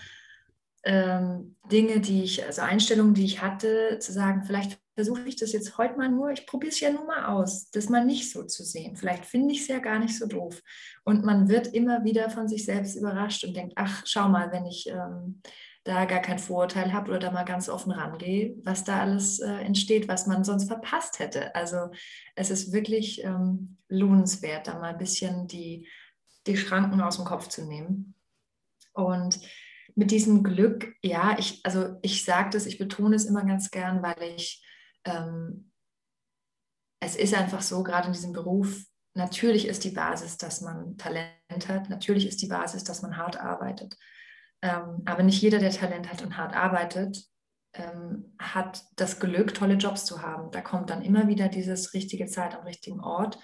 ähm, 0.84 1.56
Dinge, 1.72 2.00
die 2.00 2.24
ich, 2.24 2.46
also 2.46 2.62
Einstellungen, 2.62 3.14
die 3.14 3.26
ich 3.26 3.42
hatte, 3.42 3.98
zu 4.00 4.12
sagen, 4.12 4.44
vielleicht 4.44 4.80
versuche 5.00 5.30
ich 5.30 5.38
das 5.38 5.54
jetzt 5.54 5.78
heute 5.78 5.96
mal 5.96 6.10
nur, 6.10 6.30
ich 6.30 6.46
probiere 6.46 6.74
es 6.74 6.82
ja 6.82 6.92
nur 6.92 7.06
mal 7.06 7.28
aus, 7.28 7.72
das 7.72 7.88
mal 7.88 8.04
nicht 8.04 8.30
so 8.30 8.44
zu 8.44 8.66
sehen. 8.66 8.98
Vielleicht 8.98 9.24
finde 9.24 9.54
ich 9.54 9.62
es 9.62 9.70
ja 9.70 9.80
gar 9.80 9.98
nicht 9.98 10.20
so 10.20 10.26
doof. 10.26 10.62
Und 11.06 11.24
man 11.24 11.48
wird 11.48 11.68
immer 11.68 12.04
wieder 12.04 12.30
von 12.30 12.50
sich 12.50 12.66
selbst 12.66 12.98
überrascht 12.98 13.46
und 13.46 13.56
denkt, 13.56 13.76
ach, 13.78 14.04
schau 14.06 14.28
mal, 14.28 14.52
wenn 14.52 14.66
ich 14.66 14.90
ähm, 14.90 15.42
da 15.86 16.04
gar 16.04 16.20
kein 16.20 16.38
Vorurteil 16.38 16.92
habe 16.92 17.12
oder 17.12 17.20
da 17.20 17.32
mal 17.32 17.46
ganz 17.46 17.70
offen 17.70 17.94
rangehe, 17.94 18.58
was 18.66 18.84
da 18.84 19.00
alles 19.00 19.40
äh, 19.40 19.50
entsteht, 19.62 20.10
was 20.10 20.28
man 20.28 20.44
sonst 20.44 20.68
verpasst 20.68 21.20
hätte. 21.20 21.56
Also 21.56 21.92
es 22.36 22.52
ist 22.52 22.74
wirklich 22.74 23.24
ähm, 23.24 23.78
lohnenswert, 23.88 24.68
da 24.68 24.74
mal 24.74 24.90
ein 24.90 24.98
bisschen 24.98 25.48
die, 25.48 25.88
die 26.46 26.58
Schranken 26.58 27.00
aus 27.00 27.16
dem 27.16 27.24
Kopf 27.24 27.48
zu 27.48 27.64
nehmen. 27.64 28.16
Und 28.92 29.40
mit 29.96 30.12
diesem 30.12 30.44
Glück, 30.44 30.94
ja, 31.02 31.38
ich, 31.40 31.62
also 31.64 31.96
ich 32.02 32.26
sage 32.26 32.50
das, 32.50 32.66
ich 32.66 32.78
betone 32.78 33.16
es 33.16 33.24
immer 33.24 33.46
ganz 33.46 33.72
gern, 33.72 34.04
weil 34.04 34.34
ich 34.36 34.62
ähm, 35.06 35.72
es 37.02 37.16
ist 37.16 37.34
einfach 37.34 37.62
so, 37.62 37.84
gerade 37.84 38.08
in 38.08 38.14
diesem 38.14 38.34
Beruf, 38.34 38.84
natürlich 39.14 39.68
ist 39.68 39.84
die 39.84 39.92
Basis, 39.92 40.38
dass 40.38 40.62
man 40.62 40.98
Talent 40.98 41.68
hat, 41.68 41.90
natürlich 41.90 42.28
ist 42.28 42.42
die 42.42 42.48
Basis, 42.48 42.84
dass 42.84 43.02
man 43.02 43.18
hart 43.18 43.38
arbeitet. 43.40 43.96
Ähm, 44.62 45.04
aber 45.06 45.24
nicht 45.24 45.42
jeder, 45.42 45.60
der 45.60 45.72
Talent 45.72 46.12
hat 46.12 46.22
und 46.22 46.38
hart 46.38 46.54
arbeitet, 46.54 47.24
ähm, 47.74 48.36
hat 48.40 48.84
das 48.96 49.20
Glück, 49.20 49.54
tolle 49.54 49.76
Jobs 49.76 50.06
zu 50.06 50.22
haben. 50.22 50.52
Da 50.52 50.62
kommt 50.62 50.90
dann 50.90 51.02
immer 51.02 51.28
wieder 51.28 51.48
dieses 51.48 51.94
richtige 51.94 52.26
Zeit 52.26 52.56
am 52.56 52.64
richtigen 52.64 53.00
Ort. 53.00 53.40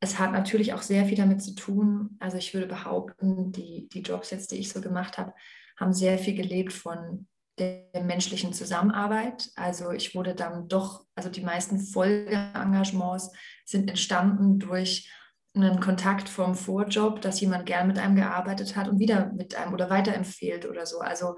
Es 0.00 0.18
hat 0.18 0.32
natürlich 0.32 0.74
auch 0.74 0.82
sehr 0.82 1.06
viel 1.06 1.16
damit 1.16 1.42
zu 1.42 1.54
tun. 1.54 2.16
Also 2.20 2.36
ich 2.36 2.54
würde 2.54 2.66
behaupten, 2.66 3.50
die, 3.50 3.88
die 3.92 4.02
Jobs 4.02 4.30
jetzt, 4.30 4.52
die 4.52 4.56
ich 4.56 4.68
so 4.68 4.80
gemacht 4.80 5.18
habe, 5.18 5.32
haben 5.78 5.92
sehr 5.92 6.18
viel 6.18 6.34
gelebt 6.34 6.72
von 6.72 7.26
der 7.58 8.02
menschlichen 8.02 8.52
Zusammenarbeit. 8.52 9.50
Also 9.56 9.90
ich 9.90 10.14
wurde 10.14 10.34
dann 10.34 10.68
doch, 10.68 11.04
also 11.14 11.28
die 11.30 11.40
meisten 11.40 11.80
Folgeengagements 11.80 13.32
sind 13.64 13.88
entstanden 13.88 14.58
durch 14.58 15.10
einen 15.54 15.80
Kontakt 15.80 16.28
vom 16.28 16.54
Vorjob, 16.54 17.22
dass 17.22 17.40
jemand 17.40 17.64
gern 17.64 17.88
mit 17.88 17.98
einem 17.98 18.16
gearbeitet 18.16 18.76
hat 18.76 18.88
und 18.88 18.98
wieder 18.98 19.32
mit 19.32 19.54
einem 19.54 19.72
oder 19.72 19.88
weiterempfehlt 19.88 20.66
oder 20.66 20.84
so. 20.84 21.00
Also 21.00 21.36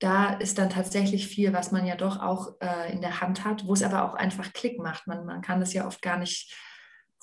da 0.00 0.34
ist 0.34 0.58
dann 0.58 0.70
tatsächlich 0.70 1.28
viel, 1.28 1.52
was 1.52 1.70
man 1.70 1.86
ja 1.86 1.94
doch 1.94 2.20
auch 2.20 2.56
äh, 2.60 2.92
in 2.92 3.00
der 3.00 3.20
Hand 3.20 3.44
hat, 3.44 3.66
wo 3.66 3.74
es 3.74 3.82
aber 3.82 4.04
auch 4.04 4.14
einfach 4.14 4.52
Klick 4.52 4.80
macht. 4.80 5.06
Man, 5.06 5.24
man 5.24 5.40
kann 5.40 5.60
das 5.60 5.72
ja 5.72 5.86
oft 5.86 6.02
gar 6.02 6.18
nicht 6.18 6.52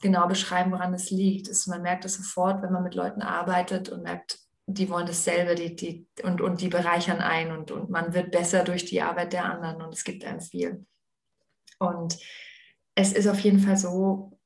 genau 0.02 0.28
beschreiben, 0.28 0.72
woran 0.72 0.94
es 0.94 1.12
liegt. 1.12 1.50
Es, 1.50 1.68
man 1.68 1.82
merkt 1.82 2.06
es 2.06 2.16
sofort, 2.16 2.64
wenn 2.64 2.72
man 2.72 2.84
mit 2.84 2.96
Leuten 2.96 3.22
arbeitet 3.22 3.90
und 3.90 4.04
merkt, 4.04 4.40
die 4.78 4.90
wollen 4.90 5.08
dasselbe 5.08 5.56
die, 5.56 5.76
die, 5.76 6.08
und, 6.24 6.42
und 6.42 6.62
die 6.62 6.70
bereichern 6.70 7.20
ein 7.20 7.52
und, 7.52 7.72
und 7.72 7.90
man 7.90 8.14
wird 8.14 8.32
besser 8.32 8.64
durch 8.64 8.86
die 8.86 9.02
Arbeit 9.02 9.34
der 9.34 9.46
anderen 9.46 9.82
und 9.82 9.94
es 9.94 10.04
gibt 10.04 10.24
einem 10.24 10.42
viel. 10.42 10.86
Und 11.80 12.18
es 12.96 13.14
ist 13.14 13.28
auf 13.28 13.40
jeden 13.40 13.60
Fall 13.60 13.78
so, 13.78 14.38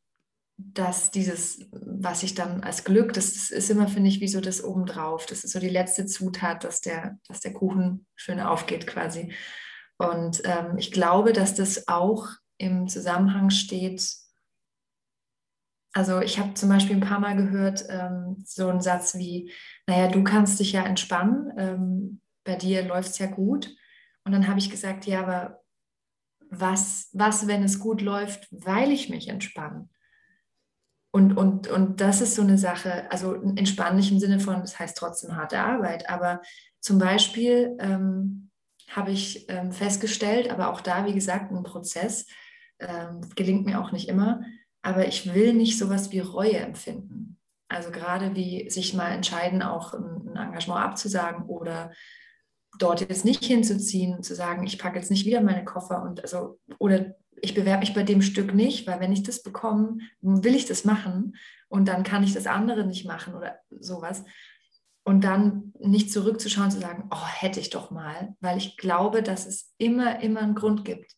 dass 0.58 1.12
dieses, 1.12 1.68
was 1.72 2.24
ich 2.24 2.34
dann 2.34 2.64
als 2.64 2.86
Glück, 2.86 3.12
das 3.14 3.52
ist 3.52 3.70
immer, 3.70 3.88
finde 3.88 4.10
ich, 4.10 4.22
wie 4.22 4.28
so 4.28 4.40
das 4.40 4.64
obendrauf. 4.64 5.26
Das 5.26 5.44
ist 5.44 5.52
so 5.52 5.60
die 5.60 5.70
letzte 5.70 6.06
Zutat, 6.06 6.64
dass 6.64 6.80
der, 6.80 7.20
dass 7.28 7.42
der 7.42 7.54
Kuchen 7.54 8.06
schön 8.16 8.40
aufgeht 8.40 8.88
quasi. 8.88 9.34
Und 9.98 10.42
ähm, 10.46 10.78
ich 10.78 10.92
glaube, 10.92 11.34
dass 11.34 11.56
das 11.56 11.88
auch 11.88 12.28
im 12.58 12.88
Zusammenhang 12.88 13.50
steht 13.50 14.25
also 15.96 16.20
ich 16.20 16.38
habe 16.39 16.54
zum 16.56 16.68
Beispiel 16.68 16.98
ein 16.98 17.08
paar 17.08 17.22
Mal 17.22 17.38
gehört, 17.38 17.86
ähm, 17.88 18.43
so 18.46 18.68
einen 18.68 18.82
Satz 18.82 19.16
wie, 19.16 19.54
naja, 19.88 20.10
du 20.10 20.26
kannst 20.26 20.60
dich 20.60 20.74
ja 20.74 20.84
entspannen, 20.84 21.54
ähm, 21.58 22.22
bei 22.43 22.56
dir 22.56 22.84
läuft 22.84 23.12
es 23.12 23.18
ja 23.18 23.28
gut. 23.28 23.74
Und 24.26 24.34
dann 24.34 24.50
habe 24.50 24.60
ich 24.60 24.70
gesagt, 24.70 25.06
ja, 25.06 25.22
aber 25.22 25.62
was, 26.50 27.10
was, 27.14 27.48
wenn 27.48 27.64
es 27.64 27.80
gut 27.80 28.02
läuft, 28.02 28.48
weil 28.52 28.91
ich 28.91 29.10
mich 29.10 29.30
entspanne? 29.30 29.88
Und, 31.12 31.38
und, 31.38 31.70
und 31.70 32.02
das 32.02 32.20
ist 32.20 32.36
so 32.36 32.41
eine 32.41 32.58
Sache, 32.58 33.10
also 33.10 33.36
entspannen 33.56 33.96
nicht 33.96 34.12
im 34.12 34.20
Sinne 34.20 34.41
von, 34.41 34.60
das 34.60 34.78
heißt 34.78 34.98
trotzdem 34.98 35.38
harte 35.38 35.60
Arbeit, 35.60 36.10
aber 36.10 36.41
zum 36.82 37.00
Beispiel 37.00 37.78
ähm, 37.80 38.52
habe 38.89 39.12
ich 39.12 39.48
ähm, 39.48 39.72
festgestellt, 39.72 40.52
aber 40.52 40.74
auch 40.74 40.82
da, 40.82 41.06
wie 41.06 41.14
gesagt, 41.14 41.54
ein 41.54 41.64
Prozess, 41.64 42.26
ähm, 42.80 43.22
gelingt 43.38 43.66
mir 43.66 43.80
auch 43.80 43.93
nicht 43.93 44.10
immer, 44.10 44.41
aber 44.86 45.08
ich 45.08 45.34
will 45.34 45.54
nicht 45.54 45.80
sowas 45.80 46.12
wie 46.12 46.20
Reue 46.20 46.58
empfinden. 46.58 47.40
Also 47.68 47.90
gerade 47.90 48.36
wie 48.36 48.70
sich 48.70 48.94
mal 48.94 49.10
entscheiden, 49.10 49.64
auch 49.64 49.96
ein 49.96 50.36
Engagement 50.36 50.80
abzusagen 50.80 51.46
oder 51.48 51.92
dort 52.78 53.02
jetzt 53.02 53.26
nicht 53.26 53.44
hinzuziehen, 53.44 54.22
zu 54.22 54.36
sagen, 54.36 54.68
ich 54.68 54.78
packe 54.78 55.00
jetzt 55.00 55.10
nicht 55.10 55.26
wieder 55.26 55.42
meine 55.42 55.66
Koffer 55.66 56.04
und 56.04 56.22
also 56.22 56.60
oder 56.78 57.16
ich 57.42 57.56
bewerbe 57.56 57.80
mich 57.80 57.96
bei 57.96 58.04
dem 58.04 58.22
Stück 58.22 58.54
nicht, 58.54 58.86
weil 58.86 59.00
wenn 59.00 59.12
ich 59.12 59.24
das 59.24 59.42
bekomme, 59.42 59.98
will 60.22 60.54
ich 60.54 60.68
das 60.68 60.86
machen 60.86 61.36
und 61.68 61.88
dann 61.88 62.04
kann 62.04 62.24
ich 62.24 62.34
das 62.34 62.46
andere 62.46 62.86
nicht 62.86 63.08
machen 63.08 63.34
oder 63.34 63.58
sowas. 63.72 64.24
Und 65.04 65.24
dann 65.24 65.74
nicht 65.80 66.12
zurückzuschauen, 66.12 66.70
zu 66.70 66.80
sagen, 66.80 67.10
oh, 67.12 67.28
hätte 67.28 67.60
ich 67.60 67.72
doch 67.72 67.90
mal, 67.90 68.36
weil 68.40 68.58
ich 68.58 68.78
glaube, 68.78 69.24
dass 69.24 69.48
es 69.48 69.74
immer, 69.80 70.22
immer 70.22 70.42
einen 70.42 70.56
Grund 70.56 70.86
gibt. 70.86 71.12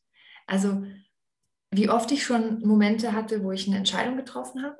Also 0.45 0.83
wie 1.71 1.89
oft 1.89 2.11
ich 2.11 2.23
schon 2.23 2.61
Momente 2.61 3.13
hatte, 3.13 3.43
wo 3.43 3.51
ich 3.51 3.67
eine 3.67 3.77
Entscheidung 3.77 4.17
getroffen 4.17 4.63
habe. 4.63 4.77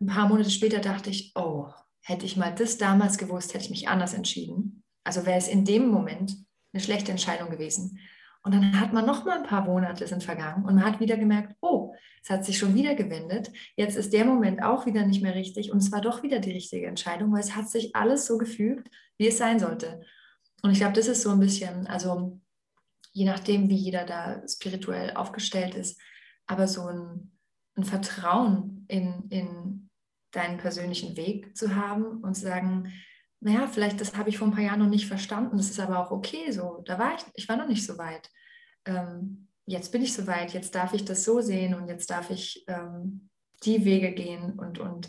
Ein 0.00 0.06
paar 0.06 0.28
Monate 0.28 0.50
später 0.50 0.80
dachte 0.80 1.10
ich, 1.10 1.32
oh, 1.34 1.68
hätte 2.02 2.26
ich 2.26 2.36
mal 2.36 2.54
das 2.54 2.78
damals 2.78 3.18
gewusst, 3.18 3.54
hätte 3.54 3.64
ich 3.64 3.70
mich 3.70 3.88
anders 3.88 4.14
entschieden. 4.14 4.82
Also 5.04 5.26
wäre 5.26 5.38
es 5.38 5.48
in 5.48 5.64
dem 5.64 5.88
Moment 5.88 6.36
eine 6.72 6.82
schlechte 6.82 7.10
Entscheidung 7.10 7.50
gewesen. 7.50 7.98
Und 8.42 8.52
dann 8.52 8.78
hat 8.78 8.92
man 8.92 9.06
noch 9.06 9.24
mal 9.24 9.38
ein 9.38 9.46
paar 9.46 9.64
Monate 9.64 10.06
sind 10.06 10.22
vergangen 10.22 10.66
und 10.66 10.74
man 10.74 10.84
hat 10.84 11.00
wieder 11.00 11.16
gemerkt, 11.16 11.56
oh, 11.62 11.94
es 12.22 12.28
hat 12.28 12.44
sich 12.44 12.58
schon 12.58 12.74
wieder 12.74 12.94
gewendet. 12.94 13.50
Jetzt 13.74 13.96
ist 13.96 14.12
der 14.12 14.26
Moment 14.26 14.62
auch 14.62 14.84
wieder 14.84 15.06
nicht 15.06 15.22
mehr 15.22 15.34
richtig 15.34 15.72
und 15.72 15.78
es 15.78 15.90
war 15.90 16.02
doch 16.02 16.22
wieder 16.22 16.40
die 16.40 16.52
richtige 16.52 16.86
Entscheidung, 16.86 17.32
weil 17.32 17.40
es 17.40 17.56
hat 17.56 17.70
sich 17.70 17.96
alles 17.96 18.26
so 18.26 18.36
gefügt, 18.36 18.90
wie 19.16 19.28
es 19.28 19.38
sein 19.38 19.58
sollte. 19.58 20.02
Und 20.62 20.72
ich 20.72 20.78
glaube, 20.78 20.92
das 20.92 21.08
ist 21.08 21.22
so 21.22 21.30
ein 21.30 21.40
bisschen, 21.40 21.86
also 21.86 22.38
je 23.14 23.24
nachdem, 23.24 23.68
wie 23.70 23.76
jeder 23.76 24.04
da 24.04 24.42
spirituell 24.46 25.14
aufgestellt 25.14 25.74
ist, 25.74 26.00
aber 26.46 26.66
so 26.66 26.86
ein, 26.86 27.32
ein 27.76 27.84
Vertrauen 27.84 28.84
in, 28.88 29.28
in 29.30 29.90
deinen 30.32 30.58
persönlichen 30.58 31.16
Weg 31.16 31.56
zu 31.56 31.76
haben 31.76 32.22
und 32.22 32.34
zu 32.34 32.42
sagen, 32.42 32.92
naja, 33.40 33.68
vielleicht 33.68 34.00
das 34.00 34.16
habe 34.16 34.30
ich 34.30 34.38
vor 34.38 34.48
ein 34.48 34.54
paar 34.54 34.64
Jahren 34.64 34.80
noch 34.80 34.88
nicht 34.88 35.06
verstanden, 35.06 35.56
das 35.56 35.70
ist 35.70 35.80
aber 35.80 36.00
auch 36.00 36.10
okay 36.10 36.50
so, 36.50 36.82
da 36.84 36.98
war 36.98 37.14
ich, 37.14 37.24
ich 37.34 37.48
war 37.48 37.56
noch 37.56 37.68
nicht 37.68 37.86
so 37.86 37.98
weit. 37.98 38.28
Ähm, 38.84 39.48
jetzt 39.64 39.92
bin 39.92 40.02
ich 40.02 40.12
so 40.12 40.26
weit, 40.26 40.52
jetzt 40.52 40.74
darf 40.74 40.92
ich 40.92 41.04
das 41.04 41.24
so 41.24 41.40
sehen 41.40 41.74
und 41.74 41.88
jetzt 41.88 42.10
darf 42.10 42.30
ich 42.30 42.64
ähm, 42.66 43.30
die 43.62 43.84
Wege 43.84 44.12
gehen 44.12 44.58
und, 44.58 44.78
und 44.78 45.08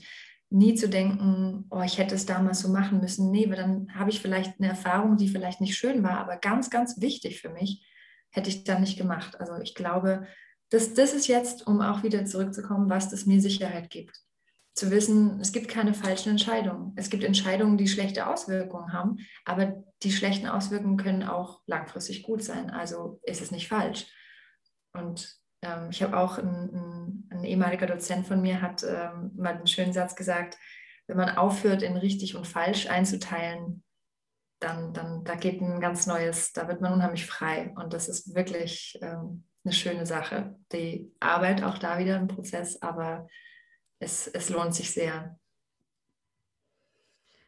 nie 0.52 0.76
zu 0.76 0.88
denken, 0.88 1.66
oh, 1.72 1.82
ich 1.82 1.98
hätte 1.98 2.14
es 2.14 2.26
damals 2.26 2.60
so 2.60 2.70
machen 2.70 3.00
müssen. 3.00 3.32
Nee, 3.32 3.50
weil 3.50 3.58
dann 3.58 3.88
habe 3.96 4.12
ich 4.12 4.22
vielleicht 4.22 4.60
eine 4.60 4.70
Erfahrung, 4.70 5.18
die 5.18 5.28
vielleicht 5.28 5.60
nicht 5.60 5.76
schön 5.76 6.04
war, 6.04 6.20
aber 6.20 6.38
ganz, 6.38 6.70
ganz 6.70 7.02
wichtig 7.02 7.42
für 7.42 7.50
mich, 7.50 7.84
hätte 8.36 8.50
ich 8.50 8.66
dann 8.66 8.82
nicht 8.82 8.98
gemacht. 8.98 9.40
Also 9.40 9.56
ich 9.62 9.76
glaube, 9.76 10.28
das, 10.70 10.94
das 10.94 11.14
ist 11.14 11.28
jetzt, 11.28 11.66
um 11.68 11.82
auch 11.82 12.04
wieder 12.04 12.26
zurückzukommen, 12.26 12.90
was 12.90 13.10
das 13.10 13.26
mir 13.26 13.40
Sicherheit 13.42 13.90
gibt. 13.90 14.20
zu 14.74 14.92
wissen, 14.92 15.40
es 15.40 15.54
gibt 15.54 15.70
keine 15.70 15.94
falschen 15.94 16.32
Entscheidungen. 16.32 16.92
Es 16.98 17.10
gibt 17.10 17.24
Entscheidungen, 17.24 17.78
die 17.78 17.88
schlechte 17.88 18.28
Auswirkungen 18.28 18.92
haben, 18.92 19.20
aber 19.46 19.82
die 20.04 20.12
schlechten 20.12 20.48
Auswirkungen 20.48 20.98
können 20.98 21.24
auch 21.24 21.62
langfristig 21.66 22.24
gut 22.24 22.44
sein. 22.44 22.70
Also 22.70 23.22
ist 23.24 23.42
es 23.42 23.52
nicht 23.52 23.70
falsch. 23.70 24.06
Und 24.92 25.34
ähm, 25.62 25.88
ich 25.92 26.04
habe 26.04 26.18
auch, 26.18 26.38
ein, 26.38 26.70
ein, 26.74 27.30
ein, 27.30 27.44
ehemaliger 27.46 27.88
Dozent 27.88 28.28
von 28.28 28.42
mir 28.42 28.62
hat 28.62 28.84
ähm, 28.84 29.32
mal 29.38 29.56
einen 29.56 29.68
schönen 29.68 29.94
Satz 29.94 30.14
gesagt, 30.14 30.58
wenn 31.08 31.16
man 31.16 31.38
aufhört, 31.38 31.82
in 31.82 31.96
richtig 31.96 32.36
und 32.36 32.46
falsch 32.46 32.90
einzuteilen, 32.90 33.85
dann, 34.60 34.94
dann 34.94 35.24
da 35.24 35.36
geht 35.36 35.62
ein 35.62 35.80
ganz 35.80 36.08
neues, 36.08 36.54
da 36.54 36.68
wird 36.68 36.82
man 36.82 36.94
unheimlich 36.94 37.26
frei. 37.26 37.74
Und 37.76 37.94
das 37.94 38.08
ist 38.08 38.36
wirklich 38.36 38.98
ähm, 39.02 39.44
eine 39.64 39.74
schöne 39.74 40.06
Sache. 40.06 40.56
Die 40.72 41.12
Arbeit 41.20 41.64
auch 41.64 41.78
da 41.78 41.98
wieder 41.98 42.18
im 42.18 42.28
Prozess, 42.28 42.82
aber 42.82 43.28
es, 44.00 44.28
es 44.28 44.50
lohnt 44.50 44.74
sich 44.74 44.92
sehr. 44.92 45.38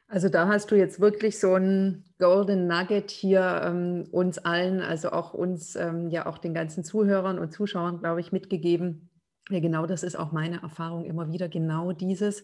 Also 0.09 0.29
da 0.29 0.47
hast 0.47 0.71
du 0.71 0.75
jetzt 0.75 1.01
wirklich 1.01 1.37
so 1.37 1.55
ein 1.55 2.05
Golden 2.17 2.67
Nugget 2.67 3.11
hier 3.11 3.61
ähm, 3.65 4.07
uns 4.11 4.37
allen, 4.37 4.81
also 4.81 5.11
auch 5.11 5.33
uns, 5.33 5.75
ähm, 5.75 6.09
ja 6.09 6.25
auch 6.25 6.37
den 6.37 6.53
ganzen 6.53 6.85
Zuhörern 6.85 7.39
und 7.39 7.51
Zuschauern, 7.51 7.99
glaube 7.99 8.21
ich, 8.21 8.31
mitgegeben. 8.31 9.09
Ja, 9.49 9.59
genau 9.59 9.85
das 9.85 10.03
ist 10.03 10.17
auch 10.17 10.31
meine 10.31 10.61
Erfahrung 10.61 11.05
immer 11.05 11.31
wieder, 11.31 11.49
genau 11.49 11.91
dieses. 11.91 12.43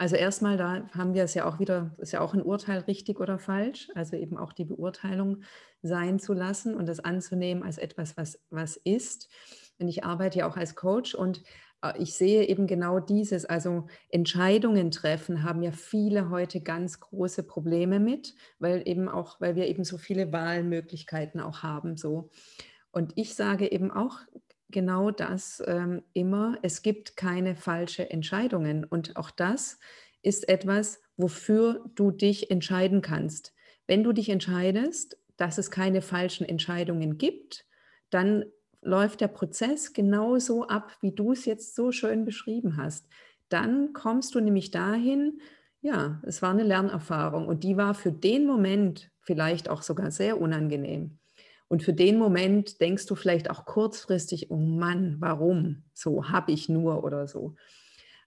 Also 0.00 0.16
erstmal, 0.16 0.56
da 0.56 0.88
haben 0.96 1.12
wir 1.12 1.24
es 1.24 1.34
ja 1.34 1.44
auch 1.44 1.58
wieder, 1.58 1.94
ist 1.98 2.12
ja 2.12 2.22
auch 2.22 2.32
ein 2.32 2.42
Urteil 2.42 2.78
richtig 2.78 3.20
oder 3.20 3.38
falsch, 3.38 3.88
also 3.94 4.16
eben 4.16 4.38
auch 4.38 4.54
die 4.54 4.64
Beurteilung 4.64 5.42
sein 5.82 6.18
zu 6.18 6.32
lassen 6.32 6.74
und 6.74 6.88
das 6.88 7.00
anzunehmen 7.00 7.62
als 7.62 7.76
etwas, 7.76 8.16
was, 8.16 8.40
was 8.48 8.78
ist. 8.78 9.28
Und 9.78 9.88
ich 9.88 10.02
arbeite 10.02 10.38
ja 10.38 10.48
auch 10.48 10.56
als 10.56 10.74
Coach 10.74 11.14
und 11.14 11.42
äh, 11.82 11.92
ich 11.98 12.14
sehe 12.14 12.48
eben 12.48 12.66
genau 12.66 12.98
dieses, 12.98 13.44
also 13.44 13.88
Entscheidungen 14.08 14.90
treffen 14.90 15.42
haben 15.42 15.62
ja 15.62 15.70
viele 15.70 16.30
heute 16.30 16.62
ganz 16.62 17.00
große 17.00 17.42
Probleme 17.42 18.00
mit, 18.00 18.34
weil 18.58 18.88
eben 18.88 19.06
auch, 19.06 19.38
weil 19.38 19.54
wir 19.54 19.66
eben 19.66 19.84
so 19.84 19.98
viele 19.98 20.32
Wahlmöglichkeiten 20.32 21.40
auch 21.40 21.62
haben, 21.62 21.98
so. 21.98 22.30
Und 22.90 23.12
ich 23.16 23.34
sage 23.34 23.70
eben 23.70 23.90
auch 23.90 24.20
genau 24.70 25.10
das 25.10 25.62
ähm, 25.66 26.02
immer, 26.12 26.58
es 26.62 26.82
gibt 26.82 27.16
keine 27.16 27.56
falsche 27.56 28.10
Entscheidungen 28.10 28.84
und 28.84 29.16
auch 29.16 29.30
das 29.30 29.78
ist 30.22 30.48
etwas, 30.48 31.00
wofür 31.16 31.84
du 31.94 32.10
dich 32.10 32.50
entscheiden 32.50 33.02
kannst. 33.02 33.54
Wenn 33.86 34.02
du 34.02 34.12
dich 34.12 34.28
entscheidest, 34.28 35.18
dass 35.36 35.58
es 35.58 35.70
keine 35.70 36.02
falschen 36.02 36.44
Entscheidungen 36.46 37.18
gibt, 37.18 37.66
dann 38.10 38.44
läuft 38.82 39.20
der 39.20 39.28
Prozess 39.28 39.92
genauso 39.92 40.66
ab, 40.66 40.96
wie 41.00 41.12
du 41.12 41.32
es 41.32 41.44
jetzt 41.44 41.74
so 41.74 41.92
schön 41.92 42.24
beschrieben 42.24 42.76
hast. 42.76 43.06
Dann 43.48 43.92
kommst 43.92 44.34
du 44.34 44.40
nämlich 44.40 44.70
dahin, 44.70 45.40
ja, 45.80 46.20
es 46.24 46.42
war 46.42 46.50
eine 46.50 46.62
Lernerfahrung 46.62 47.46
und 47.46 47.64
die 47.64 47.76
war 47.76 47.94
für 47.94 48.12
den 48.12 48.46
Moment 48.46 49.10
vielleicht 49.20 49.68
auch 49.68 49.82
sogar 49.82 50.10
sehr 50.10 50.40
unangenehm. 50.40 51.19
Und 51.70 51.84
für 51.84 51.92
den 51.92 52.18
Moment 52.18 52.80
denkst 52.80 53.06
du 53.06 53.14
vielleicht 53.14 53.48
auch 53.48 53.64
kurzfristig, 53.64 54.50
oh 54.50 54.56
Mann, 54.56 55.18
warum? 55.20 55.84
So 55.94 56.28
habe 56.28 56.50
ich 56.50 56.68
nur 56.68 57.04
oder 57.04 57.28
so. 57.28 57.54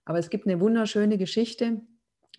Aber 0.06 0.18
es 0.18 0.30
gibt 0.30 0.48
eine 0.48 0.62
wunderschöne 0.62 1.18
Geschichte, 1.18 1.82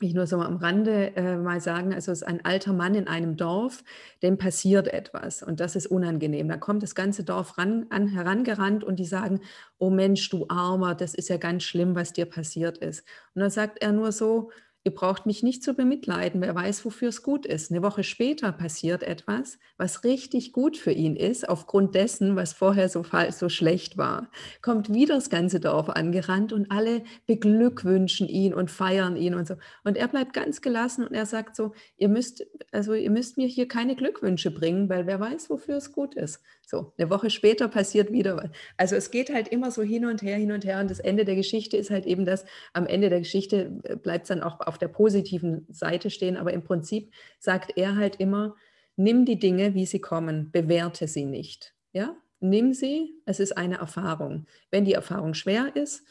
ich 0.00 0.14
nur 0.14 0.26
so 0.26 0.40
am 0.40 0.56
Rande 0.56 1.14
äh, 1.14 1.36
mal 1.36 1.60
sagen, 1.60 1.92
also 1.92 2.10
es 2.10 2.22
ist 2.22 2.26
ein 2.26 2.42
alter 2.44 2.72
Mann 2.72 2.94
in 2.94 3.06
einem 3.06 3.36
Dorf, 3.36 3.84
dem 4.22 4.38
passiert 4.38 4.88
etwas 4.88 5.42
und 5.42 5.60
das 5.60 5.76
ist 5.76 5.86
unangenehm. 5.88 6.48
Da 6.48 6.56
kommt 6.56 6.82
das 6.82 6.94
ganze 6.94 7.22
Dorf 7.22 7.58
ran, 7.58 7.86
an, 7.90 8.08
herangerannt 8.08 8.82
und 8.82 8.96
die 8.96 9.04
sagen, 9.04 9.40
oh 9.76 9.90
Mensch, 9.90 10.30
du 10.30 10.46
Armer, 10.48 10.94
das 10.94 11.12
ist 11.12 11.28
ja 11.28 11.36
ganz 11.36 11.64
schlimm, 11.64 11.94
was 11.94 12.14
dir 12.14 12.24
passiert 12.24 12.78
ist. 12.78 13.06
Und 13.34 13.42
dann 13.42 13.50
sagt 13.50 13.82
er 13.82 13.92
nur 13.92 14.10
so, 14.10 14.50
Ihr 14.86 14.94
braucht 14.94 15.24
mich 15.24 15.42
nicht 15.42 15.62
zu 15.62 15.72
bemitleiden, 15.72 16.42
wer 16.42 16.54
weiß, 16.54 16.84
wofür 16.84 17.08
es 17.08 17.22
gut 17.22 17.46
ist. 17.46 17.70
Eine 17.70 17.82
Woche 17.82 18.04
später 18.04 18.52
passiert 18.52 19.02
etwas, 19.02 19.58
was 19.78 20.04
richtig 20.04 20.52
gut 20.52 20.76
für 20.76 20.92
ihn 20.92 21.16
ist, 21.16 21.48
aufgrund 21.48 21.94
dessen, 21.94 22.36
was 22.36 22.52
vorher 22.52 22.90
so, 22.90 23.02
so 23.30 23.48
schlecht 23.48 23.96
war. 23.96 24.30
Kommt 24.60 24.92
wieder 24.92 25.14
das 25.14 25.30
ganze 25.30 25.58
Dorf 25.58 25.88
angerannt 25.88 26.52
und 26.52 26.70
alle 26.70 27.02
beglückwünschen 27.26 28.28
ihn 28.28 28.52
und 28.52 28.70
feiern 28.70 29.16
ihn 29.16 29.34
und 29.34 29.48
so. 29.48 29.54
Und 29.84 29.96
er 29.96 30.06
bleibt 30.06 30.34
ganz 30.34 30.60
gelassen 30.60 31.06
und 31.06 31.14
er 31.14 31.24
sagt 31.24 31.56
so, 31.56 31.72
ihr 31.96 32.10
müsst, 32.10 32.44
also 32.70 32.92
ihr 32.92 33.10
müsst 33.10 33.38
mir 33.38 33.46
hier 33.46 33.66
keine 33.66 33.96
Glückwünsche 33.96 34.50
bringen, 34.50 34.90
weil 34.90 35.06
wer 35.06 35.18
weiß, 35.18 35.48
wofür 35.48 35.78
es 35.78 35.92
gut 35.92 36.14
ist. 36.14 36.42
So, 36.66 36.92
eine 36.96 37.10
Woche 37.10 37.30
später 37.30 37.68
passiert 37.68 38.10
wieder 38.10 38.36
was. 38.36 38.50
Also 38.76 38.96
es 38.96 39.10
geht 39.10 39.32
halt 39.32 39.48
immer 39.48 39.70
so 39.70 39.82
hin 39.82 40.06
und 40.06 40.22
her, 40.22 40.36
hin 40.36 40.50
und 40.50 40.64
her. 40.64 40.80
Und 40.80 40.90
das 40.90 40.98
Ende 40.98 41.24
der 41.24 41.36
Geschichte 41.36 41.76
ist 41.76 41.90
halt 41.90 42.06
eben 42.06 42.24
das, 42.24 42.44
am 42.72 42.86
Ende 42.86 43.10
der 43.10 43.20
Geschichte 43.20 43.80
äh, 43.84 43.96
bleibt 43.96 44.24
es 44.24 44.28
dann 44.28 44.42
auch 44.42 44.60
auf 44.60 44.73
der 44.78 44.88
positiven 44.88 45.66
Seite 45.70 46.10
stehen. 46.10 46.36
Aber 46.36 46.52
im 46.52 46.62
Prinzip 46.62 47.12
sagt 47.38 47.76
er 47.76 47.96
halt 47.96 48.16
immer, 48.16 48.56
nimm 48.96 49.24
die 49.24 49.38
Dinge, 49.38 49.74
wie 49.74 49.86
sie 49.86 50.00
kommen, 50.00 50.50
bewerte 50.50 51.08
sie 51.08 51.24
nicht. 51.24 51.74
Ja, 51.92 52.16
nimm 52.40 52.72
sie, 52.72 53.14
es 53.24 53.40
ist 53.40 53.56
eine 53.56 53.78
Erfahrung. 53.78 54.46
Wenn 54.70 54.84
die 54.84 54.94
Erfahrung 54.94 55.34
schwer 55.34 55.74
ist, 55.74 56.04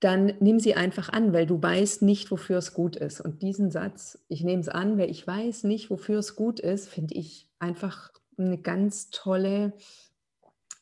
dann 0.00 0.34
nimm 0.38 0.60
sie 0.60 0.74
einfach 0.74 1.08
an, 1.08 1.32
weil 1.32 1.46
du 1.46 1.60
weißt 1.60 2.02
nicht, 2.02 2.30
wofür 2.30 2.58
es 2.58 2.72
gut 2.72 2.94
ist. 2.94 3.20
Und 3.20 3.42
diesen 3.42 3.70
Satz, 3.70 4.18
ich 4.28 4.44
nehme 4.44 4.60
es 4.60 4.68
an, 4.68 4.96
weil 4.96 5.10
ich 5.10 5.26
weiß 5.26 5.64
nicht, 5.64 5.90
wofür 5.90 6.20
es 6.20 6.36
gut 6.36 6.60
ist, 6.60 6.88
finde 6.88 7.14
ich 7.14 7.48
einfach 7.58 8.12
eine 8.36 8.58
ganz 8.58 9.10
tolle, 9.10 9.72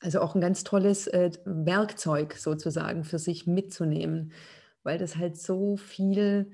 also 0.01 0.21
auch 0.21 0.35
ein 0.35 0.43
ganz 0.43 0.65
tolles 0.65 1.07
äh, 1.07 1.31
Werkzeug 1.47 2.35
sozusagen 2.35 3.05
für 3.05 3.19
sich 3.19 3.47
mitzunehmen, 3.47 4.33
weil 4.87 4.99
das 4.99 5.17
halt 5.17 5.37
so 5.37 5.77
viel, 5.77 6.53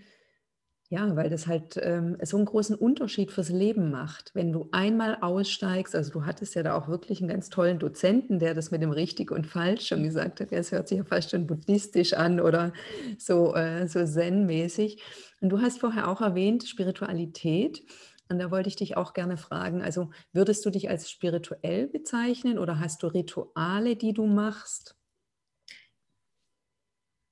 ja, 0.88 1.14
weil 1.16 1.30
das 1.30 1.46
halt 1.46 1.78
ähm, 1.80 2.16
so 2.22 2.38
einen 2.38 2.46
großen 2.46 2.74
Unterschied 2.74 3.30
fürs 3.30 3.50
Leben 3.50 3.90
macht. 3.90 4.30
Wenn 4.34 4.52
du 4.52 4.68
einmal 4.72 5.18
aussteigst, 5.20 5.94
also 5.94 6.10
du 6.10 6.24
hattest 6.24 6.54
ja 6.54 6.62
da 6.62 6.74
auch 6.74 6.88
wirklich 6.88 7.20
einen 7.20 7.28
ganz 7.28 7.50
tollen 7.50 7.78
Dozenten, 7.78 8.38
der 8.38 8.54
das 8.54 8.70
mit 8.70 8.82
dem 8.82 8.90
Richtig 8.90 9.30
und 9.30 9.46
Falsch 9.46 9.86
schon 9.86 10.02
gesagt 10.02 10.40
hat. 10.40 10.50
Es 10.50 10.72
hört 10.72 10.88
sich 10.88 10.98
ja 10.98 11.04
fast 11.04 11.30
schon 11.30 11.46
buddhistisch 11.46 12.14
an 12.14 12.40
oder 12.40 12.72
so, 13.18 13.54
äh, 13.54 13.86
so 13.86 14.04
zen-mäßig. 14.04 15.02
Und 15.42 15.50
du 15.50 15.60
hast 15.60 15.80
vorher 15.80 16.08
auch 16.08 16.22
erwähnt, 16.22 16.64
Spiritualität. 16.64 17.82
Und 18.30 18.38
da 18.38 18.50
wollte 18.50 18.70
ich 18.70 18.76
dich 18.76 18.96
auch 18.96 19.12
gerne 19.12 19.36
fragen, 19.36 19.82
also 19.82 20.10
würdest 20.32 20.64
du 20.64 20.70
dich 20.70 20.88
als 20.88 21.10
spirituell 21.10 21.86
bezeichnen 21.86 22.58
oder 22.58 22.80
hast 22.80 23.02
du 23.02 23.08
Rituale, 23.08 23.94
die 23.94 24.14
du 24.14 24.26
machst? 24.26 24.96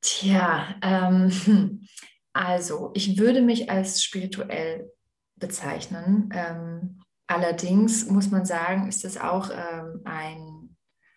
Tja, 0.01 0.75
ähm, 0.83 1.87
also 2.33 2.91
ich 2.95 3.19
würde 3.19 3.43
mich 3.43 3.71
als 3.71 4.03
spirituell 4.03 4.91
bezeichnen. 5.37 6.31
Ähm, 6.33 7.01
allerdings 7.27 8.07
muss 8.07 8.31
man 8.31 8.45
sagen, 8.45 8.89
ist 8.89 9.05
das 9.05 9.19
auch 9.19 9.51
ähm, 9.51 10.01
ein, 10.05 10.77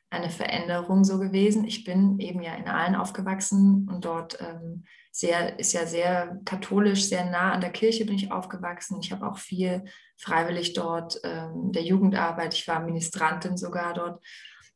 eine 0.09 0.29
Veränderung 0.29 1.03
so 1.03 1.19
gewesen. 1.19 1.65
Ich 1.65 1.84
bin 1.84 2.19
eben 2.19 2.41
ja 2.41 2.55
in 2.55 2.67
Aalen 2.67 2.95
aufgewachsen 2.95 3.88
und 3.89 4.05
dort 4.05 4.39
ähm, 4.41 4.86
sehr, 5.11 5.59
ist 5.59 5.73
ja 5.73 5.86
sehr 5.86 6.39
katholisch, 6.45 7.05
sehr 7.05 7.25
nah 7.29 7.51
an 7.51 7.61
der 7.61 7.71
Kirche 7.71 8.05
bin 8.05 8.15
ich 8.15 8.31
aufgewachsen. 8.31 8.99
Ich 9.01 9.11
habe 9.11 9.27
auch 9.27 9.38
viel 9.38 9.84
freiwillig 10.17 10.73
dort 10.73 11.19
ähm, 11.23 11.71
der 11.71 11.84
Jugendarbeit, 11.84 12.53
ich 12.53 12.67
war 12.67 12.79
Ministrantin 12.79 13.57
sogar 13.57 13.93
dort 13.93 14.23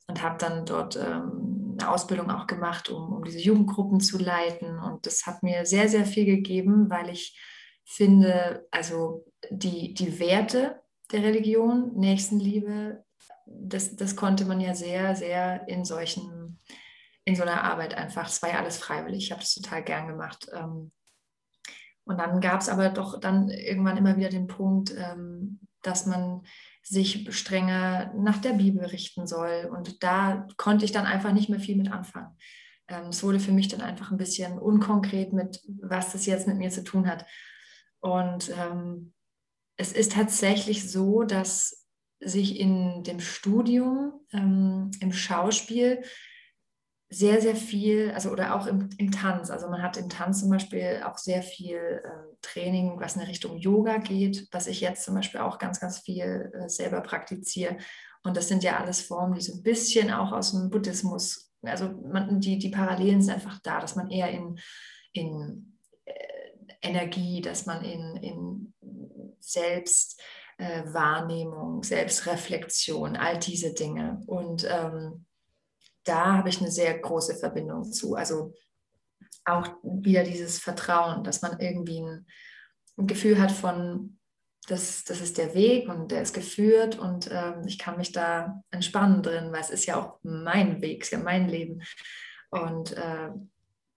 und 0.07 0.21
habe 0.21 0.37
dann 0.37 0.65
dort 0.65 0.95
ähm, 0.95 1.56
eine 1.77 1.89
Ausbildung 1.89 2.31
auch 2.31 2.47
gemacht, 2.47 2.89
um, 2.89 3.13
um 3.13 3.23
diese 3.23 3.39
Jugendgruppen 3.39 3.99
zu 3.99 4.17
leiten. 4.17 4.79
Und 4.79 5.05
das 5.05 5.25
hat 5.25 5.43
mir 5.43 5.65
sehr, 5.65 5.89
sehr 5.89 6.05
viel 6.05 6.25
gegeben, 6.25 6.89
weil 6.89 7.09
ich 7.09 7.39
finde, 7.85 8.67
also 8.71 9.25
die, 9.49 9.93
die 9.93 10.19
Werte 10.19 10.81
der 11.11 11.23
Religion, 11.23 11.93
Nächstenliebe, 11.95 13.03
das, 13.45 13.95
das 13.95 14.15
konnte 14.15 14.45
man 14.45 14.59
ja 14.59 14.73
sehr, 14.73 15.15
sehr 15.15 15.67
in 15.67 15.85
solchen 15.85 16.59
in 17.27 17.35
so 17.35 17.43
einer 17.43 17.61
Arbeit 17.61 17.93
einfach. 17.93 18.29
Es 18.29 18.41
war 18.41 18.51
ja 18.51 18.59
alles 18.59 18.77
freiwillig. 18.77 19.25
Ich 19.25 19.31
habe 19.31 19.41
das 19.41 19.53
total 19.53 19.83
gern 19.83 20.07
gemacht. 20.07 20.47
Ähm, 20.53 20.93
und 22.05 22.17
dann 22.17 22.39
gab 22.39 22.61
es 22.61 22.69
aber 22.69 22.87
doch 22.87 23.19
dann 23.19 23.49
irgendwann 23.49 23.97
immer 23.97 24.15
wieder 24.15 24.29
den 24.29 24.47
Punkt, 24.47 24.95
ähm, 24.97 25.59
dass 25.81 26.05
man 26.05 26.43
sich 26.87 27.27
strenger 27.35 28.13
nach 28.15 28.37
der 28.37 28.53
Bibel 28.53 28.85
richten 28.85 29.27
soll. 29.27 29.69
Und 29.71 30.03
da 30.03 30.47
konnte 30.57 30.85
ich 30.85 30.91
dann 30.91 31.05
einfach 31.05 31.33
nicht 31.33 31.49
mehr 31.49 31.59
viel 31.59 31.75
mit 31.75 31.91
anfangen. 31.91 32.37
Ähm, 32.87 33.07
es 33.09 33.23
wurde 33.23 33.39
für 33.39 33.51
mich 33.51 33.67
dann 33.67 33.81
einfach 33.81 34.11
ein 34.11 34.17
bisschen 34.17 34.57
unkonkret 34.57 35.33
mit, 35.33 35.61
was 35.81 36.13
das 36.13 36.25
jetzt 36.25 36.47
mit 36.47 36.57
mir 36.57 36.69
zu 36.69 36.83
tun 36.83 37.07
hat. 37.07 37.25
Und 37.99 38.51
ähm, 38.57 39.13
es 39.75 39.91
ist 39.91 40.13
tatsächlich 40.13 40.89
so, 40.89 41.23
dass 41.23 41.87
sich 42.19 42.59
in 42.59 43.03
dem 43.03 43.19
Studium, 43.19 44.13
ähm, 44.31 44.91
im 45.01 45.11
Schauspiel, 45.11 46.03
sehr, 47.09 47.41
sehr 47.41 47.55
viel, 47.55 48.11
also 48.11 48.31
oder 48.31 48.53
auch 48.55 48.67
im, 48.67 48.89
im 48.97 49.11
Tanz. 49.11 49.49
Also 49.49 49.69
man 49.69 49.81
hat 49.81 49.95
im 49.97 50.09
Tanz 50.09 50.41
zum 50.41 50.49
Beispiel 50.49 51.01
auch 51.05 51.17
sehr 51.17 51.41
viel 51.41 51.77
äh, 51.77 52.09
Training, 52.41 52.99
was 52.99 53.15
in 53.15 53.21
Richtung 53.21 53.55
Yoga 53.57 53.95
geht, 53.97 54.45
was 54.51 54.67
ich 54.67 54.81
jetzt 54.81 55.05
zum 55.05 55.15
Beispiel 55.15 55.39
auch 55.39 55.57
ganz, 55.57 55.79
ganz 55.79 55.99
viel 55.99 56.51
äh, 56.53 56.67
selber 56.67 56.99
praktiziere. 57.01 57.77
Und 58.23 58.35
das 58.35 58.49
sind 58.49 58.61
ja 58.63 58.77
alles 58.77 59.01
Formen, 59.01 59.35
die 59.35 59.41
so 59.41 59.53
ein 59.53 59.63
bisschen 59.63 60.11
auch 60.11 60.33
aus 60.33 60.51
dem 60.51 60.69
Buddhismus, 60.69 61.53
also 61.63 61.87
man, 61.89 62.41
die, 62.41 62.59
die 62.59 62.69
Parallelen 62.69 63.21
sind 63.21 63.35
einfach 63.35 63.59
da, 63.59 63.79
dass 63.79 63.95
man 63.95 64.11
eher 64.11 64.29
in, 64.29 64.59
in 65.13 65.77
äh, 66.05 66.11
Energie, 66.81 67.39
dass 67.41 67.65
man 67.65 67.85
in, 67.85 68.17
in 68.17 68.73
Selbstwahrnehmung, 69.39 71.81
äh, 71.81 71.85
Selbstreflexion, 71.85 73.15
all 73.15 73.39
diese 73.39 73.73
Dinge. 73.73 74.21
Und 74.27 74.67
ähm, 74.69 75.23
da 76.07 76.37
habe 76.37 76.49
ich 76.49 76.59
eine 76.59 76.71
sehr 76.71 76.97
große 76.97 77.35
Verbindung 77.35 77.91
zu. 77.91 78.15
Also 78.15 78.53
auch 79.45 79.67
wieder 79.83 80.23
dieses 80.23 80.59
Vertrauen, 80.59 81.23
dass 81.23 81.41
man 81.41 81.59
irgendwie 81.59 82.01
ein, 82.01 82.25
ein 82.97 83.07
Gefühl 83.07 83.39
hat 83.39 83.51
von, 83.51 84.17
das, 84.67 85.05
das 85.05 85.21
ist 85.21 85.37
der 85.37 85.53
Weg 85.55 85.87
und 85.87 86.11
der 86.11 86.21
ist 86.21 86.33
geführt 86.33 86.99
und 86.99 87.29
ähm, 87.31 87.63
ich 87.65 87.79
kann 87.79 87.97
mich 87.97 88.11
da 88.11 88.61
entspannen 88.69 89.23
drin, 89.23 89.51
weil 89.51 89.61
es 89.61 89.69
ist 89.69 89.85
ja 89.85 89.95
auch 89.99 90.19
mein 90.23 90.81
Weg, 90.81 91.01
es 91.01 91.07
ist 91.07 91.17
ja 91.17 91.19
mein 91.19 91.47
Leben. 91.47 91.81
Und 92.49 92.91
äh, 92.97 93.29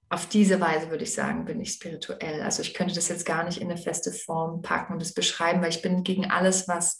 auf 0.08 0.26
diese 0.26 0.61
Weise 0.61 0.90
würde 0.90 1.04
ich 1.04 1.12
sagen, 1.12 1.44
bin 1.44 1.61
ich 1.61 1.72
spirituell. 1.72 2.42
Also 2.42 2.62
ich 2.62 2.74
könnte 2.74 2.94
das 2.94 3.08
jetzt 3.08 3.26
gar 3.26 3.44
nicht 3.44 3.61
in 3.61 3.70
eine 3.70 3.80
feste 3.80 4.12
Form 4.12 4.62
packen 4.62 4.92
und 4.92 5.02
das 5.02 5.12
beschreiben, 5.12 5.61
weil 5.61 5.70
ich 5.70 5.82
bin 5.82 6.04
gegen 6.04 6.30
alles, 6.30 6.68
was 6.68 6.98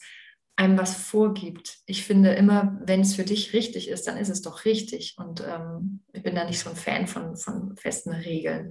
einem 0.61 0.77
was 0.77 0.95
vorgibt. 0.95 1.79
Ich 1.87 2.05
finde 2.05 2.35
immer, 2.35 2.79
wenn 2.85 3.01
es 3.01 3.15
für 3.15 3.25
dich 3.25 3.55
richtig 3.55 3.89
ist, 3.89 4.07
dann 4.07 4.19
ist 4.19 4.29
es 4.29 4.43
doch 4.43 4.67
richtig. 4.67 5.15
Und 5.17 5.41
ähm, 5.41 6.03
ich 6.13 6.23
bin 6.23 6.35
da 6.35 6.45
nicht 6.45 6.59
so 6.59 6.69
ein 6.69 6.77
Fan 6.77 7.07
von, 7.07 7.35
von 7.39 7.77
festen 7.79 8.13
Regeln. 8.13 8.71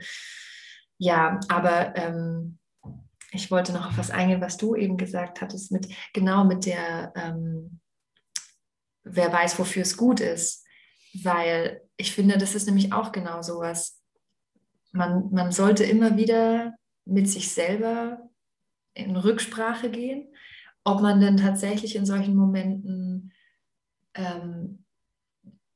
Ja, 0.99 1.39
aber 1.47 1.95
ähm, 1.95 2.59
ich 3.31 3.49
wollte 3.49 3.73
noch 3.73 3.87
auf 3.87 3.97
was 3.97 4.11
eingehen, 4.11 4.39
was 4.39 4.57
du 4.57 4.75
eben 4.75 4.97
gesagt 4.97 5.41
hattest, 5.41 5.71
mit 5.71 5.87
genau 6.13 6.43
mit 6.43 6.67
der, 6.67 7.11
ähm, 7.15 7.79
wer 9.03 9.33
weiß, 9.33 9.57
wofür 9.57 9.81
es 9.81 9.97
gut 9.97 10.19
ist. 10.19 10.63
Weil 11.23 11.81
ich 11.97 12.13
finde, 12.13 12.37
das 12.37 12.53
ist 12.53 12.67
nämlich 12.67 12.93
auch 12.93 13.11
genau 13.11 13.41
sowas. 13.41 13.99
Man, 14.91 15.31
man 15.31 15.51
sollte 15.51 15.85
immer 15.85 16.17
wieder 16.17 16.75
mit 17.05 17.27
sich 17.27 17.51
selber 17.51 18.29
in 18.93 19.15
Rücksprache 19.15 19.89
gehen 19.89 20.28
ob 20.89 21.01
man 21.01 21.19
denn 21.21 21.37
tatsächlich 21.37 21.95
in 21.95 22.05
solchen 22.05 22.35
Momenten 22.35 23.31
ähm, 24.15 24.85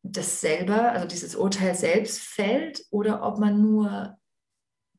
das 0.02 0.42
selber, 0.42 0.92
also 0.92 1.08
dieses 1.08 1.36
Urteil 1.36 1.76
selbst 1.76 2.20
fällt 2.20 2.84
oder 2.90 3.24
ob 3.24 3.40
man 3.40 3.62
nur 3.62 4.18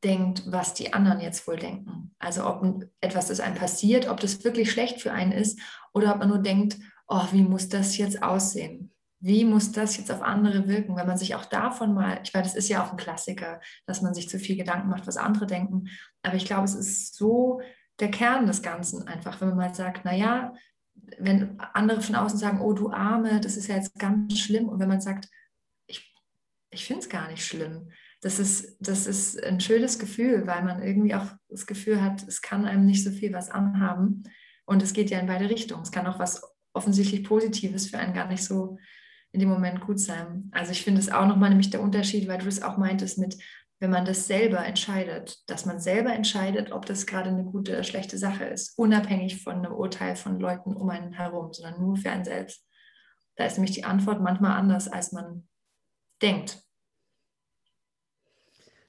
denkt, 0.03 0.43
was 0.47 0.73
die 0.73 0.93
anderen 0.93 1.19
jetzt 1.19 1.47
wohl 1.47 1.57
denken. 1.57 2.15
Also 2.19 2.45
ob 2.45 2.85
etwas, 3.01 3.27
das 3.27 3.39
einem 3.39 3.55
passiert, 3.55 4.07
ob 4.07 4.19
das 4.19 4.43
wirklich 4.43 4.71
schlecht 4.71 5.01
für 5.01 5.11
einen 5.11 5.31
ist 5.31 5.59
oder 5.93 6.13
ob 6.13 6.19
man 6.19 6.29
nur 6.29 6.39
denkt, 6.39 6.77
oh, 7.07 7.25
wie 7.31 7.43
muss 7.43 7.69
das 7.69 7.97
jetzt 7.97 8.23
aussehen? 8.23 8.93
Wie 9.19 9.45
muss 9.45 9.71
das 9.71 9.97
jetzt 9.97 10.11
auf 10.11 10.21
andere 10.21 10.67
wirken? 10.67 10.95
Wenn 10.95 11.07
man 11.07 11.17
sich 11.17 11.35
auch 11.35 11.45
davon 11.45 11.93
mal, 11.93 12.19
ich 12.23 12.33
meine, 12.33 12.45
das 12.45 12.55
ist 12.55 12.69
ja 12.69 12.83
auch 12.83 12.91
ein 12.91 12.97
Klassiker, 12.97 13.59
dass 13.85 14.01
man 14.01 14.13
sich 14.13 14.29
zu 14.29 14.39
viel 14.39 14.55
Gedanken 14.55 14.89
macht, 14.89 15.07
was 15.07 15.17
andere 15.17 15.45
denken. 15.47 15.87
Aber 16.21 16.35
ich 16.35 16.45
glaube, 16.45 16.65
es 16.65 16.75
ist 16.75 17.15
so 17.15 17.61
der 17.99 18.11
Kern 18.11 18.45
des 18.47 18.61
Ganzen 18.61 19.07
einfach, 19.07 19.39
wenn 19.39 19.49
man 19.49 19.57
mal 19.57 19.73
sagt, 19.73 20.05
naja, 20.05 20.53
wenn 21.17 21.59
andere 21.59 22.01
von 22.01 22.15
außen 22.15 22.39
sagen, 22.39 22.61
oh 22.61 22.73
du 22.73 22.91
Arme, 22.91 23.39
das 23.39 23.57
ist 23.57 23.67
ja 23.67 23.75
jetzt 23.75 23.97
ganz 23.99 24.39
schlimm. 24.39 24.67
Und 24.67 24.79
wenn 24.79 24.89
man 24.89 25.01
sagt, 25.01 25.29
ich, 25.87 26.13
ich 26.71 26.85
finde 26.85 27.01
es 27.01 27.09
gar 27.09 27.29
nicht 27.29 27.45
schlimm, 27.45 27.91
das 28.21 28.39
ist, 28.39 28.77
das 28.79 29.05
ist 29.05 29.41
ein 29.43 29.59
schönes 29.59 29.99
Gefühl, 29.99 30.47
weil 30.47 30.63
man 30.63 30.81
irgendwie 30.81 31.13
auch 31.13 31.27
das 31.47 31.67
Gefühl 31.67 32.01
hat, 32.01 32.23
es 32.27 32.41
kann 32.41 32.65
einem 32.65 32.85
nicht 32.85 33.03
so 33.03 33.11
viel 33.11 33.33
was 33.33 33.49
anhaben. 33.49 34.23
Und 34.65 34.81
es 34.81 34.93
geht 34.93 35.11
ja 35.11 35.19
in 35.19 35.27
beide 35.27 35.49
Richtungen. 35.49 35.83
Es 35.83 35.91
kann 35.91 36.07
auch 36.07 36.17
was 36.17 36.41
offensichtlich 36.73 37.23
Positives 37.23 37.87
für 37.87 37.99
einen 37.99 38.13
gar 38.13 38.27
nicht 38.27 38.43
so 38.43 38.77
in 39.31 39.39
dem 39.39 39.49
Moment 39.49 39.81
gut 39.81 39.99
sein. 39.99 40.49
Also 40.53 40.71
ich 40.71 40.83
finde 40.83 41.01
es 41.01 41.11
auch 41.11 41.27
nochmal 41.27 41.49
nämlich 41.49 41.69
der 41.69 41.81
Unterschied, 41.81 42.27
weil 42.27 42.39
du 42.39 42.47
es 42.47 42.63
auch 42.63 42.77
meintest 42.77 43.17
mit, 43.17 43.37
wenn 43.79 43.91
man 43.91 44.05
das 44.05 44.27
selber 44.27 44.65
entscheidet, 44.65 45.49
dass 45.49 45.65
man 45.65 45.79
selber 45.79 46.13
entscheidet, 46.13 46.71
ob 46.71 46.85
das 46.85 47.05
gerade 47.05 47.29
eine 47.29 47.43
gute 47.43 47.73
oder 47.73 47.83
schlechte 47.83 48.17
Sache 48.17 48.45
ist, 48.45 48.77
unabhängig 48.77 49.43
von 49.43 49.55
einem 49.55 49.73
Urteil 49.73 50.15
von 50.15 50.39
Leuten 50.39 50.75
um 50.75 50.89
einen 50.89 51.13
herum, 51.13 51.51
sondern 51.51 51.81
nur 51.81 51.97
für 51.97 52.09
einen 52.09 52.23
selbst. 52.23 52.65
Da 53.35 53.45
ist 53.45 53.57
nämlich 53.57 53.75
die 53.75 53.83
Antwort 53.83 54.21
manchmal 54.21 54.57
anders, 54.57 54.87
als 54.87 55.11
man 55.11 55.47
denkt. 56.21 56.61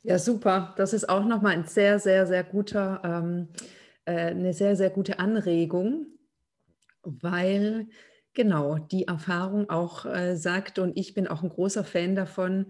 Ja, 0.03 0.21
super. 0.21 0.73
Das 0.77 0.93
ist 0.93 1.09
auch 1.09 1.25
nochmal 1.25 1.55
ein 1.55 1.65
sehr, 1.65 1.99
sehr, 1.99 2.29
sehr 2.29 2.45
guter, 2.45 3.01
ähm, 3.03 3.49
äh, 4.05 4.31
eine 4.31 4.53
sehr, 4.53 4.77
sehr 4.77 4.91
gute 4.91 5.19
Anregung, 5.19 6.07
weil 7.03 7.89
genau 8.35 8.79
die 8.79 9.09
Erfahrung 9.09 9.69
auch 9.69 10.07
äh, 10.07 10.37
sagt, 10.37 10.79
und 10.79 10.97
ich 10.97 11.15
bin 11.15 11.27
auch 11.27 11.43
ein 11.43 11.49
großer 11.49 11.83
Fan 11.83 12.15
davon, 12.15 12.67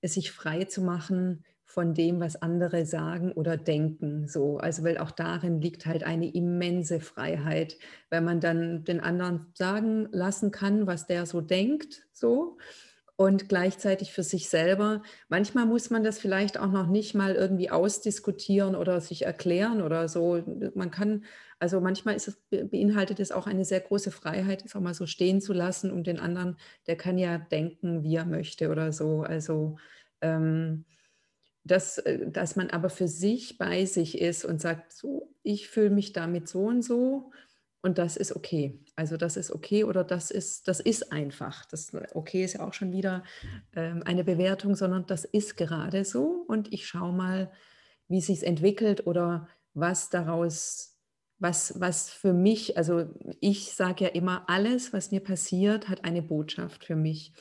es 0.00 0.14
sich 0.14 0.32
frei 0.32 0.64
zu 0.64 0.82
machen 0.82 1.44
von 1.70 1.94
dem, 1.94 2.18
was 2.18 2.42
andere 2.42 2.84
sagen 2.84 3.30
oder 3.30 3.56
denken. 3.56 4.26
So, 4.26 4.58
also 4.58 4.82
weil 4.82 4.98
auch 4.98 5.12
darin 5.12 5.60
liegt 5.60 5.86
halt 5.86 6.02
eine 6.02 6.28
immense 6.28 6.98
Freiheit, 6.98 7.78
wenn 8.10 8.24
man 8.24 8.40
dann 8.40 8.82
den 8.82 8.98
anderen 8.98 9.46
sagen 9.54 10.08
lassen 10.10 10.50
kann, 10.50 10.88
was 10.88 11.06
der 11.06 11.26
so 11.26 11.40
denkt, 11.40 12.02
so 12.12 12.58
und 13.14 13.48
gleichzeitig 13.48 14.12
für 14.12 14.24
sich 14.24 14.48
selber. 14.48 15.02
Manchmal 15.28 15.64
muss 15.66 15.90
man 15.90 16.02
das 16.02 16.18
vielleicht 16.18 16.58
auch 16.58 16.72
noch 16.72 16.88
nicht 16.88 17.14
mal 17.14 17.36
irgendwie 17.36 17.70
ausdiskutieren 17.70 18.74
oder 18.74 19.00
sich 19.00 19.24
erklären 19.26 19.80
oder 19.80 20.08
so. 20.08 20.42
Man 20.74 20.90
kann, 20.90 21.24
also 21.60 21.80
manchmal 21.80 22.16
ist 22.16 22.26
es, 22.26 22.38
beinhaltet 22.50 23.20
es 23.20 23.30
auch 23.30 23.46
eine 23.46 23.64
sehr 23.64 23.80
große 23.80 24.10
Freiheit, 24.10 24.64
es 24.64 24.74
auch 24.74 24.80
mal 24.80 24.94
so 24.94 25.06
stehen 25.06 25.40
zu 25.40 25.52
lassen 25.52 25.92
und 25.92 26.08
den 26.08 26.18
anderen, 26.18 26.56
der 26.88 26.96
kann 26.96 27.16
ja 27.16 27.38
denken, 27.38 28.02
wie 28.02 28.16
er 28.16 28.24
möchte 28.24 28.70
oder 28.70 28.92
so. 28.92 29.22
Also 29.22 29.76
ähm, 30.20 30.84
dass, 31.64 31.98
äh, 31.98 32.30
dass 32.30 32.56
man 32.56 32.70
aber 32.70 32.90
für 32.90 33.08
sich 33.08 33.58
bei 33.58 33.84
sich 33.84 34.18
ist 34.18 34.44
und 34.44 34.60
sagt, 34.60 34.92
so, 34.92 35.34
ich 35.42 35.68
fühle 35.68 35.90
mich 35.90 36.12
damit 36.12 36.48
so 36.48 36.64
und 36.64 36.82
so 36.82 37.30
und 37.82 37.98
das 37.98 38.16
ist 38.16 38.36
okay. 38.36 38.78
Also 38.94 39.16
das 39.16 39.36
ist 39.36 39.50
okay 39.50 39.84
oder 39.84 40.04
das 40.04 40.30
ist, 40.30 40.68
das 40.68 40.80
ist 40.80 41.12
einfach. 41.12 41.64
Das 41.66 41.92
okay 42.12 42.44
ist 42.44 42.54
ja 42.54 42.66
auch 42.66 42.74
schon 42.74 42.92
wieder 42.92 43.24
ähm, 43.74 44.02
eine 44.04 44.24
Bewertung, 44.24 44.74
sondern 44.74 45.06
das 45.06 45.24
ist 45.24 45.56
gerade 45.56 46.04
so 46.04 46.44
und 46.46 46.72
ich 46.72 46.86
schaue 46.86 47.12
mal, 47.12 47.50
wie 48.08 48.20
sich 48.20 48.44
entwickelt 48.44 49.06
oder 49.06 49.48
was 49.72 50.10
daraus, 50.10 50.98
was, 51.38 51.80
was 51.80 52.10
für 52.10 52.34
mich, 52.34 52.76
also 52.76 53.06
ich 53.40 53.72
sage 53.72 54.04
ja 54.04 54.10
immer, 54.10 54.44
alles, 54.48 54.92
was 54.92 55.10
mir 55.10 55.20
passiert, 55.20 55.88
hat 55.88 56.04
eine 56.04 56.22
Botschaft 56.22 56.84
für 56.84 56.96
mich. 56.96 57.32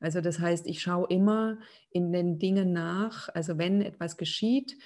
Also 0.00 0.20
das 0.20 0.38
heißt, 0.38 0.66
ich 0.66 0.80
schaue 0.82 1.06
immer 1.08 1.58
in 1.90 2.12
den 2.12 2.38
Dingen 2.38 2.72
nach, 2.72 3.28
also 3.34 3.58
wenn 3.58 3.82
etwas 3.82 4.16
geschieht, 4.16 4.76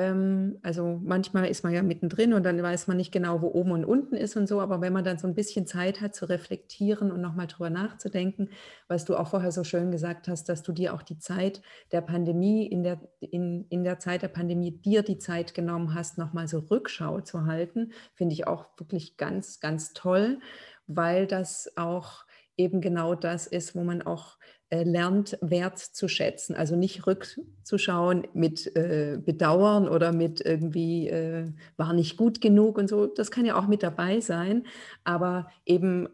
ähm, 0.00 0.58
also 0.62 0.98
manchmal 1.02 1.46
ist 1.48 1.62
man 1.62 1.74
ja 1.74 1.82
mittendrin 1.82 2.32
und 2.32 2.44
dann 2.44 2.62
weiß 2.62 2.86
man 2.86 2.96
nicht 2.96 3.12
genau, 3.12 3.42
wo 3.42 3.48
oben 3.48 3.72
und 3.72 3.84
unten 3.84 4.14
ist 4.14 4.36
und 4.36 4.46
so, 4.46 4.60
aber 4.60 4.80
wenn 4.80 4.92
man 4.92 5.04
dann 5.04 5.18
so 5.18 5.26
ein 5.26 5.34
bisschen 5.34 5.66
Zeit 5.66 6.00
hat 6.00 6.14
zu 6.14 6.28
reflektieren 6.28 7.12
und 7.12 7.20
nochmal 7.20 7.48
drüber 7.48 7.70
nachzudenken, 7.70 8.48
was 8.88 9.04
du 9.04 9.16
auch 9.16 9.28
vorher 9.28 9.52
so 9.52 9.62
schön 9.62 9.90
gesagt 9.90 10.28
hast, 10.28 10.48
dass 10.48 10.62
du 10.62 10.72
dir 10.72 10.94
auch 10.94 11.02
die 11.02 11.18
Zeit 11.18 11.60
der 11.92 12.00
Pandemie, 12.00 12.66
in 12.66 12.82
der, 12.82 13.00
in, 13.20 13.66
in 13.68 13.84
der 13.84 13.98
Zeit 13.98 14.22
der 14.22 14.28
Pandemie 14.28 14.70
dir 14.70 15.02
die 15.02 15.18
Zeit 15.18 15.54
genommen 15.54 15.94
hast, 15.94 16.16
nochmal 16.16 16.48
so 16.48 16.60
Rückschau 16.60 17.20
zu 17.20 17.44
halten, 17.44 17.92
finde 18.14 18.32
ich 18.32 18.46
auch 18.46 18.66
wirklich 18.78 19.16
ganz, 19.18 19.60
ganz 19.60 19.92
toll, 19.92 20.38
weil 20.86 21.26
das 21.26 21.76
auch 21.76 22.24
eben 22.60 22.80
genau 22.80 23.14
das 23.14 23.46
ist, 23.46 23.74
wo 23.74 23.82
man 23.82 24.02
auch 24.02 24.36
äh, 24.68 24.84
lernt, 24.84 25.36
Wert 25.40 25.78
zu 25.78 26.06
schätzen. 26.06 26.54
Also 26.54 26.76
nicht 26.76 27.06
rückzuschauen 27.06 28.28
mit 28.34 28.76
äh, 28.76 29.18
Bedauern 29.20 29.88
oder 29.88 30.12
mit 30.12 30.40
irgendwie 30.40 31.08
äh, 31.08 31.52
war 31.76 31.92
nicht 31.92 32.16
gut 32.16 32.40
genug 32.40 32.78
und 32.78 32.88
so. 32.88 33.06
Das 33.06 33.30
kann 33.30 33.46
ja 33.46 33.58
auch 33.58 33.66
mit 33.66 33.82
dabei 33.82 34.20
sein, 34.20 34.66
aber 35.02 35.50
eben 35.66 36.08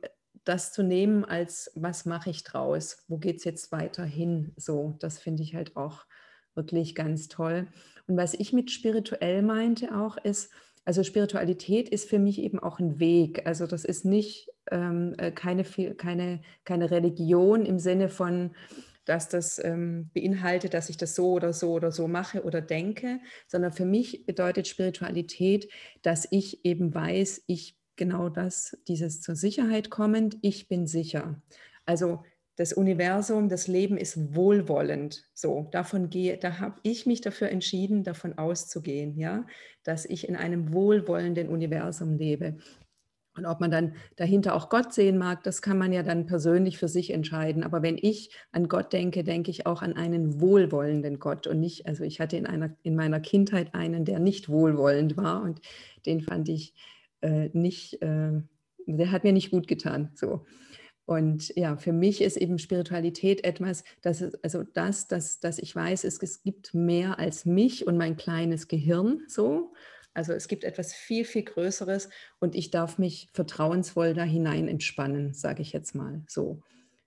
das 0.44 0.72
zu 0.72 0.82
nehmen 0.82 1.24
als, 1.24 1.72
was 1.74 2.06
mache 2.06 2.30
ich 2.30 2.44
draus? 2.44 3.04
Wo 3.08 3.18
geht 3.18 3.38
es 3.38 3.44
jetzt 3.44 3.72
weiter 3.72 4.04
hin? 4.04 4.52
So, 4.56 4.96
das 5.00 5.18
finde 5.18 5.42
ich 5.42 5.54
halt 5.54 5.76
auch 5.76 6.06
wirklich 6.54 6.94
ganz 6.94 7.28
toll. 7.28 7.66
Und 8.06 8.16
was 8.16 8.32
ich 8.32 8.52
mit 8.52 8.70
spirituell 8.70 9.42
meinte 9.42 9.94
auch 9.94 10.16
ist, 10.16 10.50
also 10.86 11.02
Spiritualität 11.02 11.88
ist 11.88 12.08
für 12.08 12.20
mich 12.20 12.38
eben 12.40 12.60
auch 12.60 12.78
ein 12.78 13.00
Weg. 13.00 13.44
Also 13.44 13.66
das 13.66 13.84
ist 13.84 14.04
nicht 14.04 14.48
keine, 14.70 15.64
keine, 15.96 16.40
keine 16.64 16.90
Religion 16.90 17.64
im 17.64 17.78
Sinne 17.78 18.08
von, 18.08 18.52
dass 19.04 19.28
das 19.28 19.62
ähm, 19.64 20.10
beinhaltet, 20.12 20.74
dass 20.74 20.90
ich 20.90 20.96
das 20.96 21.14
so 21.14 21.30
oder 21.30 21.52
so 21.52 21.72
oder 21.72 21.92
so 21.92 22.08
mache 22.08 22.42
oder 22.42 22.60
denke, 22.60 23.20
sondern 23.46 23.72
für 23.72 23.84
mich 23.84 24.26
bedeutet 24.26 24.66
Spiritualität, 24.66 25.70
dass 26.02 26.26
ich 26.30 26.64
eben 26.64 26.92
weiß, 26.92 27.44
ich 27.46 27.78
genau 27.94 28.28
das, 28.28 28.76
dieses 28.88 29.22
zur 29.22 29.36
Sicherheit 29.36 29.90
kommend, 29.90 30.36
ich 30.42 30.68
bin 30.68 30.86
sicher. 30.86 31.40
Also 31.86 32.22
das 32.56 32.72
Universum, 32.72 33.48
das 33.48 33.68
Leben 33.68 33.98
ist 33.98 34.34
wohlwollend. 34.34 35.24
So, 35.34 35.68
davon 35.70 36.08
gehe, 36.08 36.38
da 36.38 36.58
habe 36.58 36.80
ich 36.82 37.06
mich 37.06 37.20
dafür 37.20 37.50
entschieden, 37.50 38.02
davon 38.02 38.38
auszugehen, 38.38 39.18
ja, 39.18 39.46
dass 39.82 40.04
ich 40.06 40.28
in 40.28 40.36
einem 40.36 40.72
wohlwollenden 40.72 41.48
Universum 41.48 42.16
lebe. 42.16 42.56
Und 43.36 43.46
ob 43.46 43.60
man 43.60 43.70
dann 43.70 43.94
dahinter 44.16 44.54
auch 44.54 44.68
Gott 44.68 44.92
sehen 44.92 45.18
mag, 45.18 45.42
das 45.44 45.62
kann 45.62 45.78
man 45.78 45.92
ja 45.92 46.02
dann 46.02 46.26
persönlich 46.26 46.78
für 46.78 46.88
sich 46.88 47.12
entscheiden. 47.12 47.62
Aber 47.62 47.82
wenn 47.82 47.98
ich 48.00 48.30
an 48.52 48.68
Gott 48.68 48.92
denke, 48.92 49.24
denke 49.24 49.50
ich 49.50 49.66
auch 49.66 49.82
an 49.82 49.94
einen 49.94 50.40
wohlwollenden 50.40 51.18
Gott 51.18 51.46
und 51.46 51.60
nicht, 51.60 51.86
also 51.86 52.04
ich 52.04 52.20
hatte 52.20 52.36
in, 52.36 52.46
einer, 52.46 52.76
in 52.82 52.96
meiner 52.96 53.20
Kindheit 53.20 53.74
einen, 53.74 54.04
der 54.04 54.18
nicht 54.18 54.48
wohlwollend 54.48 55.16
war 55.16 55.42
und 55.42 55.60
den 56.06 56.20
fand 56.20 56.48
ich 56.48 56.74
äh, 57.20 57.50
nicht, 57.52 58.02
äh, 58.02 58.32
der 58.86 59.12
hat 59.12 59.24
mir 59.24 59.32
nicht 59.32 59.50
gut 59.50 59.68
getan. 59.68 60.10
So. 60.14 60.44
Und 61.06 61.52
ja, 61.56 61.76
für 61.76 61.92
mich 61.92 62.20
ist 62.20 62.36
eben 62.36 62.58
Spiritualität 62.58 63.44
etwas, 63.44 63.84
das 64.02 64.20
ist, 64.20 64.42
also 64.42 64.64
das, 64.64 65.06
dass, 65.06 65.38
dass 65.38 65.58
ich 65.58 65.74
weiß, 65.74 66.02
es, 66.02 66.20
es 66.20 66.42
gibt 66.42 66.74
mehr 66.74 67.20
als 67.20 67.46
mich 67.46 67.86
und 67.86 67.96
mein 67.96 68.16
kleines 68.16 68.66
Gehirn 68.66 69.22
so. 69.28 69.72
Also 70.16 70.32
es 70.32 70.48
gibt 70.48 70.64
etwas 70.64 70.94
viel, 70.94 71.24
viel 71.24 71.42
Größeres 71.42 72.08
und 72.38 72.54
ich 72.54 72.70
darf 72.70 72.96
mich 72.96 73.28
vertrauensvoll 73.34 74.14
da 74.14 74.22
hinein 74.22 74.66
entspannen, 74.66 75.34
sage 75.34 75.60
ich 75.60 75.72
jetzt 75.72 75.94
mal 75.94 76.22
so. 76.26 76.62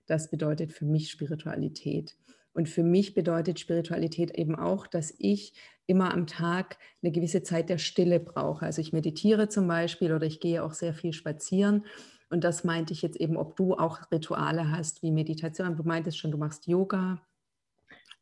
Das 0.06 0.30
bedeutet 0.30 0.72
für 0.72 0.84
mich 0.84 1.10
Spiritualität. 1.10 2.16
Und 2.52 2.68
für 2.68 2.82
mich 2.84 3.14
bedeutet 3.14 3.58
Spiritualität 3.58 4.32
eben 4.32 4.54
auch, 4.54 4.86
dass 4.86 5.12
ich 5.18 5.54
immer 5.86 6.14
am 6.14 6.28
Tag 6.28 6.78
eine 7.02 7.10
gewisse 7.10 7.42
Zeit 7.42 7.68
der 7.68 7.78
Stille 7.78 8.20
brauche. 8.20 8.64
Also 8.64 8.80
ich 8.80 8.92
meditiere 8.92 9.48
zum 9.48 9.66
Beispiel 9.66 10.12
oder 10.12 10.26
ich 10.26 10.38
gehe 10.38 10.62
auch 10.62 10.72
sehr 10.72 10.94
viel 10.94 11.12
spazieren. 11.12 11.86
Und 12.28 12.44
das 12.44 12.62
meinte 12.62 12.92
ich 12.92 13.02
jetzt 13.02 13.16
eben, 13.16 13.36
ob 13.36 13.56
du 13.56 13.74
auch 13.74 14.10
Rituale 14.12 14.70
hast 14.70 15.02
wie 15.02 15.10
Meditation. 15.10 15.76
Du 15.76 15.82
meintest 15.82 16.18
schon, 16.18 16.30
du 16.30 16.38
machst 16.38 16.68
Yoga. 16.68 17.20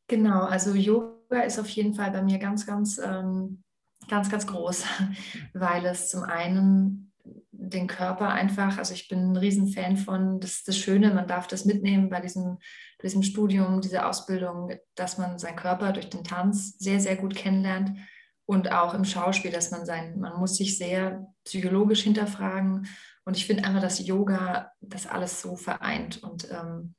Genau, 0.07 0.45
also 0.45 0.75
Yoga 0.75 1.41
ist 1.43 1.59
auf 1.59 1.69
jeden 1.69 1.93
Fall 1.93 2.11
bei 2.11 2.23
mir 2.23 2.39
ganz, 2.39 2.67
ganz 2.67 2.99
ähm, 2.99 3.63
ganz, 4.09 4.31
ganz 4.31 4.47
groß, 4.47 4.85
weil 5.53 5.85
es 5.87 6.11
zum 6.11 6.23
einen 6.23 7.13
den 7.51 7.87
Körper 7.87 8.31
einfach, 8.31 8.79
also 8.79 8.95
ich 8.95 9.09
bin 9.09 9.33
ein 9.33 9.37
Riesenfan 9.37 9.97
von, 9.97 10.41
das 10.41 10.53
ist 10.53 10.69
das 10.69 10.79
Schöne, 10.79 11.13
man 11.13 11.27
darf 11.27 11.49
das 11.49 11.65
mitnehmen 11.65 12.09
bei 12.09 12.21
diesem, 12.21 12.59
diesem 13.03 13.23
Studium, 13.23 13.81
dieser 13.81 14.09
Ausbildung, 14.09 14.73
dass 14.95 15.19
man 15.19 15.39
seinen 15.39 15.57
Körper 15.57 15.93
durch 15.93 16.09
den 16.09 16.25
Tanz 16.25 16.79
sehr, 16.79 17.01
sehr 17.01 17.17
gut 17.17 17.35
kennenlernt 17.35 17.99
und 18.47 18.73
auch 18.73 18.95
im 18.95 19.05
Schauspiel, 19.05 19.51
dass 19.51 19.71
man 19.71 19.85
sein, 19.85 20.19
man 20.19 20.39
muss 20.39 20.57
sich 20.57 20.79
sehr 20.79 21.27
psychologisch 21.45 22.03
hinterfragen. 22.03 22.89
Und 23.25 23.37
ich 23.37 23.47
finde 23.47 23.65
einfach, 23.65 23.83
dass 23.83 24.07
Yoga 24.07 24.73
das 24.81 25.07
alles 25.07 25.43
so 25.43 25.55
vereint 25.55 26.23
und 26.23 26.51
ähm, 26.51 26.95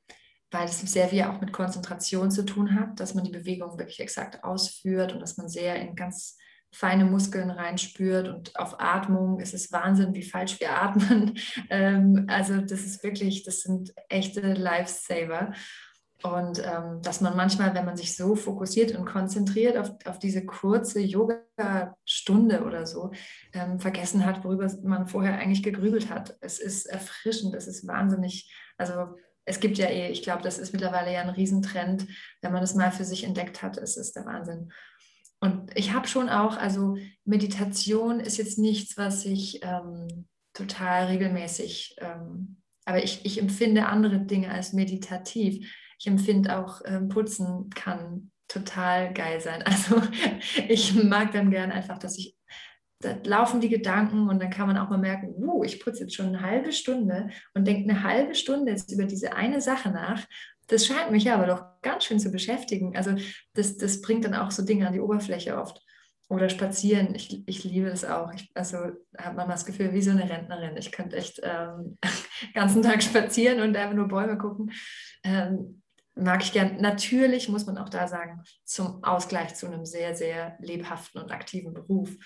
weil 0.52 0.66
es 0.66 0.80
sehr 0.80 1.08
viel 1.08 1.24
auch 1.24 1.40
mit 1.40 1.52
Konzentration 1.52 2.30
zu 2.30 2.44
tun 2.44 2.78
hat, 2.78 3.00
dass 3.00 3.14
man 3.14 3.24
die 3.24 3.32
Bewegung 3.32 3.78
wirklich 3.78 4.00
exakt 4.00 4.44
ausführt 4.44 5.12
und 5.12 5.20
dass 5.20 5.36
man 5.38 5.48
sehr 5.48 5.76
in 5.76 5.96
ganz 5.96 6.36
feine 6.72 7.04
Muskeln 7.04 7.50
reinspürt 7.50 8.28
und 8.28 8.58
auf 8.58 8.76
Atmung 8.78 9.40
ist 9.40 9.54
es 9.54 9.72
Wahnsinn, 9.72 10.14
wie 10.14 10.22
falsch 10.22 10.60
wir 10.60 10.80
atmen. 10.80 11.38
Ähm, 11.68 12.26
also 12.28 12.60
das 12.60 12.80
ist 12.80 13.04
wirklich, 13.04 13.44
das 13.44 13.60
sind 13.60 13.92
echte 14.08 14.54
Lifesaver. 14.54 15.52
Und 16.22 16.58
ähm, 16.58 17.00
dass 17.02 17.20
man 17.20 17.36
manchmal, 17.36 17.74
wenn 17.74 17.84
man 17.84 17.96
sich 17.96 18.16
so 18.16 18.34
fokussiert 18.34 18.94
und 18.94 19.06
konzentriert 19.06 19.78
auf, 19.78 19.92
auf 20.04 20.18
diese 20.18 20.44
kurze 20.44 21.00
Yoga-Stunde 21.00 22.64
oder 22.64 22.86
so, 22.86 23.12
ähm, 23.52 23.78
vergessen 23.80 24.26
hat, 24.26 24.44
worüber 24.44 24.70
man 24.82 25.06
vorher 25.06 25.38
eigentlich 25.38 25.62
gegrübelt 25.62 26.10
hat. 26.10 26.36
Es 26.40 26.58
ist 26.58 26.86
erfrischend, 26.86 27.54
es 27.54 27.66
ist 27.66 27.86
wahnsinnig. 27.86 28.52
Also 28.76 29.14
es 29.44 29.60
gibt 29.60 29.78
ja 29.78 29.86
eh, 29.86 30.10
ich 30.10 30.22
glaube, 30.22 30.42
das 30.42 30.58
ist 30.58 30.72
mittlerweile 30.72 31.12
ja 31.12 31.22
ein 31.22 31.30
Riesentrend, 31.30 32.06
wenn 32.42 32.52
man 32.52 32.60
das 32.60 32.74
mal 32.74 32.92
für 32.92 33.04
sich 33.04 33.24
entdeckt 33.24 33.62
hat, 33.62 33.78
es 33.78 33.96
ist 33.96 34.14
der 34.14 34.26
Wahnsinn. 34.26 34.72
Und 35.40 35.70
ich 35.74 35.92
habe 35.94 36.06
schon 36.06 36.28
auch, 36.28 36.56
also 36.58 36.96
Meditation 37.24 38.20
ist 38.20 38.36
jetzt 38.36 38.58
nichts, 38.58 38.98
was 38.98 39.24
ich 39.24 39.60
ähm, 39.62 40.26
total 40.52 41.06
regelmäßig, 41.06 41.96
ähm, 41.98 42.58
aber 42.84 43.02
ich, 43.02 43.24
ich 43.24 43.40
empfinde 43.40 43.86
andere 43.86 44.20
Dinge 44.20 44.50
als 44.50 44.72
meditativ. 44.72 45.66
Ich 45.98 46.06
empfinde 46.06 46.58
auch, 46.58 46.80
ähm, 46.84 47.08
Putzen 47.08 47.70
kann 47.70 48.30
total 48.48 49.14
geil 49.14 49.40
sein. 49.40 49.62
Also 49.66 50.02
ich 50.68 50.94
mag 50.94 51.32
dann 51.32 51.50
gern 51.50 51.70
einfach, 51.70 51.98
dass 51.98 52.18
ich, 52.18 52.36
da 53.00 53.16
laufen 53.24 53.60
die 53.60 53.68
Gedanken 53.70 54.28
und 54.28 54.42
dann 54.42 54.50
kann 54.50 54.66
man 54.66 54.76
auch 54.76 54.90
mal 54.90 54.98
merken, 54.98 55.32
uh, 55.36 55.64
ich 55.64 55.82
putze 55.82 56.00
jetzt 56.00 56.14
schon 56.14 56.26
eine 56.26 56.42
halbe 56.42 56.72
Stunde 56.72 57.30
und 57.54 57.66
denke 57.66 57.88
eine 57.88 58.02
halbe 58.02 58.34
Stunde 58.34 58.72
jetzt 58.72 58.92
über 58.92 59.04
diese 59.04 59.34
eine 59.34 59.60
Sache 59.60 59.90
nach 59.90 60.26
das 60.70 60.86
scheint 60.86 61.10
mich 61.10 61.30
aber 61.30 61.46
doch 61.46 61.64
ganz 61.82 62.04
schön 62.04 62.20
zu 62.20 62.30
beschäftigen. 62.30 62.96
Also 62.96 63.16
das, 63.54 63.76
das 63.76 64.00
bringt 64.00 64.24
dann 64.24 64.34
auch 64.34 64.50
so 64.50 64.64
Dinge 64.64 64.86
an 64.86 64.92
die 64.92 65.00
Oberfläche 65.00 65.58
oft. 65.58 65.82
Oder 66.28 66.48
spazieren, 66.48 67.12
ich, 67.16 67.42
ich 67.48 67.64
liebe 67.64 67.90
das 67.90 68.04
auch. 68.04 68.32
Ich, 68.32 68.48
also 68.54 68.76
hat 69.18 69.34
man 69.34 69.48
das 69.48 69.66
Gefühl, 69.66 69.92
wie 69.92 70.02
so 70.02 70.12
eine 70.12 70.30
Rentnerin. 70.30 70.76
Ich 70.76 70.92
könnte 70.92 71.16
echt 71.16 71.40
ähm, 71.42 71.98
den 72.04 72.52
ganzen 72.54 72.82
Tag 72.82 73.02
spazieren 73.02 73.60
und 73.60 73.76
einfach 73.76 73.96
nur 73.96 74.06
Bäume 74.06 74.38
gucken. 74.38 74.70
Ähm, 75.24 75.82
mag 76.14 76.44
ich 76.44 76.52
gern. 76.52 76.80
Natürlich 76.80 77.48
muss 77.48 77.66
man 77.66 77.78
auch 77.78 77.88
da 77.88 78.06
sagen, 78.06 78.44
zum 78.64 79.02
Ausgleich 79.02 79.56
zu 79.56 79.66
einem 79.66 79.84
sehr, 79.84 80.14
sehr 80.14 80.56
lebhaften 80.60 81.20
und 81.20 81.32
aktiven 81.32 81.74
Beruf 81.74 82.16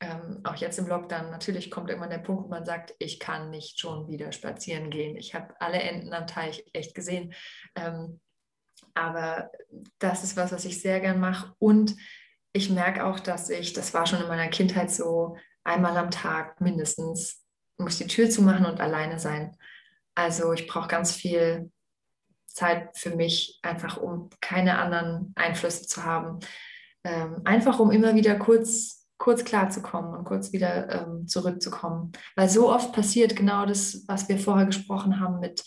ähm, 0.00 0.40
auch 0.44 0.54
jetzt 0.56 0.78
im 0.78 0.86
Lockdown, 0.86 1.30
natürlich 1.30 1.70
kommt 1.70 1.90
irgendwann 1.90 2.10
der 2.10 2.18
Punkt, 2.18 2.44
wo 2.44 2.48
man 2.48 2.64
sagt, 2.64 2.94
ich 2.98 3.18
kann 3.18 3.50
nicht 3.50 3.80
schon 3.80 4.08
wieder 4.08 4.30
spazieren 4.32 4.90
gehen. 4.90 5.16
Ich 5.16 5.34
habe 5.34 5.54
alle 5.60 5.80
Enten 5.80 6.12
am 6.12 6.26
Teich 6.26 6.64
echt 6.72 6.94
gesehen. 6.94 7.34
Ähm, 7.74 8.20
aber 8.94 9.50
das 9.98 10.24
ist 10.24 10.36
was, 10.36 10.52
was 10.52 10.64
ich 10.64 10.80
sehr 10.80 11.00
gern 11.00 11.20
mache. 11.20 11.54
Und 11.58 11.96
ich 12.52 12.70
merke 12.70 13.04
auch, 13.04 13.18
dass 13.20 13.50
ich, 13.50 13.72
das 13.72 13.92
war 13.92 14.06
schon 14.06 14.20
in 14.20 14.28
meiner 14.28 14.48
Kindheit 14.48 14.90
so, 14.90 15.36
einmal 15.64 15.96
am 15.96 16.10
Tag 16.10 16.60
mindestens 16.60 17.44
muss 17.76 17.98
die 17.98 18.06
Tür 18.06 18.28
zumachen 18.28 18.66
und 18.66 18.80
alleine 18.80 19.18
sein. 19.18 19.56
Also 20.14 20.52
ich 20.52 20.66
brauche 20.66 20.88
ganz 20.88 21.14
viel 21.14 21.70
Zeit 22.46 22.96
für 22.96 23.14
mich, 23.14 23.60
einfach 23.62 23.98
um 23.98 24.30
keine 24.40 24.78
anderen 24.78 25.32
Einflüsse 25.36 25.86
zu 25.86 26.04
haben. 26.04 26.40
Ähm, 27.04 27.42
einfach 27.44 27.78
um 27.78 27.92
immer 27.92 28.14
wieder 28.16 28.36
kurz 28.36 28.97
kurz 29.18 29.44
klarzukommen 29.44 30.14
und 30.14 30.24
kurz 30.24 30.52
wieder 30.52 31.06
ähm, 31.06 31.26
zurückzukommen. 31.26 32.12
Weil 32.36 32.48
so 32.48 32.72
oft 32.72 32.92
passiert 32.92 33.36
genau 33.36 33.66
das, 33.66 34.04
was 34.06 34.28
wir 34.28 34.38
vorher 34.38 34.66
gesprochen 34.66 35.20
haben 35.20 35.40
mit, 35.40 35.64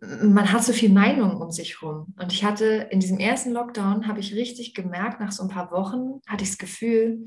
man 0.00 0.52
hat 0.52 0.64
so 0.64 0.72
viel 0.72 0.90
Meinung 0.90 1.40
um 1.40 1.50
sich 1.50 1.80
herum. 1.80 2.14
Und 2.18 2.32
ich 2.32 2.44
hatte 2.44 2.88
in 2.90 3.00
diesem 3.00 3.18
ersten 3.18 3.52
Lockdown, 3.52 4.06
habe 4.06 4.20
ich 4.20 4.34
richtig 4.34 4.74
gemerkt, 4.74 5.20
nach 5.20 5.32
so 5.32 5.42
ein 5.42 5.48
paar 5.48 5.70
Wochen 5.70 6.20
hatte 6.26 6.44
ich 6.44 6.50
das 6.50 6.58
Gefühl, 6.58 7.26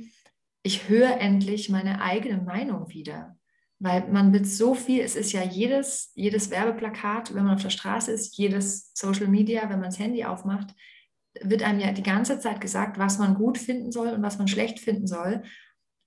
ich 0.64 0.90
höre 0.90 1.20
endlich 1.20 1.70
meine 1.70 2.02
eigene 2.02 2.42
Meinung 2.42 2.90
wieder. 2.90 3.38
Weil 3.80 4.08
man 4.10 4.32
mit 4.32 4.48
so 4.48 4.76
viel, 4.76 5.02
es 5.02 5.16
ist 5.16 5.32
ja 5.32 5.44
jedes, 5.44 6.12
jedes 6.14 6.52
Werbeplakat, 6.52 7.34
wenn 7.34 7.46
man 7.46 7.56
auf 7.56 7.64
der 7.64 7.72
Straße 7.72 8.12
ist, 8.12 8.38
jedes 8.38 8.92
Social 8.94 9.28
Media, 9.28 9.64
wenn 9.64 9.80
man 9.80 9.90
das 9.90 9.98
Handy 9.98 10.24
aufmacht, 10.24 10.76
wird 11.40 11.64
einem 11.64 11.80
ja 11.80 11.92
die 11.92 12.04
ganze 12.04 12.40
Zeit 12.40 12.62
gesagt, 12.62 12.98
was 12.98 13.18
man 13.18 13.36
gut 13.36 13.58
finden 13.58 13.92
soll 13.92 14.10
und 14.10 14.22
was 14.22 14.38
man 14.38 14.48
schlecht 14.48 14.80
finden 14.80 15.08
soll. 15.08 15.44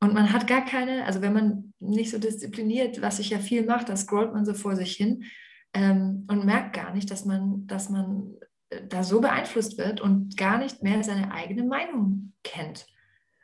Und 0.01 0.12
man 0.12 0.33
hat 0.33 0.47
gar 0.47 0.64
keine, 0.64 1.07
also 1.07 1.22
wenn 1.22 1.33
man 1.33 1.72
nicht 1.81 2.11
so 2.11 2.18
diszipliniert, 2.18 3.01
was 3.01 3.16
sich 3.16 3.31
ja 3.31 3.39
viel 3.39 3.64
macht, 3.64 3.89
da 3.89 3.97
scrollt 3.97 4.35
man 4.35 4.45
so 4.45 4.53
vor 4.53 4.77
sich 4.77 4.95
hin 4.95 5.25
ähm, 5.72 6.27
und 6.29 6.45
merkt 6.45 6.75
gar 6.75 6.93
nicht, 6.93 7.11
dass 7.11 7.25
man, 7.25 7.66
dass 7.66 7.89
man 7.89 8.35
äh, 8.68 8.87
da 8.87 9.03
so 9.03 9.20
beeinflusst 9.20 9.79
wird 9.79 10.01
und 10.01 10.37
gar 10.37 10.59
nicht 10.59 10.83
mehr 10.83 11.03
seine 11.03 11.33
eigene 11.33 11.64
Meinung 11.64 12.35
kennt. 12.43 12.87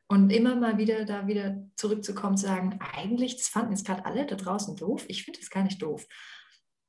Und 0.07 0.31
immer 0.31 0.57
mal 0.57 0.77
wieder 0.77 1.05
da 1.05 1.29
wieder 1.29 1.63
zurückzukommen, 1.77 2.37
zu 2.37 2.47
sagen, 2.47 2.79
eigentlich, 2.95 3.37
das 3.37 3.47
fanden 3.47 3.71
jetzt 3.71 3.87
gerade 3.87 4.05
alle 4.05 4.27
da 4.27 4.35
draußen 4.35 4.77
doof, 4.77 5.05
ich 5.09 5.25
finde 5.25 5.39
das 5.39 5.51
gar 5.51 5.63
nicht 5.63 5.81
doof. 5.81 6.07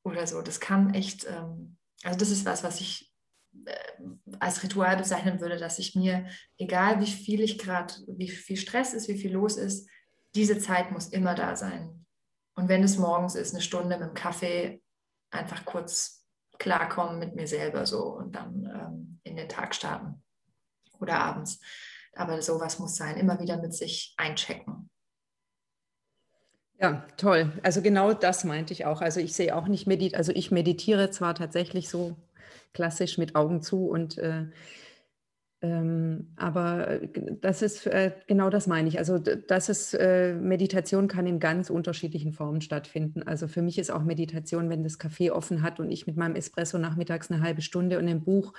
Oder 0.04 0.26
so, 0.26 0.42
das 0.42 0.60
kann 0.60 0.94
echt, 0.96 1.26
ähm, 1.26 1.78
also 2.04 2.18
das 2.18 2.32
ist 2.32 2.46
was, 2.46 2.64
was 2.64 2.82
ich 2.82 3.11
als 4.40 4.64
Ritual 4.64 4.98
bezeichnen 4.98 5.40
würde, 5.42 5.58
dass 5.58 5.80
ich 5.80 5.96
mir, 5.96 6.26
egal 6.58 7.00
wie 7.00 7.08
viel 7.08 7.42
ich 7.42 7.58
gerade, 7.58 7.94
wie 8.08 8.30
viel 8.30 8.58
Stress 8.58 8.94
ist, 8.94 9.08
wie 9.08 9.18
viel 9.18 9.34
los 9.34 9.58
ist, 9.58 9.90
diese 10.36 10.58
Zeit 10.60 10.92
muss 10.92 11.08
immer 11.08 11.36
da 11.36 11.56
sein. 11.56 12.06
Und 12.56 12.70
wenn 12.70 12.84
es 12.84 12.98
morgens 12.98 13.36
ist, 13.36 13.54
eine 13.54 13.62
Stunde 13.62 13.98
mit 13.98 14.08
dem 14.08 14.14
Kaffee, 14.14 14.82
einfach 15.30 15.66
kurz 15.66 16.26
klarkommen 16.60 17.20
mit 17.20 17.36
mir 17.36 17.48
selber 17.48 17.86
so 17.86 18.04
und 18.16 18.36
dann 18.36 18.66
ähm, 18.66 19.20
in 19.24 19.36
den 19.36 19.50
Tag 19.50 19.74
starten 19.74 20.24
oder 21.00 21.20
abends. 21.20 21.60
Aber 22.14 22.42
sowas 22.42 22.80
muss 22.80 22.96
sein, 22.96 23.18
immer 23.18 23.40
wieder 23.40 23.58
mit 23.58 23.74
sich 23.74 24.14
einchecken. 24.18 24.90
Ja, 26.80 27.06
toll. 27.16 27.52
Also 27.64 27.82
genau 27.82 28.14
das 28.14 28.44
meinte 28.44 28.74
ich 28.74 28.86
auch. 28.86 29.02
Also 29.02 29.20
ich 29.20 29.34
sehe 29.34 29.56
auch 29.56 29.68
nicht 29.68 29.86
medit, 29.86 30.16
also 30.16 30.32
ich 30.32 30.52
meditiere 30.52 31.12
zwar 31.12 31.36
tatsächlich 31.36 31.90
so 31.90 32.18
klassisch 32.74 33.18
mit 33.18 33.36
Augen 33.36 33.62
zu 33.62 33.88
und 33.88 34.18
äh, 34.18 34.46
Ähm, 35.64 36.34
aber 36.38 36.88
äh, 36.88 37.10
das 37.40 37.62
ist 37.62 37.86
äh, 37.86 38.12
genau 38.26 38.50
das 38.50 38.66
meine 38.66 38.88
ich. 38.88 38.98
Also 38.98 39.20
das 39.20 39.70
ist 39.70 39.94
äh, 39.94 40.34
Meditation 40.34 41.08
kann 41.08 41.28
in 41.28 41.40
ganz 41.40 41.70
unterschiedlichen 41.70 42.34
Formen 42.34 42.62
stattfinden. 42.62 43.22
Also 43.24 43.48
für 43.48 43.62
mich 43.62 43.78
ist 43.78 43.92
auch 43.92 44.02
Meditation, 44.04 44.72
wenn 44.72 44.84
das 44.84 45.00
Café 45.00 45.32
offen 45.32 45.62
hat 45.62 45.80
und 45.80 45.92
ich 45.92 46.08
mit 46.08 46.18
meinem 46.18 46.36
Espresso 46.36 46.80
nachmittags 46.80 47.30
eine 47.30 47.44
halbe 47.44 47.62
Stunde 47.62 48.00
und 48.00 48.08
ein 48.08 48.24
Buch 48.24 48.54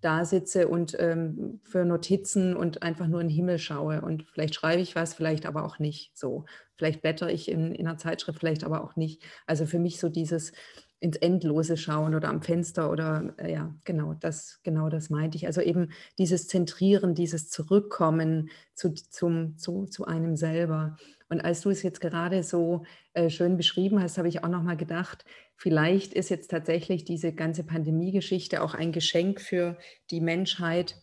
da 0.00 0.24
sitze 0.24 0.66
und 0.68 0.96
ähm, 0.98 1.60
für 1.62 1.84
Notizen 1.84 2.56
und 2.56 2.82
einfach 2.82 3.06
nur 3.06 3.20
in 3.20 3.28
den 3.28 3.36
Himmel 3.36 3.58
schaue. 3.58 4.00
Und 4.00 4.24
vielleicht 4.24 4.56
schreibe 4.56 4.82
ich 4.82 4.96
was, 4.96 5.14
vielleicht 5.14 5.46
aber 5.46 5.64
auch 5.64 5.78
nicht. 5.78 6.16
So, 6.16 6.44
vielleicht 6.76 7.02
blätter 7.02 7.30
ich 7.30 7.48
in, 7.48 7.72
in 7.72 7.86
einer 7.86 7.98
Zeitschrift, 7.98 8.40
vielleicht 8.40 8.64
aber 8.64 8.82
auch 8.82 8.96
nicht. 8.96 9.22
Also 9.46 9.64
für 9.64 9.78
mich 9.78 10.00
so 10.00 10.08
dieses 10.08 10.52
ins 11.00 11.16
Endlose 11.16 11.76
schauen 11.76 12.14
oder 12.14 12.28
am 12.28 12.42
Fenster 12.42 12.90
oder 12.90 13.34
äh, 13.38 13.52
ja, 13.52 13.74
genau, 13.84 14.14
das, 14.14 14.60
genau 14.64 14.88
das 14.88 15.10
meinte 15.10 15.36
ich. 15.36 15.46
Also 15.46 15.60
eben 15.60 15.92
dieses 16.18 16.48
Zentrieren, 16.48 17.14
dieses 17.14 17.50
Zurückkommen 17.50 18.50
zu, 18.74 18.92
zum, 18.94 19.56
zu, 19.56 19.86
zu 19.86 20.06
einem 20.06 20.36
selber. 20.36 20.96
Und 21.28 21.40
als 21.40 21.60
du 21.60 21.70
es 21.70 21.82
jetzt 21.82 22.00
gerade 22.00 22.42
so 22.42 22.84
äh, 23.12 23.30
schön 23.30 23.56
beschrieben 23.56 24.02
hast, 24.02 24.18
habe 24.18 24.28
ich 24.28 24.42
auch 24.42 24.48
nochmal 24.48 24.76
gedacht, 24.76 25.24
vielleicht 25.56 26.14
ist 26.14 26.30
jetzt 26.30 26.50
tatsächlich 26.50 27.04
diese 27.04 27.32
ganze 27.32 27.64
Pandemie-Geschichte 27.64 28.62
auch 28.62 28.74
ein 28.74 28.92
Geschenk 28.92 29.40
für 29.40 29.76
die 30.10 30.20
Menschheit, 30.20 30.96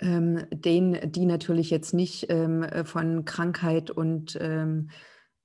ähm, 0.00 0.46
den, 0.50 1.12
die 1.12 1.26
natürlich 1.26 1.70
jetzt 1.70 1.92
nicht 1.94 2.26
ähm, 2.30 2.66
von 2.84 3.24
Krankheit 3.24 3.90
und 3.90 4.38
ähm, 4.40 4.90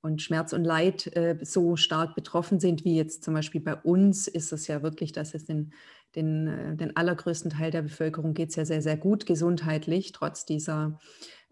und 0.03 0.21
Schmerz 0.21 0.51
und 0.51 0.65
Leid 0.65 1.07
äh, 1.15 1.37
so 1.41 1.77
stark 1.77 2.13
betroffen 2.13 2.59
sind, 2.59 2.83
wie 2.83 2.97
jetzt 2.97 3.23
zum 3.23 3.33
Beispiel 3.33 3.61
bei 3.61 3.75
uns, 3.75 4.27
ist 4.27 4.51
es 4.51 4.67
ja 4.67 4.83
wirklich, 4.83 5.13
dass 5.13 5.33
es 5.33 5.45
den, 5.45 5.73
den, 6.15 6.47
äh, 6.47 6.75
den 6.75 6.95
allergrößten 6.95 7.51
Teil 7.51 7.71
der 7.71 7.83
Bevölkerung 7.83 8.33
geht 8.33 8.49
es 8.49 8.57
ja 8.57 8.65
sehr, 8.65 8.81
sehr 8.81 8.97
gut 8.97 9.25
gesundheitlich, 9.25 10.11
trotz 10.11 10.45
dieser, 10.45 10.99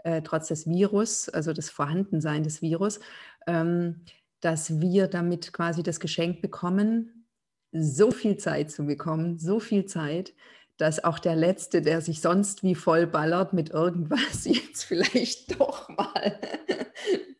äh, 0.04 0.22
trotz 0.22 0.50
des 0.50 0.68
Virus, 0.68 1.30
also 1.30 1.54
des 1.54 1.70
Vorhandensein 1.70 2.44
des 2.44 2.62
Virus, 2.62 3.00
ähm, 3.48 4.02
dass 4.42 4.82
wir 4.82 5.08
damit 5.08 5.54
quasi 5.54 5.82
das 5.82 6.02
Geschenk 6.02 6.42
bekommen, 6.42 7.26
so 7.72 8.12
viel 8.12 8.36
Zeit 8.36 8.70
zu 8.70 8.86
bekommen, 8.86 9.40
so 9.40 9.62
viel 9.62 9.86
Zeit, 9.86 10.34
dass 10.82 11.04
auch 11.04 11.20
der 11.20 11.36
Letzte, 11.36 11.82
der 11.82 12.02
sich 12.02 12.22
sonst 12.22 12.64
wie 12.64 12.76
voll 12.76 13.06
ballert 13.06 13.54
mit 13.54 13.70
irgendwas, 13.70 14.46
jetzt 14.46 14.84
vielleicht 14.84 15.60
doch 15.60 15.90
mal 15.90 16.40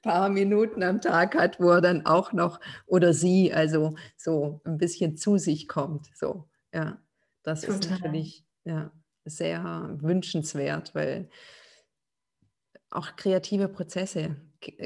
paar 0.02 0.30
Minuten 0.30 0.84
am 0.84 1.02
Tag 1.02 1.36
hat, 1.36 1.60
wo 1.60 1.70
er 1.70 1.82
dann 1.82 2.06
auch 2.06 2.34
noch 2.34 2.60
oder 2.88 3.14
sie 3.14 3.54
also 3.54 3.96
so 4.18 4.62
ein 4.66 4.78
bisschen 4.78 5.18
zu 5.18 5.38
sich 5.38 5.68
kommt. 5.68 6.10
So, 6.16 6.50
ja, 6.74 7.00
das 7.44 7.62
Total. 7.62 7.80
ist 7.80 7.90
natürlich 7.90 8.46
ja, 8.64 8.92
sehr 9.26 9.98
wünschenswert, 10.02 10.96
weil 10.96 11.30
auch 12.90 13.16
kreative 13.16 13.68
Prozesse 13.68 14.36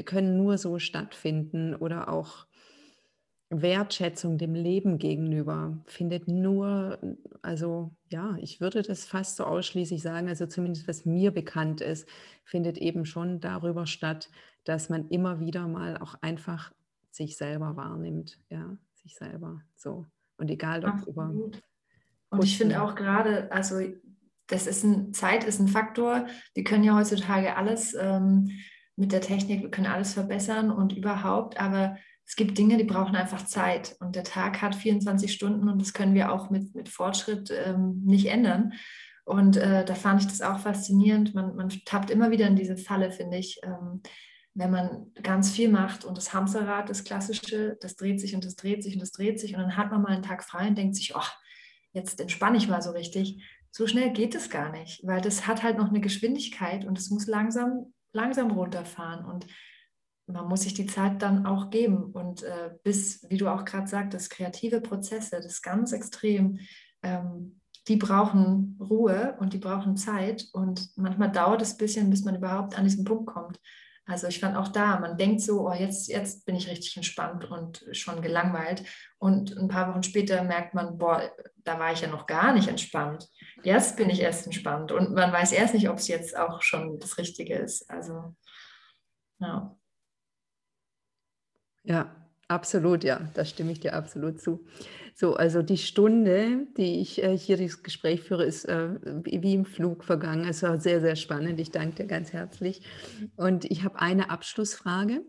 können 0.04 0.36
nur 0.36 0.58
so 0.58 0.78
stattfinden 0.78 1.74
oder 1.74 2.08
auch 2.08 2.46
Wertschätzung 3.48 4.38
dem 4.38 4.54
Leben 4.54 4.98
gegenüber 4.98 5.78
findet 5.86 6.26
nur, 6.26 6.98
also 7.42 7.92
ja, 8.10 8.36
ich 8.40 8.60
würde 8.60 8.82
das 8.82 9.04
fast 9.04 9.36
so 9.36 9.44
ausschließlich 9.44 10.02
sagen, 10.02 10.28
also 10.28 10.46
zumindest 10.46 10.88
was 10.88 11.06
mir 11.06 11.30
bekannt 11.30 11.80
ist, 11.80 12.08
findet 12.44 12.78
eben 12.78 13.06
schon 13.06 13.40
darüber 13.40 13.86
statt, 13.86 14.30
dass 14.64 14.88
man 14.88 15.08
immer 15.08 15.38
wieder 15.38 15.68
mal 15.68 15.96
auch 15.98 16.16
einfach 16.22 16.72
sich 17.10 17.36
selber 17.36 17.76
wahrnimmt, 17.76 18.38
ja, 18.50 18.76
sich 18.94 19.14
selber 19.14 19.62
so. 19.76 20.06
Und 20.38 20.50
egal 20.50 20.84
ob 20.84 20.94
Absolut. 20.94 21.08
über. 21.08 21.34
Und 22.30 22.44
ich 22.44 22.58
finde 22.58 22.82
auch 22.82 22.96
gerade, 22.96 23.50
also 23.52 23.80
das 24.48 24.66
ist 24.66 24.84
ein, 24.84 25.12
Zeit 25.14 25.44
ist 25.44 25.60
ein 25.60 25.68
Faktor. 25.68 26.26
Wir 26.54 26.64
können 26.64 26.84
ja 26.84 26.96
heutzutage 26.96 27.56
alles 27.56 27.94
ähm, 27.94 28.50
mit 28.96 29.12
der 29.12 29.20
Technik, 29.20 29.62
wir 29.62 29.70
können 29.70 29.86
alles 29.86 30.14
verbessern 30.14 30.70
und 30.70 30.96
überhaupt, 30.96 31.60
aber 31.60 31.96
es 32.26 32.34
gibt 32.34 32.58
Dinge, 32.58 32.76
die 32.76 32.84
brauchen 32.84 33.14
einfach 33.14 33.46
Zeit. 33.46 33.96
Und 34.00 34.16
der 34.16 34.24
Tag 34.24 34.60
hat 34.60 34.74
24 34.74 35.32
Stunden 35.32 35.68
und 35.68 35.80
das 35.80 35.92
können 35.92 36.14
wir 36.14 36.32
auch 36.32 36.50
mit, 36.50 36.74
mit 36.74 36.88
Fortschritt 36.88 37.52
ähm, 37.64 38.02
nicht 38.04 38.26
ändern. 38.26 38.72
Und 39.24 39.56
äh, 39.56 39.84
da 39.84 39.94
fand 39.94 40.22
ich 40.22 40.28
das 40.28 40.42
auch 40.42 40.58
faszinierend. 40.58 41.34
Man, 41.34 41.54
man 41.54 41.68
tappt 41.84 42.10
immer 42.10 42.30
wieder 42.30 42.46
in 42.46 42.56
diese 42.56 42.76
Falle, 42.76 43.12
finde 43.12 43.38
ich. 43.38 43.60
Ähm, 43.62 44.02
wenn 44.54 44.70
man 44.70 45.12
ganz 45.22 45.50
viel 45.50 45.68
macht 45.68 46.04
und 46.04 46.16
das 46.16 46.32
Hamsterrad, 46.32 46.88
das 46.88 47.04
klassische, 47.04 47.76
das 47.80 47.94
dreht 47.94 48.20
sich 48.20 48.34
und 48.34 48.44
das 48.44 48.56
dreht 48.56 48.82
sich 48.82 48.94
und 48.94 49.00
das 49.00 49.12
dreht 49.12 49.38
sich 49.38 49.54
und 49.54 49.60
dann 49.60 49.76
hat 49.76 49.90
man 49.90 50.02
mal 50.02 50.12
einen 50.12 50.22
Tag 50.22 50.42
frei 50.42 50.68
und 50.68 50.78
denkt 50.78 50.96
sich, 50.96 51.14
oh, 51.14 51.28
jetzt 51.92 52.20
entspanne 52.20 52.56
ich 52.56 52.66
mal 52.66 52.80
so 52.80 52.90
richtig. 52.90 53.42
So 53.70 53.86
schnell 53.86 54.12
geht 54.12 54.34
es 54.34 54.48
gar 54.48 54.72
nicht, 54.72 55.06
weil 55.06 55.20
das 55.20 55.46
hat 55.46 55.62
halt 55.62 55.76
noch 55.76 55.90
eine 55.90 56.00
Geschwindigkeit 56.00 56.86
und 56.86 56.98
es 56.98 57.10
muss 57.10 57.26
langsam, 57.26 57.92
langsam 58.12 58.50
runterfahren 58.50 59.26
und 59.26 59.46
man 60.26 60.48
muss 60.48 60.62
sich 60.62 60.74
die 60.74 60.86
Zeit 60.86 61.22
dann 61.22 61.46
auch 61.46 61.70
geben 61.70 62.12
und 62.12 62.42
äh, 62.42 62.70
bis, 62.82 63.24
wie 63.28 63.36
du 63.36 63.48
auch 63.48 63.64
gerade 63.64 63.86
sagtest, 63.86 64.30
kreative 64.30 64.80
Prozesse, 64.80 65.36
das 65.36 65.46
ist 65.46 65.62
ganz 65.62 65.92
extrem, 65.92 66.58
ähm, 67.02 67.60
die 67.88 67.96
brauchen 67.96 68.76
Ruhe 68.80 69.36
und 69.38 69.52
die 69.52 69.58
brauchen 69.58 69.96
Zeit 69.96 70.46
und 70.52 70.90
manchmal 70.96 71.30
dauert 71.30 71.62
es 71.62 71.74
ein 71.74 71.78
bisschen, 71.78 72.10
bis 72.10 72.24
man 72.24 72.36
überhaupt 72.36 72.76
an 72.76 72.84
diesen 72.84 73.04
Punkt 73.04 73.26
kommt. 73.26 73.60
Also 74.08 74.28
ich 74.28 74.38
fand 74.38 74.56
auch 74.56 74.68
da, 74.68 75.00
man 75.00 75.18
denkt 75.18 75.40
so, 75.40 75.68
oh, 75.68 75.72
jetzt, 75.72 76.08
jetzt 76.08 76.46
bin 76.46 76.54
ich 76.54 76.68
richtig 76.70 76.96
entspannt 76.96 77.44
und 77.44 77.84
schon 77.90 78.22
gelangweilt. 78.22 78.84
Und 79.18 79.56
ein 79.56 79.66
paar 79.66 79.90
Wochen 79.90 80.04
später 80.04 80.44
merkt 80.44 80.74
man, 80.74 80.96
boah, 80.96 81.28
da 81.64 81.80
war 81.80 81.92
ich 81.92 82.02
ja 82.02 82.08
noch 82.08 82.28
gar 82.28 82.52
nicht 82.52 82.68
entspannt. 82.68 83.28
Jetzt 83.64 83.96
bin 83.96 84.08
ich 84.08 84.20
erst 84.20 84.46
entspannt. 84.46 84.92
Und 84.92 85.12
man 85.12 85.32
weiß 85.32 85.50
erst 85.50 85.74
nicht, 85.74 85.88
ob 85.88 85.96
es 85.98 86.06
jetzt 86.06 86.36
auch 86.36 86.62
schon 86.62 87.00
das 87.00 87.18
Richtige 87.18 87.56
ist. 87.56 87.90
Also, 87.90 88.36
ja. 89.40 89.76
Ja, 91.86 92.14
absolut, 92.48 93.04
ja, 93.04 93.20
da 93.34 93.44
stimme 93.44 93.70
ich 93.70 93.80
dir 93.80 93.94
absolut 93.94 94.40
zu. 94.40 94.66
So, 95.14 95.34
also 95.34 95.62
die 95.62 95.78
Stunde, 95.78 96.66
die 96.76 97.00
ich 97.00 97.22
äh, 97.22 97.38
hier 97.38 97.56
das 97.56 97.82
Gespräch 97.82 98.22
führe, 98.22 98.44
ist 98.44 98.66
äh, 98.66 98.90
wie, 99.24 99.40
wie 99.42 99.54
im 99.54 99.64
Flug 99.64 100.04
vergangen. 100.04 100.46
Es 100.46 100.62
war 100.62 100.80
sehr, 100.80 101.00
sehr 101.00 101.16
spannend. 101.16 101.60
Ich 101.60 101.70
danke 101.70 102.02
dir 102.02 102.06
ganz 102.06 102.32
herzlich. 102.32 102.82
Und 103.36 103.64
ich 103.64 103.84
habe 103.84 104.00
eine 104.00 104.30
Abschlussfrage 104.30 105.22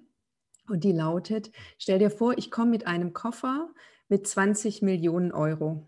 und 0.68 0.84
die 0.84 0.92
lautet, 0.92 1.52
stell 1.78 2.00
dir 2.00 2.10
vor, 2.10 2.38
ich 2.38 2.52
komme 2.52 2.72
mit 2.72 2.88
einem 2.88 3.14
Koffer 3.14 3.70
mit 4.10 4.28
20 4.28 4.82
Millionen 4.82 5.32
Euro. 5.32 5.88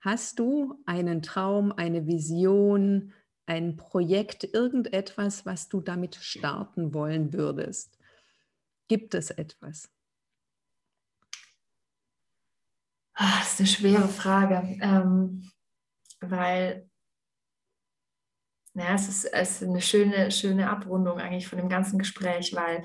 Hast 0.00 0.38
du 0.38 0.74
einen 0.86 1.22
Traum, 1.22 1.70
eine 1.70 2.06
Vision, 2.06 3.12
ein 3.46 3.76
Projekt, 3.76 4.42
irgendetwas, 4.52 5.44
was 5.44 5.68
du 5.68 5.80
damit 5.80 6.16
starten 6.16 6.94
wollen 6.94 7.32
würdest? 7.32 7.98
Gibt 8.92 9.14
es 9.14 9.30
etwas? 9.30 9.90
Ach, 13.14 13.38
das 13.40 13.54
ist 13.54 13.60
eine 13.60 13.68
schwere 13.68 14.08
Frage, 14.08 14.78
ähm, 14.82 15.50
weil 16.20 16.90
ja, 18.74 18.94
es, 18.94 19.08
ist, 19.08 19.24
es 19.24 19.62
ist 19.62 19.66
eine 19.66 19.80
schöne, 19.80 20.30
schöne 20.30 20.68
Abrundung 20.68 21.18
eigentlich 21.18 21.48
von 21.48 21.56
dem 21.56 21.70
ganzen 21.70 21.98
Gespräch, 21.98 22.54
weil 22.54 22.84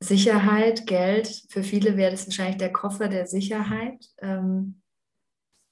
Sicherheit, 0.00 0.88
Geld, 0.88 1.44
für 1.50 1.62
viele 1.62 1.96
wäre 1.96 2.10
das 2.10 2.26
wahrscheinlich 2.26 2.56
der 2.56 2.72
Koffer 2.72 3.06
der 3.06 3.28
Sicherheit. 3.28 4.04
Ähm, 4.18 4.82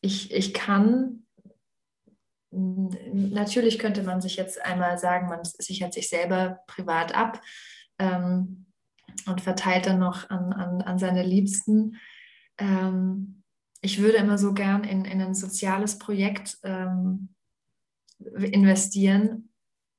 ich, 0.01 0.33
ich 0.33 0.55
kann, 0.55 1.27
natürlich 2.53 3.81
könnte 3.81 4.05
man 4.05 4.21
sich 4.21 4.37
jetzt 4.37 4.65
einmal 4.65 4.97
sagen, 4.97 5.27
man 5.27 5.41
sichert 5.43 5.93
sich 5.93 6.09
selber 6.09 6.61
privat 6.69 7.17
ab 7.17 7.43
ähm, 7.99 8.66
und 9.27 9.41
verteilt 9.41 9.87
dann 9.87 9.99
noch 9.99 10.29
an, 10.31 10.53
an, 10.53 10.83
an 10.83 10.99
seine 10.99 11.23
Liebsten. 11.23 11.97
Ähm, 12.59 13.43
ich 13.81 14.01
würde 14.01 14.19
immer 14.19 14.39
so 14.39 14.53
gern 14.55 14.85
in, 14.85 15.05
in 15.05 15.21
ein 15.21 15.35
soziales 15.35 15.99
Projekt 15.99 16.59
ähm, 16.63 17.29
investieren, 18.19 19.51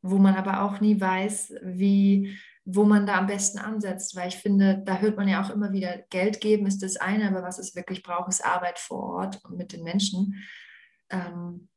wo 0.01 0.17
man 0.17 0.35
aber 0.35 0.63
auch 0.63 0.79
nie 0.79 0.99
weiß, 0.99 1.55
wie, 1.63 2.37
wo 2.65 2.83
man 2.83 3.05
da 3.05 3.19
am 3.19 3.27
besten 3.27 3.59
ansetzt, 3.59 4.15
weil 4.15 4.27
ich 4.27 4.37
finde, 4.37 4.81
da 4.85 4.97
hört 4.99 5.17
man 5.17 5.27
ja 5.27 5.41
auch 5.43 5.49
immer 5.49 5.71
wieder, 5.71 5.97
Geld 6.09 6.41
geben 6.41 6.65
ist 6.65 6.83
das 6.83 6.97
eine, 6.97 7.29
aber 7.29 7.43
was 7.43 7.59
es 7.59 7.75
wirklich 7.75 8.03
braucht, 8.03 8.29
ist 8.29 8.45
Arbeit 8.45 8.79
vor 8.79 9.03
Ort 9.03 9.43
und 9.45 9.57
mit 9.57 9.73
den 9.73 9.83
Menschen. 9.83 10.43
Ähm, 11.09 11.69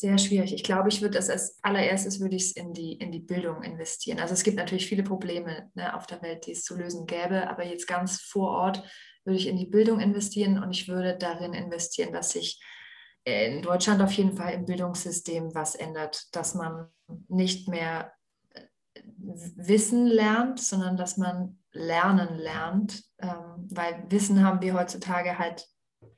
sehr 0.00 0.18
schwierig. 0.18 0.54
Ich 0.54 0.64
glaube, 0.64 0.88
ich 0.88 1.02
würde 1.02 1.18
das 1.18 1.30
als 1.30 1.58
allererstes 1.62 2.20
würde 2.20 2.36
ich 2.36 2.44
es 2.44 2.52
in 2.52 2.72
die, 2.72 2.94
in 2.94 3.12
die 3.12 3.20
Bildung 3.20 3.62
investieren. 3.62 4.18
Also 4.18 4.34
es 4.34 4.42
gibt 4.42 4.56
natürlich 4.56 4.86
viele 4.86 5.02
Probleme 5.02 5.70
ne, 5.74 5.94
auf 5.94 6.06
der 6.06 6.22
Welt, 6.22 6.46
die 6.46 6.52
es 6.52 6.64
zu 6.64 6.76
lösen 6.76 7.06
gäbe, 7.06 7.48
aber 7.48 7.64
jetzt 7.64 7.86
ganz 7.86 8.20
vor 8.20 8.50
Ort 8.50 8.82
würde 9.24 9.38
ich 9.38 9.46
in 9.46 9.56
die 9.56 9.66
Bildung 9.66 10.00
investieren 10.00 10.62
und 10.62 10.70
ich 10.70 10.88
würde 10.88 11.16
darin 11.16 11.52
investieren, 11.52 12.12
dass 12.12 12.30
sich 12.30 12.62
in 13.24 13.62
Deutschland 13.62 14.00
auf 14.00 14.12
jeden 14.12 14.32
Fall 14.32 14.54
im 14.54 14.64
Bildungssystem 14.64 15.54
was 15.54 15.74
ändert, 15.74 16.34
dass 16.34 16.54
man 16.54 16.88
nicht 17.28 17.68
mehr 17.68 18.12
äh, 18.54 18.62
Wissen 18.96 20.06
lernt, 20.06 20.58
sondern 20.58 20.96
dass 20.96 21.18
man 21.18 21.58
Lernen 21.72 22.38
lernt, 22.38 23.04
ähm, 23.18 23.68
weil 23.70 24.04
Wissen 24.08 24.42
haben 24.42 24.62
wir 24.62 24.74
heutzutage 24.74 25.38
halt 25.38 25.68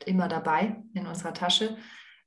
immer 0.06 0.28
dabei 0.28 0.82
in 0.94 1.06
unserer 1.06 1.34
Tasche 1.34 1.76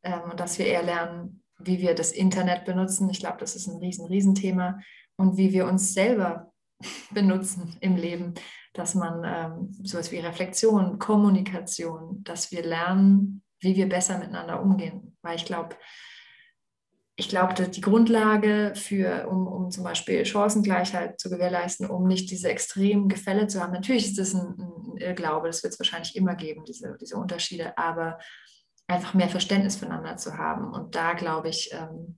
ähm, 0.04 0.32
und 0.32 0.40
dass 0.40 0.60
wir 0.60 0.68
eher 0.68 0.84
lernen, 0.84 1.44
wie 1.60 1.80
wir 1.80 1.96
das 1.96 2.12
Internet 2.12 2.66
benutzen. 2.66 3.10
Ich 3.10 3.20
glaube, 3.20 3.38
das 3.40 3.56
ist 3.56 3.68
ein 3.68 3.78
riesen, 3.78 4.08
riesen 4.08 4.36
Thema. 4.36 4.80
Und 5.18 5.38
wie 5.38 5.54
wir 5.54 5.66
uns 5.68 5.94
selber 5.94 6.52
benutzen 7.12 7.78
im 7.82 7.96
Leben, 7.96 8.34
dass 8.74 8.96
man 8.96 9.24
ähm, 9.26 9.72
sowas 9.84 10.12
wie 10.12 10.20
Reflexion, 10.20 11.00
Kommunikation, 11.00 12.24
dass 12.24 12.52
wir 12.52 12.64
lernen, 12.64 13.42
wie 13.62 13.76
wir 13.76 13.88
besser 13.88 14.18
miteinander 14.18 14.62
umgehen. 14.62 15.18
Weil 15.22 15.38
ich 15.38 15.46
glaube, 15.46 15.76
ich 17.18 17.30
glaube, 17.30 17.54
die 17.54 17.82
Grundlage 17.82 18.74
für, 18.76 19.28
um, 19.30 19.48
um 19.48 19.72
zum 19.72 19.86
Beispiel 19.86 20.26
Chancengleichheit 20.26 21.18
zu 21.18 21.30
gewährleisten, 21.30 21.90
um 21.90 22.08
nicht 22.08 22.30
diese 22.30 22.50
extremen 22.50 23.08
Gefälle 23.08 23.48
zu 23.48 23.62
haben. 23.62 23.72
Natürlich 23.72 24.08
ist 24.08 24.20
das 24.20 24.34
ein, 24.34 24.56
ein 24.60 24.98
Irrglaube, 24.98 25.48
das 25.48 25.64
wird 25.64 25.74
es 25.74 25.80
wahrscheinlich 25.80 26.16
immer 26.18 26.36
geben, 26.36 26.66
diese, 26.66 26.98
diese 27.00 27.16
Unterschiede, 27.16 27.78
aber 27.78 28.20
einfach 28.88 29.14
mehr 29.14 29.30
Verständnis 29.30 29.76
füreinander 29.76 30.18
zu 30.18 30.38
haben. 30.38 30.72
Und 30.72 30.96
da 30.96 31.14
glaube 31.14 31.50
ich, 31.50 31.72
ähm, 31.74 32.18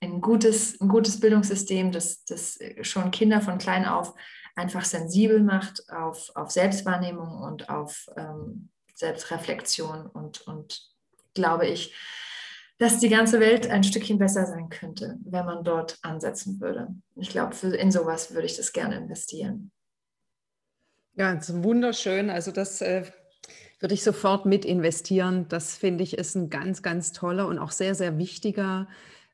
ein, 0.00 0.20
gutes, 0.20 0.80
ein 0.80 0.88
gutes 0.88 1.20
Bildungssystem, 1.20 1.92
das, 1.92 2.24
das 2.24 2.58
schon 2.82 3.10
Kinder 3.10 3.40
von 3.40 3.58
klein 3.58 3.86
auf 3.86 4.14
einfach 4.56 4.84
sensibel 4.84 5.42
macht 5.42 5.90
auf, 5.90 6.30
auf 6.34 6.50
Selbstwahrnehmung 6.50 7.40
und 7.42 7.68
auf 7.68 8.06
ähm, 8.16 8.70
Selbstreflexion 8.94 10.06
und, 10.06 10.42
und 10.42 10.88
glaube 11.34 11.66
ich, 11.66 11.94
dass 12.78 12.98
die 12.98 13.08
ganze 13.08 13.40
Welt 13.40 13.68
ein 13.68 13.84
Stückchen 13.84 14.18
besser 14.18 14.46
sein 14.46 14.68
könnte, 14.68 15.16
wenn 15.24 15.46
man 15.46 15.64
dort 15.64 15.98
ansetzen 16.02 16.60
würde. 16.60 16.88
Ich 17.16 17.30
glaube, 17.30 17.54
in 17.68 17.90
sowas 17.90 18.32
würde 18.32 18.46
ich 18.46 18.56
das 18.56 18.72
gerne 18.72 18.96
investieren. 18.96 19.70
Ja, 21.14 21.34
das 21.34 21.48
ist 21.48 21.62
wunderschön. 21.62 22.30
Also 22.30 22.50
das 22.50 22.80
äh, 22.80 23.04
würde 23.84 23.92
ich 23.92 24.02
sofort 24.02 24.46
mit 24.46 24.64
investieren. 24.64 25.44
Das 25.50 25.76
finde 25.76 26.04
ich 26.04 26.16
ist 26.16 26.34
ein 26.36 26.48
ganz, 26.48 26.80
ganz 26.80 27.12
toller 27.12 27.46
und 27.46 27.58
auch 27.58 27.70
sehr, 27.70 27.94
sehr 27.94 28.16
wichtiger 28.16 28.88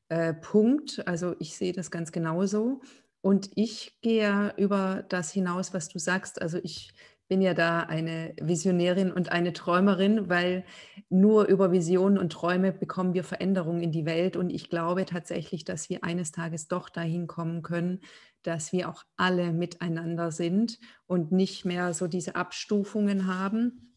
äh, 0.09 0.35
Punkt. 0.35 1.07
Also 1.07 1.37
ich 1.39 1.57
sehe 1.57 1.73
das 1.73 1.93
ganz 1.93 2.11
genauso. 2.11 2.81
Und 3.21 3.53
ich 3.55 4.01
gehe 4.01 4.53
über 4.57 5.05
das 5.09 5.31
hinaus, 5.31 5.73
was 5.73 5.89
du 5.89 6.01
sagst. 6.01 6.43
Also 6.43 6.59
ich 6.65 6.91
bin 7.29 7.43
ja 7.43 7.55
da 7.55 7.83
eine 7.83 8.35
Visionärin 8.41 9.13
und 9.13 9.31
eine 9.31 9.53
Träumerin, 9.53 10.29
weil 10.29 10.65
nur 11.09 11.45
über 11.45 11.71
Visionen 11.71 12.19
und 12.19 12.33
Träume 12.33 12.73
bekommen 12.73 13.15
wir 13.15 13.23
Veränderungen 13.23 13.85
in 13.85 13.93
die 13.93 14.05
Welt. 14.05 14.35
Und 14.35 14.51
ich 14.51 14.69
glaube 14.69 15.05
tatsächlich, 15.05 15.65
dass 15.65 15.89
wir 15.91 16.03
eines 16.03 16.33
Tages 16.33 16.67
doch 16.67 16.89
dahin 16.89 17.29
kommen 17.29 17.63
können, 17.63 18.01
dass 18.43 18.73
wir 18.73 18.89
auch 18.89 19.05
alle 19.17 19.53
miteinander 19.53 20.33
sind 20.33 20.81
und 21.07 21.31
nicht 21.31 21.65
mehr 21.65 21.95
so 21.95 22.09
diese 22.09 22.35
Abstufungen 22.35 23.29
haben 23.29 23.90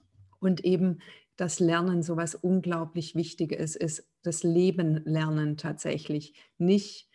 und 0.43 0.63
eben 0.65 0.99
das 1.35 1.59
Lernen 1.59 2.03
so 2.03 2.15
was 2.17 2.35
unglaublich 2.35 3.15
Wichtiges 3.15 3.75
ist, 3.75 4.07
das 4.21 4.43
Leben 4.43 5.01
lernen 5.05 5.57
tatsächlich. 5.57 6.33
Nicht 6.57 7.09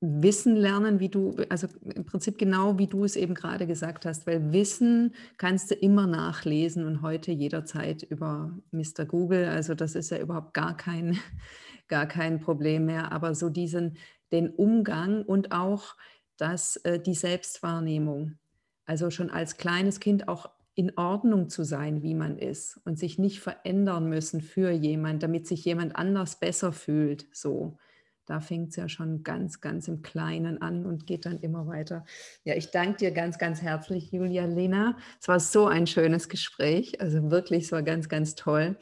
Wissen 0.00 0.56
lernen, 0.56 1.00
wie 1.00 1.08
du, 1.08 1.36
also 1.48 1.66
im 1.94 2.04
Prinzip 2.04 2.36
genau 2.36 2.78
wie 2.78 2.86
du 2.86 3.04
es 3.04 3.16
eben 3.16 3.34
gerade 3.34 3.66
gesagt 3.66 4.04
hast, 4.04 4.26
weil 4.26 4.52
Wissen 4.52 5.14
kannst 5.38 5.70
du 5.70 5.74
immer 5.74 6.06
nachlesen 6.06 6.84
und 6.84 7.00
heute 7.00 7.32
jederzeit 7.32 8.02
über 8.02 8.58
Mr. 8.70 9.06
Google, 9.06 9.46
also 9.46 9.74
das 9.74 9.94
ist 9.94 10.10
ja 10.10 10.18
überhaupt 10.18 10.52
gar 10.52 10.76
kein, 10.76 11.18
gar 11.88 12.06
kein 12.06 12.40
Problem 12.40 12.86
mehr, 12.86 13.12
aber 13.12 13.34
so 13.34 13.48
diesen, 13.48 13.96
den 14.30 14.50
Umgang 14.50 15.22
und 15.22 15.52
auch 15.52 15.96
das, 16.36 16.76
äh, 16.76 17.00
die 17.00 17.14
Selbstwahrnehmung, 17.14 18.38
also 18.84 19.10
schon 19.10 19.30
als 19.30 19.56
kleines 19.56 20.00
Kind 20.00 20.28
auch 20.28 20.50
in 20.74 20.96
Ordnung 20.98 21.48
zu 21.48 21.64
sein, 21.64 22.02
wie 22.02 22.14
man 22.14 22.38
ist 22.38 22.80
und 22.84 22.98
sich 22.98 23.18
nicht 23.18 23.40
verändern 23.40 24.08
müssen 24.08 24.40
für 24.40 24.70
jemand, 24.70 25.22
damit 25.22 25.46
sich 25.46 25.64
jemand 25.64 25.96
anders 25.96 26.40
besser 26.40 26.72
fühlt, 26.72 27.26
so 27.32 27.78
da 28.26 28.40
fängt 28.40 28.70
es 28.70 28.76
ja 28.76 28.88
schon 28.88 29.22
ganz, 29.22 29.60
ganz 29.60 29.88
im 29.88 30.02
Kleinen 30.02 30.62
an 30.62 30.86
und 30.86 31.06
geht 31.06 31.26
dann 31.26 31.40
immer 31.40 31.66
weiter. 31.66 32.04
Ja, 32.44 32.54
ich 32.54 32.70
danke 32.70 32.98
dir 32.98 33.10
ganz, 33.10 33.38
ganz 33.38 33.60
herzlich, 33.60 34.12
Julia 34.12 34.46
Lena. 34.46 34.96
Es 35.20 35.28
war 35.28 35.40
so 35.40 35.66
ein 35.66 35.86
schönes 35.86 36.28
Gespräch. 36.28 37.00
Also 37.00 37.30
wirklich, 37.30 37.64
es 37.64 37.72
war 37.72 37.82
ganz, 37.82 38.08
ganz 38.08 38.34
toll. 38.34 38.76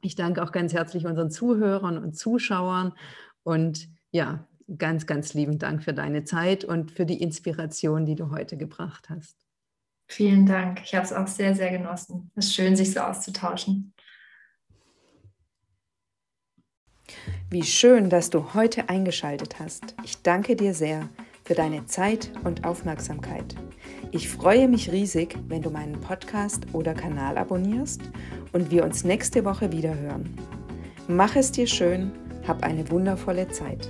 Ich 0.00 0.14
danke 0.14 0.42
auch 0.42 0.52
ganz 0.52 0.72
herzlich 0.72 1.06
unseren 1.06 1.30
Zuhörern 1.30 1.98
und 1.98 2.16
Zuschauern 2.16 2.94
und 3.42 3.88
ja, 4.10 4.46
ganz, 4.78 5.06
ganz 5.06 5.34
lieben 5.34 5.58
Dank 5.58 5.82
für 5.82 5.92
deine 5.92 6.24
Zeit 6.24 6.64
und 6.64 6.90
für 6.90 7.04
die 7.04 7.20
Inspiration, 7.20 8.06
die 8.06 8.14
du 8.14 8.30
heute 8.30 8.56
gebracht 8.56 9.10
hast. 9.10 9.49
Vielen 10.10 10.44
Dank. 10.44 10.80
Ich 10.82 10.92
habe 10.92 11.04
es 11.06 11.12
auch 11.12 11.28
sehr, 11.28 11.54
sehr 11.54 11.70
genossen. 11.70 12.32
Es 12.34 12.46
ist 12.46 12.54
schön, 12.56 12.74
sich 12.74 12.92
so 12.92 12.98
auszutauschen. 12.98 13.92
Wie 17.48 17.62
schön, 17.62 18.10
dass 18.10 18.28
du 18.28 18.52
heute 18.52 18.88
eingeschaltet 18.88 19.60
hast. 19.60 19.94
Ich 20.02 20.20
danke 20.22 20.56
dir 20.56 20.74
sehr 20.74 21.08
für 21.44 21.54
deine 21.54 21.86
Zeit 21.86 22.32
und 22.42 22.64
Aufmerksamkeit. 22.64 23.54
Ich 24.10 24.28
freue 24.28 24.66
mich 24.66 24.90
riesig, 24.90 25.38
wenn 25.46 25.62
du 25.62 25.70
meinen 25.70 26.00
Podcast 26.00 26.66
oder 26.72 26.92
Kanal 26.92 27.38
abonnierst 27.38 28.00
und 28.52 28.72
wir 28.72 28.82
uns 28.82 29.04
nächste 29.04 29.44
Woche 29.44 29.70
wieder 29.70 29.96
hören. 29.96 30.36
Mach 31.06 31.36
es 31.36 31.52
dir 31.52 31.68
schön, 31.68 32.10
hab 32.48 32.64
eine 32.64 32.90
wundervolle 32.90 33.46
Zeit. 33.46 33.88